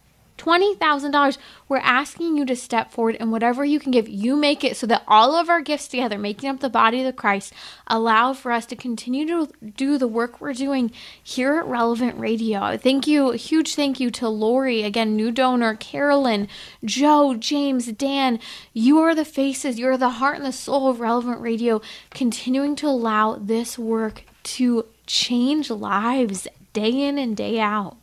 $20,000. 0.41 1.38
We're 1.68 1.78
asking 1.78 2.36
you 2.36 2.45
to 2.47 2.57
step 2.57 2.91
forward 2.91 3.16
and 3.20 3.30
whatever 3.30 3.64
you 3.64 3.78
can 3.78 3.91
give, 3.91 4.09
you 4.09 4.36
make 4.36 4.64
it 4.64 4.76
so 4.76 4.86
that 4.86 5.03
all 5.07 5.36
of 5.36 5.49
our 5.49 5.61
gifts 5.61 5.88
together, 5.88 6.18
making 6.18 6.49
up 6.49 6.61
the 6.61 6.70
body 6.70 7.01
of 7.01 7.07
the 7.07 7.12
Christ, 7.12 7.53
allow 7.86 8.32
for 8.32 8.51
us 8.51 8.66
to 8.66 8.76
continue 8.76 9.26
to 9.26 9.49
do 9.76 9.99
the 9.99 10.09
work 10.09 10.41
we're 10.41 10.53
doing 10.53 10.91
here 11.22 11.59
at 11.59 11.66
Relevant 11.66 12.18
Radio. 12.18 12.76
Thank 12.76 13.07
you, 13.07 13.32
huge 13.32 13.74
thank 13.74 14.01
you 14.01 14.11
to 14.12 14.28
Lori, 14.28 14.82
again, 14.82 15.14
new 15.14 15.30
donor, 15.30 15.74
Carolyn, 15.74 16.49
Joe, 16.84 17.34
James, 17.34 17.93
Dan. 17.93 18.41
You 18.72 18.99
are 19.01 19.14
the 19.14 19.24
faces, 19.24 19.78
you're 19.78 19.97
the 19.97 20.11
heart 20.11 20.36
and 20.36 20.47
the 20.47 20.53
soul 20.53 20.88
of 20.88 21.01
Relevant 21.01 21.41
Radio, 21.41 21.80
continuing 22.11 22.76
to 22.76 22.86
allow 22.86 23.34
this 23.36 23.78
work 23.78 24.24
to 24.43 24.86
change 25.07 25.70
lives 25.70 26.49
day 26.72 26.91
in 26.91 27.18
and 27.18 27.36
day 27.36 27.61
out. 27.61 27.97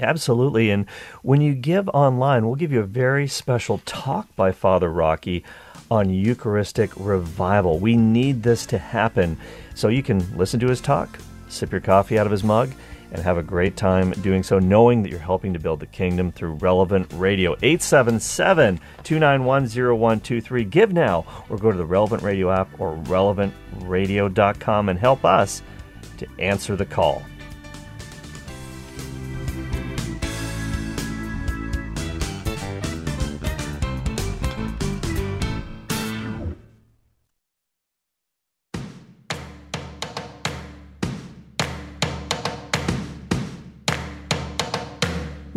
Absolutely. 0.00 0.70
And 0.70 0.88
when 1.22 1.40
you 1.40 1.54
give 1.54 1.88
online, 1.88 2.46
we'll 2.46 2.54
give 2.54 2.72
you 2.72 2.80
a 2.80 2.86
very 2.86 3.26
special 3.26 3.80
talk 3.84 4.34
by 4.36 4.52
Father 4.52 4.90
Rocky 4.90 5.44
on 5.90 6.10
Eucharistic 6.10 6.90
revival. 6.96 7.78
We 7.78 7.96
need 7.96 8.42
this 8.42 8.66
to 8.66 8.78
happen. 8.78 9.36
So 9.74 9.88
you 9.88 10.02
can 10.02 10.36
listen 10.36 10.60
to 10.60 10.68
his 10.68 10.80
talk, 10.80 11.18
sip 11.48 11.72
your 11.72 11.80
coffee 11.80 12.18
out 12.18 12.26
of 12.26 12.32
his 12.32 12.44
mug, 12.44 12.72
and 13.10 13.22
have 13.22 13.38
a 13.38 13.42
great 13.42 13.76
time 13.76 14.10
doing 14.22 14.42
so, 14.42 14.58
knowing 14.58 15.02
that 15.02 15.10
you're 15.10 15.18
helping 15.18 15.52
to 15.54 15.58
build 15.58 15.80
the 15.80 15.86
kingdom 15.86 16.30
through 16.30 16.52
relevant 16.54 17.06
radio. 17.14 17.52
877 17.62 18.78
291 19.02 19.62
0123. 19.64 20.64
Give 20.64 20.92
now 20.92 21.24
or 21.48 21.56
go 21.56 21.72
to 21.72 21.78
the 21.78 21.86
Relevant 21.86 22.22
Radio 22.22 22.50
app 22.50 22.68
or 22.78 22.96
relevantradio.com 23.04 24.88
and 24.90 24.98
help 24.98 25.24
us 25.24 25.62
to 26.18 26.26
answer 26.38 26.76
the 26.76 26.84
call. 26.84 27.22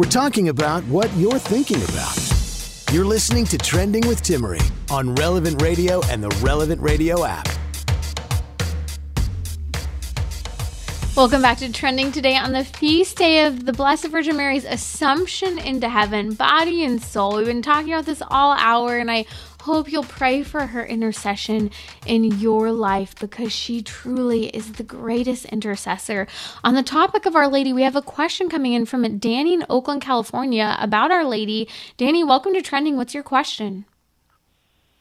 We're 0.01 0.09
talking 0.09 0.49
about 0.49 0.83
what 0.85 1.15
you're 1.15 1.37
thinking 1.37 1.77
about. 1.83 2.17
You're 2.91 3.05
listening 3.05 3.45
to 3.45 3.57
Trending 3.59 4.07
with 4.07 4.23
Timmerie 4.23 4.71
on 4.89 5.13
Relevant 5.13 5.61
Radio 5.61 6.01
and 6.07 6.23
the 6.23 6.29
Relevant 6.41 6.81
Radio 6.81 7.23
app. 7.23 7.47
Welcome 11.15 11.43
back 11.43 11.59
to 11.59 11.71
Trending 11.71 12.11
today 12.11 12.35
on 12.35 12.51
the 12.51 12.65
feast 12.65 13.17
day 13.17 13.45
of 13.45 13.67
the 13.67 13.73
Blessed 13.73 14.07
Virgin 14.07 14.37
Mary's 14.37 14.65
Assumption 14.65 15.59
into 15.59 15.87
Heaven, 15.87 16.33
body 16.33 16.83
and 16.83 16.99
soul. 16.99 17.37
We've 17.37 17.45
been 17.45 17.61
talking 17.61 17.93
about 17.93 18.07
this 18.07 18.23
all 18.27 18.53
hour, 18.53 18.97
and 18.97 19.11
I 19.11 19.25
Hope 19.61 19.91
you'll 19.91 20.01
pray 20.01 20.41
for 20.41 20.65
her 20.65 20.83
intercession 20.83 21.69
in 22.07 22.23
your 22.39 22.71
life 22.71 23.13
because 23.19 23.51
she 23.51 23.83
truly 23.83 24.47
is 24.47 24.71
the 24.71 24.83
greatest 24.83 25.45
intercessor. 25.45 26.25
On 26.63 26.73
the 26.73 26.81
topic 26.81 27.27
of 27.27 27.35
Our 27.35 27.47
Lady, 27.47 27.71
we 27.71 27.83
have 27.83 27.95
a 27.95 28.01
question 28.01 28.49
coming 28.49 28.73
in 28.73 28.87
from 28.87 29.19
Danny 29.19 29.53
in 29.53 29.63
Oakland, 29.69 30.01
California 30.01 30.75
about 30.79 31.11
Our 31.11 31.23
Lady. 31.23 31.69
Danny, 31.97 32.23
welcome 32.23 32.55
to 32.55 32.61
Trending. 32.63 32.97
What's 32.97 33.13
your 33.13 33.21
question? 33.21 33.85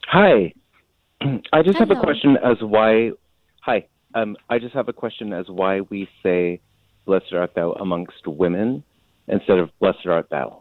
Hi. 0.05 0.53
I 1.21 1.63
just 1.63 1.79
Hello. 1.79 1.89
have 1.89 1.97
a 1.97 1.99
question 1.99 2.37
as 2.37 2.57
why. 2.61 3.13
Hi. 3.61 3.87
Um, 4.13 4.37
I 4.47 4.59
just 4.59 4.75
have 4.75 4.89
a 4.89 4.93
question 4.93 5.33
as 5.33 5.47
why 5.47 5.81
we 5.81 6.07
say, 6.21 6.61
Blessed 7.07 7.33
art 7.33 7.55
thou 7.55 7.71
amongst 7.71 8.27
women 8.27 8.83
instead 9.27 9.57
of 9.57 9.71
Blessed 9.79 10.05
art 10.05 10.27
thou. 10.29 10.60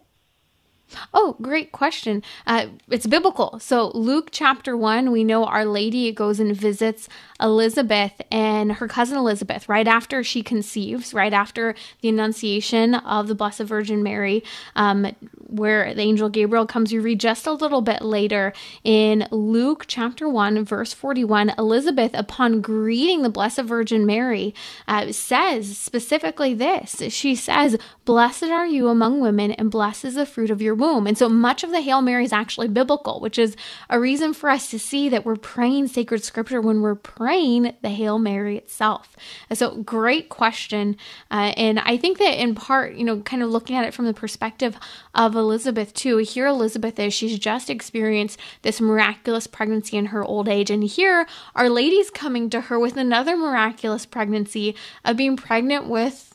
Oh, 1.12 1.36
great 1.41 1.72
question. 1.72 2.22
Uh, 2.47 2.66
it's 2.88 3.07
biblical. 3.07 3.59
So, 3.61 3.91
Luke 3.95 4.28
chapter 4.30 4.76
1, 4.76 5.11
we 5.11 5.24
know 5.24 5.45
Our 5.45 5.64
Lady 5.64 6.12
goes 6.12 6.41
and 6.41 6.57
visits 6.57 7.09
Elizabeth 7.41 8.20
and 8.30 8.72
her 8.72 8.88
cousin 8.88 9.16
Elizabeth 9.16 9.68
right 9.68 9.88
after 9.88 10.22
she 10.22 10.43
conceives, 10.43 11.14
right 11.14 11.32
after 11.32 11.74
the 12.03 12.09
Annunciation 12.09 12.95
of 12.95 13.28
the 13.28 13.34
Blessed 13.34 13.62
Virgin 13.62 14.03
Mary, 14.03 14.45
um, 14.76 15.14
where 15.47 15.95
the 15.95 16.03
angel 16.03 16.28
Gabriel 16.28 16.66
comes. 16.66 16.93
You 16.93 17.01
read 17.01 17.20
just 17.20 17.47
a 17.47 17.53
little 17.53 17.80
bit 17.80 18.03
later 18.03 18.53
in 18.84 19.26
Luke 19.30 19.84
chapter 19.88 20.28
1, 20.28 20.64
verse 20.64 20.93
41. 20.93 21.55
Elizabeth, 21.59 22.12
upon 22.14 22.61
greeting 22.61 23.22
the 23.22 23.30
Blessed 23.30 23.62
Virgin 23.62 24.07
Mary, 24.07 24.55
uh, 24.86 25.11
says 25.12 25.76
specifically 25.76 26.55
this 26.55 27.03
She 27.09 27.34
says, 27.34 27.76
Blessed 28.05 28.45
are 28.45 28.66
you 28.66 28.88
among 28.88 29.20
women, 29.20 29.53
and 29.53 29.70
blessed 29.70 30.05
is 30.05 30.14
the 30.14 30.26
fruit 30.26 30.51
of 30.51 30.62
your 30.62 30.74
womb. 30.81 31.07
And 31.07 31.16
so 31.16 31.28
much 31.28 31.62
of 31.62 31.70
the 31.70 31.81
Hail 31.81 32.03
Mary 32.03 32.24
is 32.24 32.33
actually 32.33 32.68
biblical, 32.68 33.20
which 33.20 33.39
is 33.39 33.57
a 33.89 34.01
reason 34.01 34.33
for 34.33 34.51
us 34.51 34.70
to 34.70 34.78
see 34.78 35.09
that 35.09 35.24
we're 35.24 35.37
praying 35.37 35.89
sacred 35.89 36.24
scripture 36.24 36.61
when 36.61 36.81
we're 36.81 36.95
praying 36.95 37.74
the 37.83 37.91
Hail 37.91 38.18
Mary 38.18 38.57
itself. 38.57 39.16
And 39.49 39.59
so, 39.59 39.76
great 39.83 40.28
question. 40.28 40.97
Uh, 41.31 41.53
and 41.57 41.78
I 41.81 41.97
think 41.97 42.18
that 42.18 42.41
in 42.41 42.55
part, 42.55 42.95
you 42.95 43.05
know, 43.05 43.20
kind 43.20 43.43
of 43.43 43.51
looking 43.51 43.76
at 43.76 43.85
it 43.85 43.95
from 43.95 44.07
the 44.07 44.14
perspective 44.14 44.76
of 45.14 45.37
Elizabeth, 45.37 45.95
too, 45.95 46.18
here 46.18 46.47
Elizabeth 46.47 46.99
is, 46.99 47.14
she's 47.14 47.39
just 47.39 47.70
experienced 47.70 48.39
this 48.62 48.81
miraculous 48.81 49.47
pregnancy 49.47 49.97
in 49.97 50.07
her 50.07 50.24
old 50.24 50.49
age. 50.49 50.70
And 50.70 50.83
here, 50.85 51.26
Our 51.55 51.68
Lady's 51.68 52.11
coming 52.11 52.51
to 52.51 52.62
her 52.62 52.78
with 52.78 52.97
another 52.97 53.37
miraculous 53.37 54.07
pregnancy 54.07 54.74
of 55.05 55.16
being 55.16 55.37
pregnant 55.37 55.89
with 55.89 56.30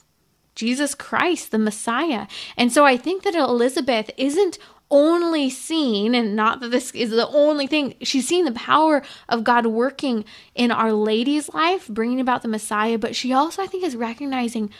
Jesus 0.56 0.94
Christ, 0.94 1.52
the 1.52 1.58
Messiah. 1.58 2.26
And 2.56 2.72
so 2.72 2.84
I 2.84 2.96
think 2.96 3.22
that 3.22 3.34
Elizabeth 3.34 4.10
isn't 4.16 4.58
only 4.90 5.50
seen, 5.50 6.14
and 6.14 6.34
not 6.36 6.60
that 6.60 6.70
this 6.70 6.92
is 6.92 7.10
the 7.10 7.28
only 7.28 7.66
thing, 7.66 7.94
she's 8.02 8.26
seen 8.26 8.44
the 8.44 8.52
power 8.52 9.02
of 9.28 9.44
God 9.44 9.66
working 9.66 10.24
in 10.54 10.70
Our 10.70 10.92
Lady's 10.92 11.52
life, 11.52 11.88
bringing 11.88 12.20
about 12.20 12.42
the 12.42 12.48
Messiah, 12.48 12.98
but 12.98 13.16
she 13.16 13.32
also, 13.32 13.62
I 13.62 13.66
think, 13.66 13.84
is 13.84 13.96
recognizing 13.96 14.70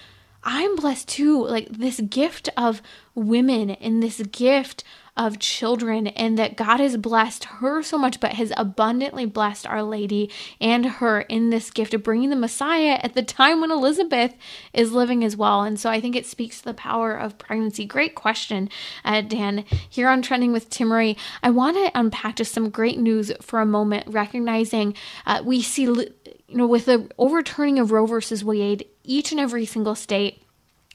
I'm 0.49 0.77
blessed 0.77 1.09
too. 1.09 1.45
Like 1.45 1.69
this 1.69 2.01
gift 2.01 2.49
of 2.57 2.81
women 3.17 3.71
and 3.71 4.01
this 4.01 4.23
gift 4.31 4.85
of 5.17 5.39
children, 5.39 6.07
and 6.09 6.39
that 6.39 6.57
God 6.57 6.81
has 6.81 6.97
blessed 6.97 7.45
her 7.45 7.83
so 7.83 7.97
much, 7.97 8.21
but 8.21 8.35
has 8.35 8.53
abundantly 8.57 9.25
blessed 9.25 9.67
Our 9.67 9.83
Lady 9.83 10.31
and 10.61 10.87
her 10.87 11.23
in 11.23 11.51
this 11.51 11.71
gift 11.71 11.95
of 11.95 12.03
bringing 12.03 12.31
the 12.31 12.37
Messiah 12.37 12.99
at 13.03 13.15
the 13.15 13.23
time 13.23 13.61
when 13.61 13.71
Elizabeth 13.71 14.35
is 14.73 14.93
living 14.93 15.25
as 15.25 15.37
well. 15.37 15.63
And 15.63 15.81
so 15.81 15.91
I 15.91 16.01
think 16.01 16.17
it 16.17 16.27
speaks 16.27 16.59
to 16.59 16.65
the 16.65 16.75
power 16.75 17.15
of 17.15 17.39
pregnancy. 17.39 17.87
Great 17.87 18.15
question, 18.15 18.69
uh, 19.05 19.23
Dan. 19.23 19.65
Here 19.89 20.09
on 20.09 20.23
Trending 20.23 20.53
with 20.53 20.71
Timmerie, 20.71 21.17
I 21.43 21.51
want 21.51 21.77
to 21.77 21.99
unpack 21.99 22.37
just 22.37 22.53
some 22.53 22.71
great 22.71 22.99
news 22.99 23.33
for 23.41 23.61
a 23.61 23.67
moment, 23.67 24.07
recognizing 24.09 24.95
uh, 25.25 25.43
we 25.45 25.63
see, 25.63 25.85
you 25.85 26.07
know, 26.49 26.67
with 26.67 26.87
the 26.87 27.11
overturning 27.19 27.79
of 27.79 27.91
Roe 27.91 28.07
versus 28.07 28.45
Wade, 28.45 28.87
each 29.03 29.33
and 29.33 29.41
every 29.41 29.65
single 29.65 29.95
state 29.95 30.43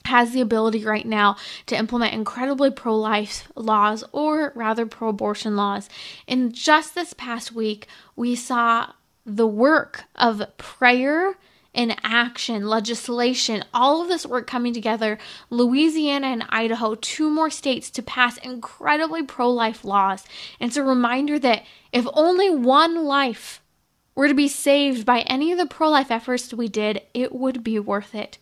has 0.06 0.32
the 0.32 0.42
ability 0.42 0.84
right 0.84 1.06
now 1.06 1.38
to 1.68 1.78
implement 1.78 2.14
incredibly 2.14 2.72
pro 2.72 2.96
life 2.96 3.48
laws 3.56 4.04
or 4.12 4.52
rather 4.56 4.86
pro 4.86 5.10
abortion 5.10 5.56
laws. 5.56 5.90
In 6.28 6.52
just 6.52 6.96
this 6.96 7.14
past 7.14 7.52
week, 7.52 7.88
we 8.16 8.36
saw 8.36 8.94
the 9.26 9.48
work 9.48 10.06
of 10.16 10.44
prayer 10.58 11.36
and 11.74 11.96
action, 12.04 12.68
legislation, 12.68 13.64
all 13.74 14.02
of 14.02 14.10
this 14.10 14.26
work 14.26 14.46
coming 14.46 14.74
together. 14.74 15.18
Louisiana 15.50 16.28
and 16.28 16.44
Idaho, 16.50 16.96
two 16.96 17.30
more 17.30 17.50
states 17.50 17.90
to 17.92 18.04
pass 18.04 18.38
incredibly 18.38 19.24
pro 19.24 19.50
life 19.50 19.86
laws. 19.86 20.26
And 20.60 20.70
it's 20.70 20.78
a 20.78 20.84
reminder 20.84 21.40
that 21.40 21.64
if 21.94 22.06
only 22.14 22.50
one 22.50 23.06
life 23.06 23.62
were 24.16 24.28
to 24.28 24.34
be 24.34 24.50
saved 24.50 25.06
by 25.06 25.22
any 25.22 25.52
of 25.52 25.58
the 25.58 25.66
pro 25.66 25.90
life 25.90 26.12
efforts 26.12 26.54
we 26.54 26.68
did, 26.68 27.02
it 27.14 27.34
would 27.34 27.64
be 27.64 27.80
worth 27.80 28.14
it. 28.14 28.38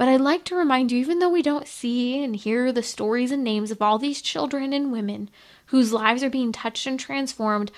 But 0.00 0.08
I'd 0.08 0.22
like 0.22 0.44
to 0.44 0.56
remind 0.56 0.90
you, 0.90 0.98
even 0.98 1.18
though 1.18 1.28
we 1.28 1.42
don't 1.42 1.68
see 1.68 2.24
and 2.24 2.34
hear 2.34 2.72
the 2.72 2.82
stories 2.82 3.30
and 3.30 3.44
names 3.44 3.70
of 3.70 3.82
all 3.82 3.98
these 3.98 4.22
children 4.22 4.72
and 4.72 4.90
women 4.90 5.28
whose 5.66 5.92
lives 5.92 6.22
are 6.22 6.30
being 6.30 6.52
touched 6.52 6.86
and 6.86 6.98
transformed, 6.98 7.70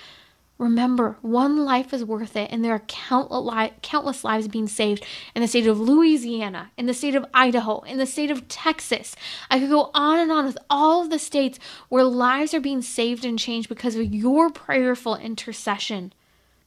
remember 0.57 1.17
one 1.21 1.65
life 1.65 1.93
is 1.93 2.05
worth 2.05 2.37
it, 2.37 2.49
and 2.49 2.63
there 2.63 2.71
are 2.71 2.79
countless 2.87 4.23
lives 4.23 4.47
being 4.47 4.69
saved 4.69 5.05
in 5.35 5.41
the 5.41 5.49
state 5.49 5.67
of 5.67 5.81
Louisiana, 5.81 6.71
in 6.77 6.85
the 6.85 6.93
state 6.93 7.15
of 7.15 7.25
Idaho, 7.33 7.81
in 7.81 7.97
the 7.97 8.05
state 8.05 8.31
of 8.31 8.47
Texas. 8.47 9.17
I 9.51 9.59
could 9.59 9.69
go 9.69 9.91
on 9.93 10.17
and 10.17 10.31
on 10.31 10.45
with 10.45 10.57
all 10.69 11.01
of 11.01 11.09
the 11.09 11.19
states 11.19 11.59
where 11.89 12.05
lives 12.05 12.53
are 12.53 12.61
being 12.61 12.81
saved 12.81 13.25
and 13.25 13.37
changed 13.37 13.67
because 13.67 13.97
of 13.97 14.13
your 14.13 14.49
prayerful 14.49 15.17
intercession 15.17 16.13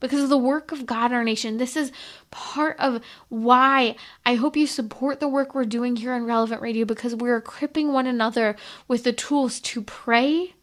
because 0.00 0.22
of 0.22 0.28
the 0.28 0.38
work 0.38 0.72
of 0.72 0.86
God 0.86 1.10
in 1.10 1.16
our 1.16 1.24
nation. 1.24 1.56
This 1.56 1.76
is 1.76 1.92
part 2.30 2.76
of 2.78 3.00
why 3.28 3.96
I 4.24 4.34
hope 4.34 4.56
you 4.56 4.66
support 4.66 5.20
the 5.20 5.28
work 5.28 5.54
we're 5.54 5.64
doing 5.64 5.96
here 5.96 6.12
on 6.12 6.24
Relevant 6.24 6.62
Radio 6.62 6.84
because 6.84 7.14
we're 7.14 7.36
equipping 7.36 7.92
one 7.92 8.06
another 8.06 8.56
with 8.88 9.04
the 9.04 9.12
tools 9.12 9.60
to 9.60 9.82
pray 9.82 10.54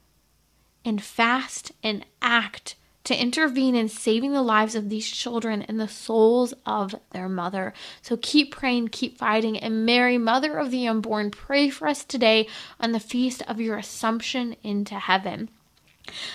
and 0.86 1.02
fast 1.02 1.72
and 1.82 2.06
act 2.22 2.76
to 3.04 3.22
intervene 3.22 3.76
in 3.76 3.90
saving 3.90 4.32
the 4.32 4.42
lives 4.42 4.76
of 4.76 4.90
these 4.90 5.10
children 5.10 5.62
and 5.64 5.80
the 5.80 5.88
souls 5.88 6.54
of 6.66 6.96
their 7.12 7.28
mother. 7.28 7.74
So 8.02 8.18
keep 8.18 8.52
praying, 8.52 8.90
keep 8.90 9.18
fighting, 9.18 9.58
and 9.58 9.86
Mary, 9.86 10.18
Mother 10.18 10.58
of 10.58 10.72
the 10.72 10.88
Unborn, 10.88 11.32
pray 11.32 11.70
for 11.70 11.88
us 11.88 12.06
today 12.06 12.48
on 12.80 12.94
the 12.94 13.00
feast 13.00 13.44
of 13.48 13.60
your 13.60 13.78
Assumption 13.78 14.56
into 14.64 14.96
heaven. 14.96 15.50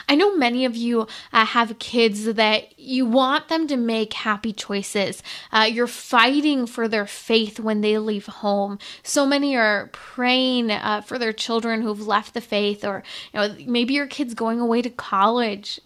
I 0.09 0.15
know 0.15 0.35
many 0.37 0.65
of 0.65 0.77
you 0.77 1.07
uh, 1.33 1.45
have 1.45 1.79
kids 1.79 2.25
that 2.25 2.79
you 2.79 3.05
want 3.05 3.49
them 3.49 3.67
to 3.69 3.77
make 3.77 4.13
happy 4.15 4.53
choices. 4.53 5.23
Uh, 5.53 5.69
you're 5.71 5.87
fighting 5.87 6.67
for 6.67 6.89
their 6.89 7.07
faith 7.07 7.61
when 7.61 7.81
they 7.81 7.99
leave 7.99 8.27
home. 8.27 8.79
So 9.03 9.27
many 9.27 9.57
are 9.57 9.91
praying 9.93 10.71
uh, 10.71 11.03
for 11.03 11.19
their 11.19 11.33
children 11.33 11.83
who've 11.83 12.07
left 12.07 12.35
the 12.35 12.41
faith, 12.41 12.85
or 12.85 13.03
you 13.33 13.41
know, 13.41 13.57
maybe 13.67 13.95
your 13.95 14.07
kid's 14.07 14.35
going 14.35 14.61
away 14.61 14.83
to 14.83 14.91
college 14.91 15.81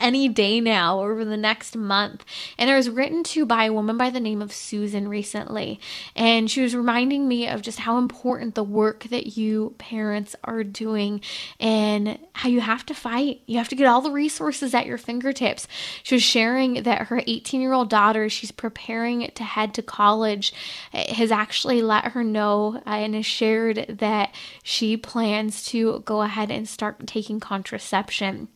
any 0.00 0.28
day 0.28 0.60
now 0.60 0.98
or 0.98 1.12
over 1.12 1.24
the 1.24 1.36
next 1.36 1.76
month. 1.76 2.24
And 2.58 2.70
I 2.70 2.76
was 2.76 2.90
written 2.90 3.22
to 3.24 3.46
by 3.46 3.64
a 3.64 3.72
woman 3.72 3.96
by 3.96 4.10
the 4.10 4.20
name 4.20 4.42
of 4.42 4.52
Susan 4.52 5.08
recently, 5.08 5.80
and 6.16 6.50
she 6.50 6.62
was 6.62 6.74
reminding 6.74 7.28
me 7.28 7.46
of 7.46 7.62
just 7.62 7.80
how 7.80 7.98
important 7.98 8.54
the 8.54 8.64
work 8.64 9.04
that 9.04 9.36
you 9.36 9.74
parents 9.78 10.34
are 10.44 10.64
doing 10.64 11.20
and 11.60 12.18
how 12.32 12.48
you 12.48 12.60
have 12.60 12.84
to 12.86 12.94
fight. 13.04 13.42
You 13.44 13.58
have 13.58 13.68
to 13.68 13.76
get 13.76 13.86
all 13.86 14.00
the 14.00 14.10
resources 14.10 14.72
at 14.72 14.86
your 14.86 14.96
fingertips. 14.96 15.68
She 16.02 16.14
was 16.14 16.22
sharing 16.22 16.84
that 16.84 17.08
her 17.08 17.20
18 17.26 17.60
year 17.60 17.74
old 17.74 17.90
daughter, 17.90 18.30
she's 18.30 18.50
preparing 18.50 19.30
to 19.34 19.44
head 19.44 19.74
to 19.74 19.82
college, 19.82 20.54
has 20.90 21.30
actually 21.30 21.82
let 21.82 22.12
her 22.12 22.24
know 22.24 22.80
uh, 22.86 22.90
and 22.90 23.14
has 23.14 23.26
shared 23.26 23.84
that 23.98 24.34
she 24.62 24.96
plans 24.96 25.66
to 25.66 26.00
go 26.06 26.22
ahead 26.22 26.50
and 26.50 26.66
start 26.66 27.06
taking 27.06 27.40
contraception. 27.40 28.48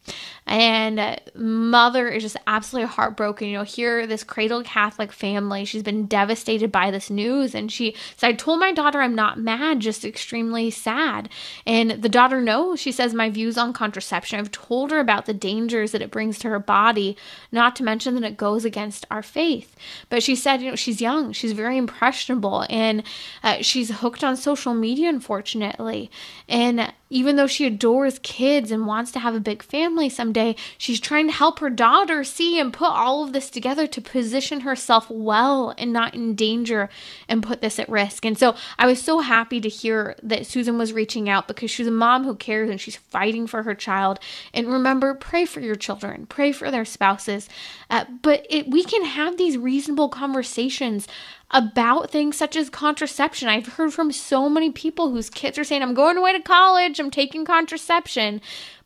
And 0.46 1.20
mother 1.34 2.09
is 2.09 2.22
just 2.22 2.38
absolutely 2.46 2.88
heartbroken. 2.88 3.49
You 3.49 3.59
know, 3.59 3.64
here, 3.64 4.07
this 4.07 4.24
cradle 4.24 4.62
Catholic 4.62 5.12
family, 5.12 5.66
she's 5.66 5.82
been 5.82 6.07
devastated 6.07 6.72
by 6.72 6.90
this 6.90 7.11
news. 7.11 7.55
And 7.55 7.70
she 7.70 7.94
said, 8.16 8.28
I 8.28 8.32
told 8.32 8.61
my 8.61 8.72
daughter 8.72 9.03
I'm 9.03 9.14
not 9.14 9.38
mad, 9.38 9.80
just 9.80 10.07
extremely 10.07 10.70
sad. 10.70 11.28
And 11.66 12.03
the 12.03 12.09
daughter 12.09 12.40
knows, 12.40 12.80
she 12.80 12.92
says, 12.92 13.12
my 13.12 13.28
views 13.28 13.59
on 13.59 13.74
contraception 13.74 14.38
I've 14.39 14.51
told 14.51 14.91
her 14.91 14.99
about 14.99 15.26
the 15.26 15.34
dangers 15.34 15.93
that 15.93 16.03
it 16.03 16.11
brings 16.11 16.39
to 16.41 16.49
her 16.49 16.59
body, 16.59 17.16
not 17.53 17.76
to 17.76 17.82
mention 17.82 18.14
that 18.14 18.24
it 18.24 18.36
goes 18.36 18.64
against 18.64 19.07
our 19.11 19.22
faith. 19.22 19.76
But 20.09 20.22
she 20.22 20.34
said, 20.34 20.62
you 20.62 20.70
know, 20.70 20.76
she's 20.76 21.01
young, 21.01 21.32
she's 21.32 21.53
very 21.53 21.76
impressionable, 21.76 22.66
and 22.68 23.03
uh, 23.43 23.62
she's 23.62 24.01
hooked 24.01 24.22
on 24.24 24.36
social 24.36 24.74
media, 24.74 25.09
unfortunately. 25.09 26.11
And 26.49 26.93
even 27.11 27.36
though 27.36 27.47
she 27.47 27.66
adores 27.66 28.18
kids 28.20 28.70
and 28.70 28.86
wants 28.86 29.11
to 29.12 29.18
have 29.18 29.34
a 29.34 29.41
big 29.41 29.62
family 29.62 30.09
someday, 30.09 30.55
she's 30.76 31.01
trying 31.01 31.26
to 31.26 31.32
help 31.32 31.59
her 31.59 31.70
daughter 31.70 32.22
see 32.22 32.61
and 32.61 32.72
put 32.72 32.91
all 32.91 33.24
of 33.24 33.32
this 33.32 33.49
together 33.49 33.86
to 33.86 34.01
position 34.01 34.61
herself 34.61 35.09
well 35.11 35.74
and 35.78 35.93
not 35.93 36.14
in 36.14 36.34
danger 36.34 36.89
and 37.28 37.43
put 37.43 37.61
this 37.61 37.78
at 37.78 37.89
risk. 37.89 38.24
And 38.24 38.39
so 38.39 38.55
I 38.78 38.86
was 38.86 39.01
so 39.01 39.20
happy 39.20 39.61
to 39.61 39.68
hear 39.68 40.16
that 40.22 40.47
Susan 40.47 40.76
was 40.76 40.93
reaching 40.93 41.28
out 41.28 41.49
because 41.49 41.70
she's 41.70 41.86
a 41.86 41.93
mom 41.93 42.24
who 42.24 42.34
cares 42.34 42.68
and 42.68 42.80
she's 42.80 42.97
fighting 42.97 43.47
for 43.47 43.62
her 43.62 43.74
child. 43.74 44.20
And 44.53 44.72
remember, 44.72 45.14
pray 45.14 45.45
for 45.45 45.61
your 45.61 45.74
children, 45.74 46.26
pray 46.26 46.53
for 46.53 46.70
their 46.70 46.85
spouses. 46.85 47.49
Uh, 47.91 48.05
but 48.22 48.47
it, 48.49 48.68
we 48.68 48.85
can 48.85 49.05
have 49.05 49.37
these 49.37 49.59
reasonable 49.59 50.09
conversations 50.09 51.09
about 51.51 52.11
things 52.11 52.37
such 52.37 52.57
as 52.57 52.68
contraception. 52.68 53.49
I've 53.49 53.66
heard 53.66 53.95
from 53.95 54.12
so 54.12 54.49
many 54.49 54.70
people 54.70 55.11
whose 55.11 55.31
kids 55.31 55.59
are 55.59 55.64
saying, 55.64 55.83
I'm 55.83 55.95
going 55.95 56.18
away 56.18 56.33
to 56.35 56.43
college, 56.43 57.01
I'm 57.01 57.11
taking 57.11 57.45
contraception. 57.45 58.41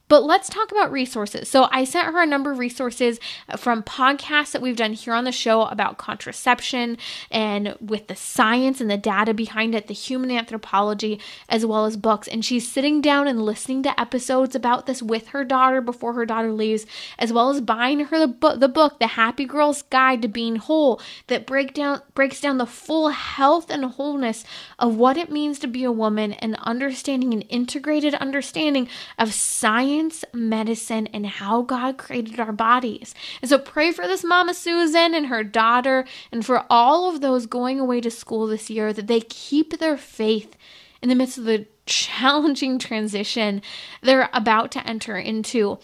But 0.09 0.25
let's 0.25 0.51
talk 0.51 0.71
about 0.71 0.93
resources. 0.93 1.49
So 1.49 1.69
I 1.71 1.85
sent 1.85 2.13
her 2.13 2.23
a 2.23 2.27
number 2.27 2.53
of 2.53 2.59
resources 2.59 3.19
uh, 3.49 3.57
from 3.57 3.83
podcasts 3.83 4.53
that 4.53 4.61
we've 4.61 4.77
done 4.77 4.93
here 4.93 5.15
on 5.15 5.25
the 5.25 5.33
show 5.33 5.63
about 5.63 5.97
contraception 5.97 6.99
and 7.31 7.77
with 7.81 8.09
the 8.09 8.17
science 8.17 8.81
and 8.81 8.91
the 8.91 8.99
data 8.99 9.33
behind 9.33 9.75
it, 9.75 9.87
the 9.87 9.95
human 9.95 10.31
anthropology, 10.31 11.19
as 11.49 11.65
well 11.65 11.87
as 11.87 11.97
books. 11.97 12.29
And 12.29 12.45
she's 12.45 12.71
sitting 12.71 13.01
down 13.01 13.27
and 13.27 13.43
listening 13.43 13.83
to 13.85 13.99
episodes 13.99 14.55
about 14.55 14.85
this 14.85 15.03
with 15.03 15.29
her 15.29 15.45
daughter 15.45 15.81
before 15.81 16.13
her 16.13 16.27
daughter 16.27 16.53
leaves, 16.53 16.85
as 17.19 17.33
well 17.33 17.49
as 17.49 17.63
buying 17.63 18.01
her 18.01 18.19
the 18.19 18.27
book, 18.27 18.61
the 18.61 18.69
book, 18.69 18.99
The 18.99 19.07
Happy 19.07 19.47
Girl's 19.47 19.83
Guide 19.83 20.21
to 20.23 20.29
Being 20.29 20.57
Whole, 20.57 21.01
that 21.29 21.47
break 21.47 21.73
down 21.73 22.03
breaks 22.15 22.41
down 22.41 22.59
the 22.59 22.67
full 22.67 23.09
health 23.09 23.71
and 23.71 23.85
wholeness 23.85 24.45
of 24.79 24.97
what 24.97 25.17
it 25.17 25.31
means 25.31 25.59
to 25.61 25.67
be 25.67 25.85
a 25.85 25.93
woman 25.93 26.35
and 26.35 26.57
understanding 26.57 27.33
an 27.33 27.43
integrated 27.43 28.15
understanding 28.17 28.89
of 29.19 29.33
science 29.33 29.92
science, 29.93 30.25
medicine, 30.33 31.07
and 31.09 31.27
how 31.27 31.63
God 31.63 31.99
created 31.99 32.41
our 32.41 32.53
bodies. 32.53 33.15
And 33.43 33.49
so 33.49 33.59
pray 33.59 33.93
for 33.93 34.07
this 34.07 34.25
Mama 34.25 34.55
Susan 34.55 35.15
and 35.15 35.27
her 35.27 35.45
daughter, 35.45 36.07
and 36.31 36.45
for 36.45 36.65
all 36.71 37.11
of 37.11 37.21
those 37.21 37.47
going 37.47 37.79
away 37.79 38.01
to 38.01 38.11
school 38.11 38.47
this 38.47 38.71
year 38.71 38.93
that 38.93 39.07
they 39.07 39.21
keep 39.21 39.79
their 39.79 39.99
faith 39.99 40.57
in 41.03 41.09
the 41.09 41.15
midst 41.15 41.37
of 41.37 41.45
the 41.45 41.67
challenging 41.87 42.79
transition 42.79 43.61
they're 44.03 44.31
about 44.33 44.71
to 44.73 44.87
enter 44.87 45.19
into. 45.19 45.79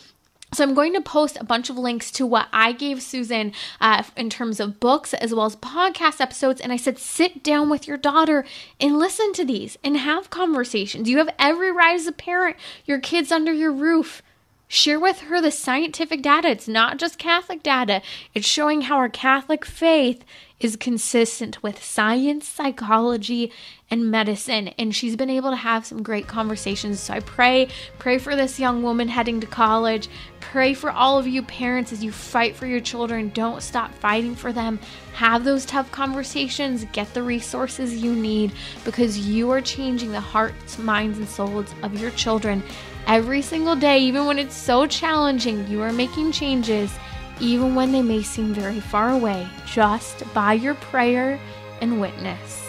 So 0.52 0.64
I'm 0.64 0.74
going 0.74 0.94
to 0.94 1.00
post 1.00 1.36
a 1.38 1.44
bunch 1.44 1.68
of 1.68 1.76
links 1.76 2.10
to 2.12 2.26
what 2.26 2.48
I 2.52 2.72
gave 2.72 3.02
Susan 3.02 3.52
uh, 3.80 4.02
in 4.16 4.30
terms 4.30 4.60
of 4.60 4.80
books 4.80 5.12
as 5.14 5.34
well 5.34 5.46
as 5.46 5.56
podcast 5.56 6.20
episodes. 6.20 6.60
And 6.60 6.72
I 6.72 6.76
said, 6.76 6.98
sit 6.98 7.42
down 7.42 7.68
with 7.68 7.86
your 7.86 7.98
daughter 7.98 8.44
and 8.80 8.98
listen 8.98 9.32
to 9.34 9.44
these 9.44 9.76
and 9.84 9.96
have 9.98 10.30
conversations. 10.30 11.08
You 11.08 11.18
have 11.18 11.34
every 11.38 11.70
right 11.70 11.94
as 11.94 12.06
a 12.06 12.12
parent, 12.12 12.56
your 12.86 12.98
kids 12.98 13.30
under 13.30 13.52
your 13.52 13.72
roof. 13.72 14.22
Share 14.70 15.00
with 15.00 15.20
her 15.20 15.40
the 15.40 15.50
scientific 15.50 16.20
data. 16.20 16.48
It's 16.48 16.68
not 16.68 16.98
just 16.98 17.18
Catholic 17.18 17.62
data, 17.62 18.02
it's 18.34 18.46
showing 18.46 18.82
how 18.82 18.96
our 18.96 19.08
Catholic 19.08 19.64
faith 19.64 20.24
is 20.60 20.76
consistent 20.76 21.62
with 21.62 21.82
science, 21.82 22.46
psychology, 22.48 23.52
and 23.90 24.10
medicine. 24.10 24.68
And 24.78 24.94
she's 24.94 25.16
been 25.16 25.30
able 25.30 25.50
to 25.50 25.56
have 25.56 25.86
some 25.86 26.02
great 26.02 26.26
conversations. 26.26 27.00
So 27.00 27.14
I 27.14 27.20
pray, 27.20 27.68
pray 27.98 28.18
for 28.18 28.34
this 28.34 28.58
young 28.58 28.82
woman 28.82 29.08
heading 29.08 29.40
to 29.40 29.46
college. 29.46 30.08
Pray 30.40 30.74
for 30.74 30.90
all 30.90 31.18
of 31.18 31.26
you 31.26 31.42
parents 31.42 31.92
as 31.92 32.02
you 32.02 32.10
fight 32.10 32.56
for 32.56 32.66
your 32.66 32.80
children. 32.80 33.30
Don't 33.30 33.62
stop 33.62 33.94
fighting 33.94 34.34
for 34.34 34.52
them. 34.52 34.78
Have 35.14 35.44
those 35.44 35.64
tough 35.64 35.90
conversations. 35.92 36.84
Get 36.92 37.12
the 37.14 37.22
resources 37.22 37.96
you 37.96 38.14
need 38.14 38.52
because 38.84 39.18
you 39.18 39.50
are 39.50 39.60
changing 39.60 40.12
the 40.12 40.20
hearts, 40.20 40.78
minds, 40.78 41.18
and 41.18 41.28
souls 41.28 41.72
of 41.82 42.00
your 42.00 42.10
children 42.12 42.62
Every 43.08 43.40
single 43.40 43.74
day, 43.74 44.00
even 44.00 44.26
when 44.26 44.38
it's 44.38 44.54
so 44.54 44.86
challenging, 44.86 45.66
you 45.66 45.80
are 45.80 45.94
making 45.94 46.30
changes, 46.30 46.92
even 47.40 47.74
when 47.74 47.92
they 47.92 48.02
may 48.02 48.22
seem 48.22 48.52
very 48.52 48.80
far 48.80 49.10
away, 49.10 49.48
just 49.66 50.22
by 50.34 50.54
your 50.54 50.74
prayer 50.74 51.38
and 51.80 52.00
witness. 52.00 52.68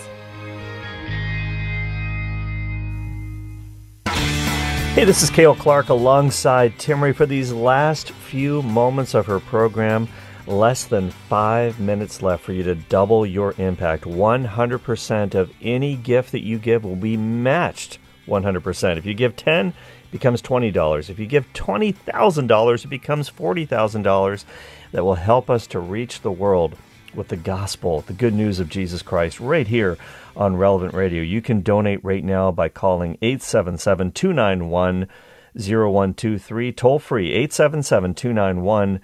Hey, 4.95 5.05
this 5.05 5.23
is 5.23 5.29
Cale 5.29 5.55
Clarke 5.55 5.89
alongside 5.89 6.77
Timmerie 6.77 7.15
for 7.15 7.25
these 7.25 7.53
last 7.53 8.11
few 8.11 8.61
moments 8.61 9.13
of 9.13 9.27
her 9.27 9.39
program. 9.39 10.09
Less 10.45 10.83
than 10.85 11.11
five 11.11 11.79
minutes 11.79 12.21
left 12.21 12.43
for 12.43 12.53
you 12.53 12.63
to 12.63 12.75
double 12.75 13.25
your 13.25 13.53
impact. 13.59 14.03
100% 14.03 15.35
of 15.35 15.51
any 15.61 15.95
gift 15.95 16.31
that 16.31 16.43
you 16.43 16.57
give 16.57 16.83
will 16.83 16.95
be 16.95 17.15
matched 17.15 17.99
100%. 18.27 18.97
If 18.97 19.05
you 19.05 19.13
give 19.13 19.35
10, 19.35 19.69
it 19.69 19.73
becomes 20.11 20.41
$20. 20.41 21.09
If 21.09 21.19
you 21.19 21.25
give 21.25 21.51
$20,000, 21.53 22.85
it 22.85 22.87
becomes 22.87 23.29
$40,000 23.29 24.45
that 24.91 25.03
will 25.03 25.15
help 25.15 25.49
us 25.49 25.67
to 25.67 25.79
reach 25.79 26.21
the 26.21 26.31
world 26.31 26.75
with 27.13 27.29
the 27.29 27.37
gospel, 27.37 28.01
the 28.01 28.13
good 28.13 28.33
news 28.33 28.59
of 28.59 28.69
Jesus 28.69 29.01
Christ, 29.01 29.39
right 29.39 29.67
here 29.67 29.97
on 30.35 30.55
Relevant 30.55 30.93
Radio. 30.93 31.21
You 31.21 31.41
can 31.41 31.61
donate 31.61 32.03
right 32.03 32.23
now 32.23 32.51
by 32.51 32.69
calling 32.69 33.17
877 33.21 34.11
291 34.11 35.07
0123, 35.55 36.71
toll 36.71 36.99
free 36.99 37.31
877 37.31 38.13
291 38.13 39.01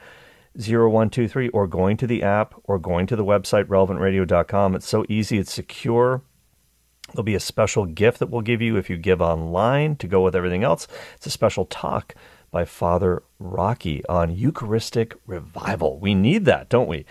0123, 0.57 1.49
or 1.49 1.67
going 1.67 1.97
to 1.97 2.07
the 2.07 2.23
app 2.23 2.55
or 2.63 2.79
going 2.79 3.07
to 3.07 3.15
the 3.15 3.25
website 3.25 3.65
relevantradio.com. 3.65 4.75
It's 4.75 4.87
so 4.87 5.05
easy, 5.09 5.37
it's 5.37 5.51
secure. 5.51 6.21
There'll 7.15 7.23
be 7.23 7.35
a 7.35 7.39
special 7.39 7.85
gift 7.85 8.19
that 8.19 8.29
we'll 8.29 8.41
give 8.41 8.61
you 8.61 8.75
if 8.77 8.89
you 8.89 8.97
give 8.97 9.21
online 9.21 9.95
to 9.97 10.07
go 10.07 10.21
with 10.21 10.35
everything 10.35 10.63
else. 10.63 10.87
It's 11.15 11.27
a 11.27 11.31
special 11.31 11.65
talk 11.65 12.13
by 12.51 12.65
Father 12.65 13.23
Rocky 13.39 14.05
on 14.07 14.35
Eucharistic 14.35 15.15
revival. 15.25 15.99
We 15.99 16.13
need 16.13 16.45
that, 16.45 16.69
don't 16.69 16.87
we? 16.87 17.05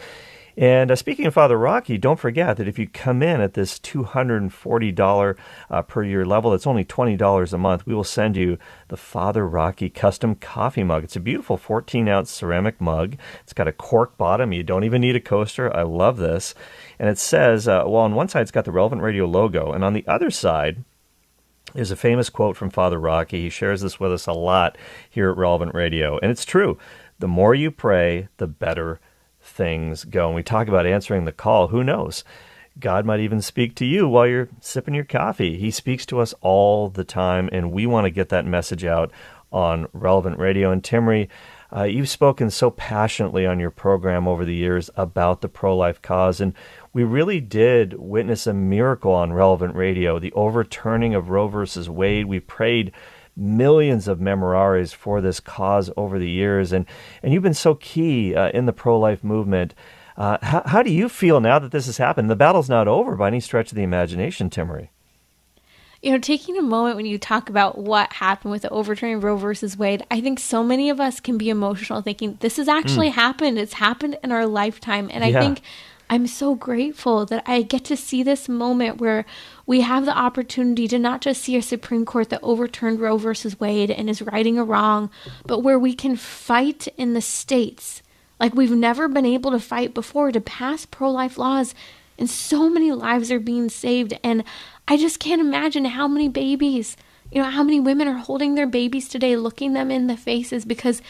And 0.56 0.90
uh, 0.90 0.96
speaking 0.96 1.26
of 1.26 1.34
Father 1.34 1.58
Rocky, 1.58 1.98
don't 1.98 2.18
forget 2.18 2.56
that 2.56 2.68
if 2.68 2.78
you 2.78 2.86
come 2.86 3.22
in 3.22 3.40
at 3.40 3.54
this 3.54 3.78
$240 3.80 5.36
uh, 5.68 5.82
per 5.82 6.04
year 6.04 6.24
level, 6.24 6.52
that's 6.52 6.66
only 6.66 6.84
$20 6.84 7.52
a 7.52 7.58
month. 7.58 7.86
We 7.86 7.94
will 7.94 8.04
send 8.04 8.36
you 8.36 8.58
the 8.88 8.96
Father 8.96 9.48
Rocky 9.48 9.90
custom 9.90 10.36
coffee 10.36 10.84
mug. 10.84 11.02
It's 11.02 11.16
a 11.16 11.20
beautiful 11.20 11.56
14 11.56 12.08
ounce 12.08 12.30
ceramic 12.30 12.80
mug. 12.80 13.16
It's 13.42 13.52
got 13.52 13.66
a 13.66 13.72
cork 13.72 14.16
bottom. 14.16 14.52
You 14.52 14.62
don't 14.62 14.84
even 14.84 15.00
need 15.00 15.16
a 15.16 15.20
coaster. 15.20 15.74
I 15.74 15.82
love 15.82 16.18
this. 16.18 16.54
And 16.98 17.08
it 17.08 17.18
says, 17.18 17.66
uh, 17.66 17.84
well, 17.86 18.02
on 18.02 18.14
one 18.14 18.28
side, 18.28 18.42
it's 18.42 18.50
got 18.50 18.64
the 18.64 18.72
Relevant 18.72 19.02
Radio 19.02 19.26
logo, 19.26 19.72
and 19.72 19.84
on 19.84 19.92
the 19.92 20.06
other 20.06 20.30
side, 20.30 20.84
there's 21.74 21.90
a 21.90 21.96
famous 21.96 22.30
quote 22.30 22.56
from 22.56 22.70
Father 22.70 23.00
Rocky. 23.00 23.42
He 23.42 23.50
shares 23.50 23.80
this 23.80 23.98
with 23.98 24.12
us 24.12 24.26
a 24.26 24.32
lot 24.32 24.78
here 25.10 25.30
at 25.30 25.36
Relevant 25.36 25.74
Radio. 25.74 26.18
And 26.18 26.30
it's 26.30 26.44
true. 26.44 26.78
The 27.18 27.26
more 27.26 27.54
you 27.54 27.72
pray, 27.72 28.28
the 28.36 28.46
better 28.46 29.00
things 29.40 30.04
go. 30.04 30.26
And 30.26 30.36
we 30.36 30.44
talk 30.44 30.68
about 30.68 30.86
answering 30.86 31.24
the 31.24 31.32
call. 31.32 31.68
Who 31.68 31.82
knows? 31.82 32.22
God 32.78 33.04
might 33.04 33.20
even 33.20 33.40
speak 33.40 33.74
to 33.76 33.84
you 33.84 34.08
while 34.08 34.26
you're 34.26 34.48
sipping 34.60 34.94
your 34.94 35.04
coffee. 35.04 35.58
He 35.58 35.70
speaks 35.70 36.06
to 36.06 36.20
us 36.20 36.32
all 36.40 36.90
the 36.90 37.04
time, 37.04 37.48
and 37.52 37.72
we 37.72 37.86
want 37.86 38.04
to 38.04 38.10
get 38.10 38.28
that 38.28 38.46
message 38.46 38.84
out 38.84 39.12
on 39.52 39.86
Relevant 39.92 40.38
Radio. 40.38 40.70
And 40.70 40.82
Timmerie, 40.82 41.28
uh, 41.74 41.84
you've 41.84 42.08
spoken 42.08 42.50
so 42.50 42.70
passionately 42.70 43.46
on 43.46 43.60
your 43.60 43.70
program 43.70 44.26
over 44.26 44.44
the 44.44 44.54
years 44.54 44.90
about 44.96 45.40
the 45.40 45.48
pro 45.48 45.76
life 45.76 46.02
cause, 46.02 46.40
and 46.40 46.52
we 46.94 47.02
really 47.02 47.40
did 47.40 47.94
witness 47.98 48.46
a 48.46 48.54
miracle 48.54 49.12
on 49.12 49.32
Relevant 49.32 49.74
Radio 49.74 50.18
the 50.18 50.32
overturning 50.32 51.14
of 51.14 51.28
Roe 51.28 51.48
versus 51.48 51.90
Wade. 51.90 52.26
We 52.26 52.40
prayed 52.40 52.92
millions 53.36 54.06
of 54.06 54.20
Memorares 54.20 54.94
for 54.94 55.20
this 55.20 55.40
cause 55.40 55.90
over 55.96 56.18
the 56.18 56.30
years, 56.30 56.72
and 56.72 56.86
and 57.22 57.34
you've 57.34 57.42
been 57.42 57.52
so 57.52 57.74
key 57.74 58.34
uh, 58.34 58.50
in 58.50 58.66
the 58.66 58.72
pro 58.72 58.98
life 58.98 59.22
movement. 59.22 59.74
Uh, 60.16 60.38
how, 60.42 60.62
how 60.64 60.82
do 60.82 60.92
you 60.92 61.08
feel 61.08 61.40
now 61.40 61.58
that 61.58 61.72
this 61.72 61.86
has 61.86 61.98
happened? 61.98 62.30
The 62.30 62.36
battle's 62.36 62.68
not 62.68 62.86
over 62.86 63.16
by 63.16 63.26
any 63.26 63.40
stretch 63.40 63.72
of 63.72 63.76
the 63.76 63.82
imagination, 63.82 64.48
Timmerie. 64.48 64.90
You 66.02 66.12
know, 66.12 66.18
taking 66.18 66.56
a 66.56 66.62
moment 66.62 66.96
when 66.96 67.06
you 67.06 67.18
talk 67.18 67.48
about 67.48 67.78
what 67.78 68.12
happened 68.12 68.52
with 68.52 68.62
the 68.62 68.68
overturning 68.68 69.20
Roe 69.20 69.36
versus 69.36 69.76
Wade, 69.76 70.06
I 70.12 70.20
think 70.20 70.38
so 70.38 70.62
many 70.62 70.88
of 70.90 71.00
us 71.00 71.18
can 71.18 71.36
be 71.36 71.48
emotional 71.48 72.02
thinking 72.02 72.36
this 72.40 72.58
has 72.58 72.68
actually 72.68 73.08
mm. 73.08 73.14
happened. 73.14 73.58
It's 73.58 73.72
happened 73.72 74.18
in 74.22 74.30
our 74.30 74.46
lifetime. 74.46 75.10
And 75.12 75.24
yeah. 75.24 75.36
I 75.36 75.40
think 75.40 75.62
I'm 76.10 76.26
so 76.26 76.54
grateful 76.54 77.24
that 77.26 77.42
I 77.46 77.62
get 77.62 77.84
to 77.86 77.96
see 77.96 78.22
this 78.22 78.48
moment 78.48 79.00
where 79.00 79.24
we 79.66 79.80
have 79.80 80.04
the 80.04 80.16
opportunity 80.16 80.86
to 80.88 80.98
not 80.98 81.22
just 81.22 81.42
see 81.42 81.56
a 81.56 81.62
Supreme 81.62 82.04
Court 82.04 82.28
that 82.28 82.42
overturned 82.42 83.00
Roe 83.00 83.16
versus 83.16 83.58
Wade 83.58 83.90
and 83.90 84.10
is 84.10 84.22
righting 84.22 84.58
a 84.58 84.64
wrong, 84.64 85.10
but 85.46 85.60
where 85.60 85.78
we 85.78 85.94
can 85.94 86.16
fight 86.16 86.86
in 86.98 87.14
the 87.14 87.22
states 87.22 88.02
like 88.40 88.54
we've 88.54 88.70
never 88.70 89.08
been 89.08 89.26
able 89.26 89.50
to 89.52 89.58
fight 89.60 89.94
before 89.94 90.32
to 90.32 90.40
pass 90.40 90.84
pro 90.84 91.10
life 91.10 91.38
laws. 91.38 91.74
And 92.18 92.28
so 92.28 92.68
many 92.68 92.92
lives 92.92 93.32
are 93.32 93.40
being 93.40 93.68
saved. 93.68 94.12
And 94.22 94.44
I 94.86 94.96
just 94.96 95.18
can't 95.18 95.40
imagine 95.40 95.86
how 95.86 96.06
many 96.06 96.28
babies, 96.28 96.96
you 97.32 97.40
know, 97.40 97.48
how 97.48 97.62
many 97.62 97.80
women 97.80 98.06
are 98.06 98.18
holding 98.18 98.54
their 98.54 98.66
babies 98.66 99.08
today, 99.08 99.36
looking 99.36 99.72
them 99.72 99.90
in 99.90 100.06
the 100.06 100.16
faces 100.16 100.64
because 100.64 101.00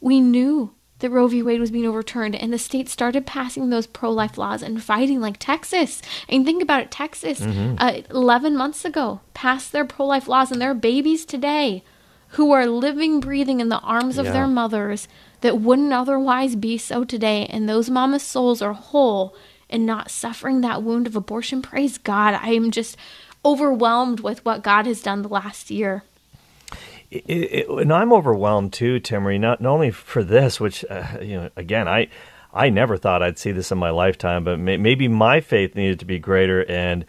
we 0.00 0.20
knew 0.20 0.72
that 1.00 1.10
Roe 1.10 1.26
v. 1.26 1.42
Wade 1.42 1.60
was 1.60 1.70
being 1.70 1.86
overturned, 1.86 2.34
and 2.34 2.52
the 2.52 2.58
state 2.58 2.88
started 2.88 3.26
passing 3.26 3.68
those 3.68 3.86
pro 3.86 4.10
life 4.10 4.38
laws 4.38 4.62
and 4.62 4.82
fighting, 4.82 5.20
like 5.20 5.36
Texas. 5.38 6.00
And 6.28 6.44
think 6.44 6.62
about 6.62 6.80
it 6.80 6.90
Texas, 6.90 7.40
mm-hmm. 7.40 7.76
uh, 7.78 8.00
11 8.10 8.56
months 8.56 8.84
ago, 8.84 9.20
passed 9.34 9.72
their 9.72 9.84
pro 9.84 10.06
life 10.06 10.28
laws, 10.28 10.50
and 10.50 10.60
there 10.60 10.70
are 10.70 10.74
babies 10.74 11.24
today 11.24 11.84
who 12.30 12.50
are 12.52 12.66
living, 12.66 13.20
breathing 13.20 13.60
in 13.60 13.68
the 13.68 13.80
arms 13.80 14.18
of 14.18 14.26
their 14.26 14.46
mothers 14.46 15.06
that 15.42 15.60
wouldn't 15.60 15.92
otherwise 15.92 16.56
be 16.56 16.76
so 16.76 17.04
today. 17.04 17.46
And 17.46 17.68
those 17.68 17.88
mamas' 17.88 18.22
souls 18.22 18.60
are 18.60 18.72
whole 18.72 19.34
and 19.70 19.86
not 19.86 20.10
suffering 20.10 20.60
that 20.60 20.82
wound 20.82 21.06
of 21.06 21.16
abortion. 21.16 21.62
Praise 21.62 21.98
God. 21.98 22.34
I 22.34 22.48
am 22.50 22.70
just 22.70 22.96
overwhelmed 23.44 24.20
with 24.20 24.44
what 24.44 24.62
God 24.62 24.86
has 24.86 25.00
done 25.02 25.22
the 25.22 25.28
last 25.28 25.70
year. 25.70 26.02
It, 27.10 27.24
it, 27.28 27.68
and 27.68 27.92
I'm 27.92 28.12
overwhelmed 28.12 28.72
too, 28.72 29.00
Timmerie. 29.00 29.40
Not, 29.40 29.60
not 29.60 29.70
only 29.70 29.90
for 29.90 30.24
this, 30.24 30.58
which 30.58 30.84
uh, 30.90 31.18
you 31.20 31.36
know, 31.36 31.50
again, 31.56 31.88
I 31.88 32.08
I 32.52 32.70
never 32.70 32.96
thought 32.96 33.22
I'd 33.22 33.38
see 33.38 33.52
this 33.52 33.70
in 33.70 33.78
my 33.78 33.90
lifetime, 33.90 34.44
but 34.44 34.58
may, 34.58 34.76
maybe 34.76 35.08
my 35.08 35.40
faith 35.40 35.74
needed 35.74 35.98
to 36.00 36.06
be 36.06 36.18
greater. 36.18 36.64
And 36.64 37.04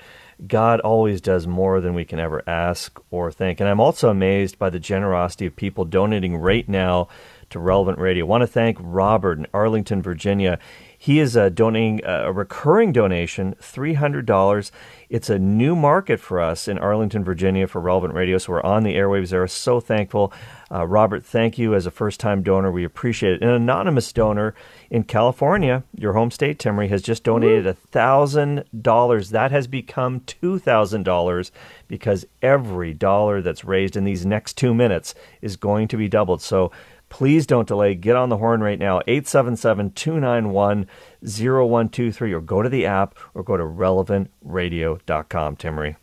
God 0.46 0.82
always 0.82 1.22
does 1.22 1.48
more 1.48 1.82
than 1.82 1.94
we 1.94 2.06
can 2.06 2.20
ever 2.20 2.44
ask 2.48 3.00
or 3.10 3.32
think. 3.32 3.60
And 3.60 3.70
I'm 3.70 3.80
also 3.80 4.10
amazed 4.10 4.60
by 4.60 4.70
the 4.70 4.80
generosity 4.80 5.46
of 5.46 5.56
people 5.56 5.86
donating 5.86 6.36
right 6.38 6.68
now 6.68 7.08
to 7.50 7.60
Relevant 7.60 7.98
Radio. 7.98 8.26
I 8.26 8.28
want 8.28 8.42
to 8.42 8.48
thank 8.48 8.78
Robert 8.80 9.40
in 9.40 9.48
Arlington, 9.54 10.02
Virginia. 10.02 10.60
He 10.98 11.20
is 11.20 11.38
uh, 11.38 11.50
donating 11.50 12.04
uh, 12.04 12.24
a 12.26 12.32
recurring 12.32 12.92
donation, 12.92 13.56
$300. 13.62 14.72
It's 15.10 15.30
a 15.30 15.40
new 15.40 15.76
market 15.76 16.20
for 16.20 16.42
us 16.42 16.68
in 16.68 16.78
Arlington, 16.80 17.24
Virginia 17.24 17.68
for 17.68 17.80
Relevant 17.80 18.14
Radio, 18.14 18.38
so 18.38 18.54
we're 18.54 18.64
on 18.64 18.84
the 18.84 18.96
airwaves 18.96 19.30
there. 19.30 19.48
So 19.48 19.80
thankful. 19.80 20.34
Uh, 20.70 20.86
Robert, 20.86 21.24
thank 21.24 21.58
you 21.58 21.76
as 21.76 21.86
a 21.86 21.92
first 21.92 22.20
time 22.20 22.42
donor. 22.42 22.72
We 22.72 22.84
appreciate 22.84 23.36
it. 23.36 23.42
An 23.42 23.50
anonymous 23.50 24.12
donor 24.12 24.54
in 24.90 25.04
California, 25.04 25.84
your 25.96 26.14
home 26.14 26.32
state, 26.32 26.58
Timmerie, 26.60 26.90
has 26.90 27.02
just 27.02 27.24
donated 27.24 27.66
$1,000. 27.66 29.30
That 29.30 29.52
has 29.52 29.68
become 29.68 30.22
$2,000 30.22 31.52
because 31.88 32.26
every 32.42 32.94
dollar 32.94 33.42
that's 33.42 33.64
raised 33.64 33.96
in 33.96 34.04
these 34.04 34.26
next 34.26 34.58
two 34.58 34.74
minutes 34.74 35.16
is 35.42 35.56
going 35.56 35.88
to 35.88 35.98
be 35.98 36.10
doubled. 36.10 36.42
So 36.42 36.72
Please 37.10 37.48
don't 37.48 37.68
delay. 37.68 37.96
Get 37.96 38.16
on 38.16 38.30
the 38.30 38.38
horn 38.38 38.62
right 38.62 38.80
now, 38.80 39.02
877 39.08 39.92
291 39.92 40.88
0123, 41.22 42.34
or 42.34 42.42
go 42.42 42.62
to 42.62 42.70
the 42.70 42.86
app 42.86 43.16
or 43.34 43.44
go 43.44 43.58
to 43.58 43.64
relevantradio.com. 43.64 45.56
Timmerie. 45.56 45.96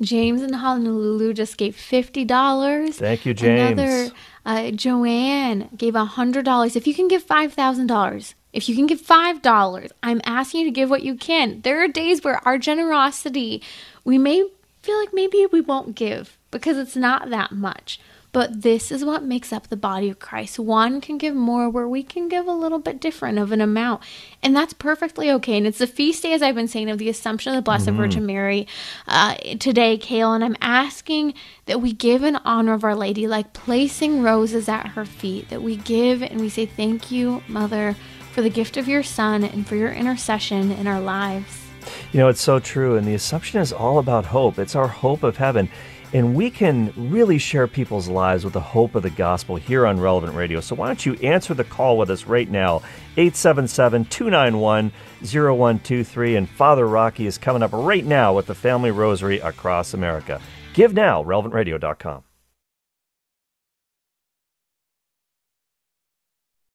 James 0.00 0.42
in 0.42 0.52
Honolulu 0.52 1.34
just 1.34 1.56
gave 1.56 1.76
$50. 1.76 2.94
Thank 2.94 3.26
you, 3.26 3.34
James. 3.34 3.72
Another, 3.72 4.10
uh, 4.46 4.70
Joanne 4.70 5.68
gave 5.76 5.94
$100. 5.94 6.76
If 6.76 6.86
you 6.86 6.94
can 6.94 7.08
give 7.08 7.26
$5,000, 7.26 8.34
if 8.52 8.68
you 8.68 8.76
can 8.76 8.86
give 8.86 9.02
$5, 9.02 9.90
I'm 10.02 10.20
asking 10.24 10.60
you 10.60 10.66
to 10.66 10.72
give 10.72 10.88
what 10.88 11.02
you 11.02 11.16
can. 11.16 11.60
There 11.62 11.82
are 11.82 11.88
days 11.88 12.22
where 12.22 12.40
our 12.46 12.58
generosity, 12.58 13.60
we 14.04 14.18
may 14.18 14.48
feel 14.82 14.98
like 14.98 15.12
maybe 15.12 15.46
we 15.50 15.60
won't 15.60 15.96
give 15.96 16.38
because 16.50 16.78
it's 16.78 16.96
not 16.96 17.30
that 17.30 17.52
much. 17.52 18.00
But 18.32 18.62
this 18.62 18.92
is 18.92 19.04
what 19.04 19.22
makes 19.22 19.52
up 19.52 19.68
the 19.68 19.76
body 19.76 20.10
of 20.10 20.18
Christ. 20.18 20.58
One 20.58 21.00
can 21.00 21.16
give 21.16 21.34
more 21.34 21.70
where 21.70 21.88
we 21.88 22.02
can 22.02 22.28
give 22.28 22.46
a 22.46 22.52
little 22.52 22.78
bit 22.78 23.00
different 23.00 23.38
of 23.38 23.52
an 23.52 23.60
amount. 23.60 24.02
And 24.42 24.54
that's 24.54 24.74
perfectly 24.74 25.30
okay. 25.32 25.56
And 25.56 25.66
it's 25.66 25.78
the 25.78 25.86
feast 25.86 26.22
day, 26.22 26.34
as 26.34 26.42
I've 26.42 26.54
been 26.54 26.68
saying, 26.68 26.90
of 26.90 26.98
the 26.98 27.08
Assumption 27.08 27.52
of 27.52 27.56
the 27.56 27.62
Blessed 27.62 27.86
mm-hmm. 27.86 27.96
Virgin 27.96 28.26
Mary 28.26 28.66
uh, 29.06 29.34
today, 29.58 29.96
Cale. 29.96 30.34
And 30.34 30.44
I'm 30.44 30.56
asking 30.60 31.34
that 31.66 31.80
we 31.80 31.92
give 31.92 32.22
in 32.22 32.36
honor 32.36 32.74
of 32.74 32.84
Our 32.84 32.94
Lady, 32.94 33.26
like 33.26 33.54
placing 33.54 34.22
roses 34.22 34.68
at 34.68 34.88
her 34.88 35.06
feet, 35.06 35.48
that 35.48 35.62
we 35.62 35.76
give 35.76 36.22
and 36.22 36.40
we 36.40 36.50
say, 36.50 36.66
Thank 36.66 37.10
you, 37.10 37.42
Mother, 37.48 37.96
for 38.32 38.42
the 38.42 38.50
gift 38.50 38.76
of 38.76 38.88
your 38.88 39.02
Son 39.02 39.42
and 39.42 39.66
for 39.66 39.74
your 39.74 39.92
intercession 39.92 40.70
in 40.70 40.86
our 40.86 41.00
lives. 41.00 41.64
You 42.12 42.20
know, 42.20 42.28
it's 42.28 42.42
so 42.42 42.58
true. 42.58 42.96
And 42.96 43.06
the 43.06 43.14
Assumption 43.14 43.60
is 43.60 43.72
all 43.72 43.98
about 43.98 44.26
hope, 44.26 44.58
it's 44.58 44.76
our 44.76 44.88
hope 44.88 45.22
of 45.22 45.38
heaven. 45.38 45.70
And 46.12 46.34
we 46.34 46.50
can 46.50 46.92
really 46.96 47.38
share 47.38 47.66
people's 47.66 48.08
lives 48.08 48.44
with 48.44 48.54
the 48.54 48.60
hope 48.60 48.94
of 48.94 49.02
the 49.02 49.10
gospel 49.10 49.56
here 49.56 49.86
on 49.86 50.00
Relevant 50.00 50.34
Radio. 50.34 50.60
So 50.60 50.74
why 50.74 50.86
don't 50.86 51.04
you 51.04 51.14
answer 51.14 51.52
the 51.52 51.64
call 51.64 51.98
with 51.98 52.10
us 52.10 52.24
right 52.24 52.50
now? 52.50 52.76
877 53.16 54.06
291 54.06 54.92
0123. 55.22 56.36
And 56.36 56.48
Father 56.48 56.86
Rocky 56.86 57.26
is 57.26 57.36
coming 57.36 57.62
up 57.62 57.72
right 57.72 58.04
now 58.04 58.34
with 58.34 58.46
the 58.46 58.54
Family 58.54 58.90
Rosary 58.90 59.38
across 59.40 59.92
America. 59.92 60.40
Give 60.72 60.94
now, 60.94 61.22
relevantradio.com. 61.24 62.27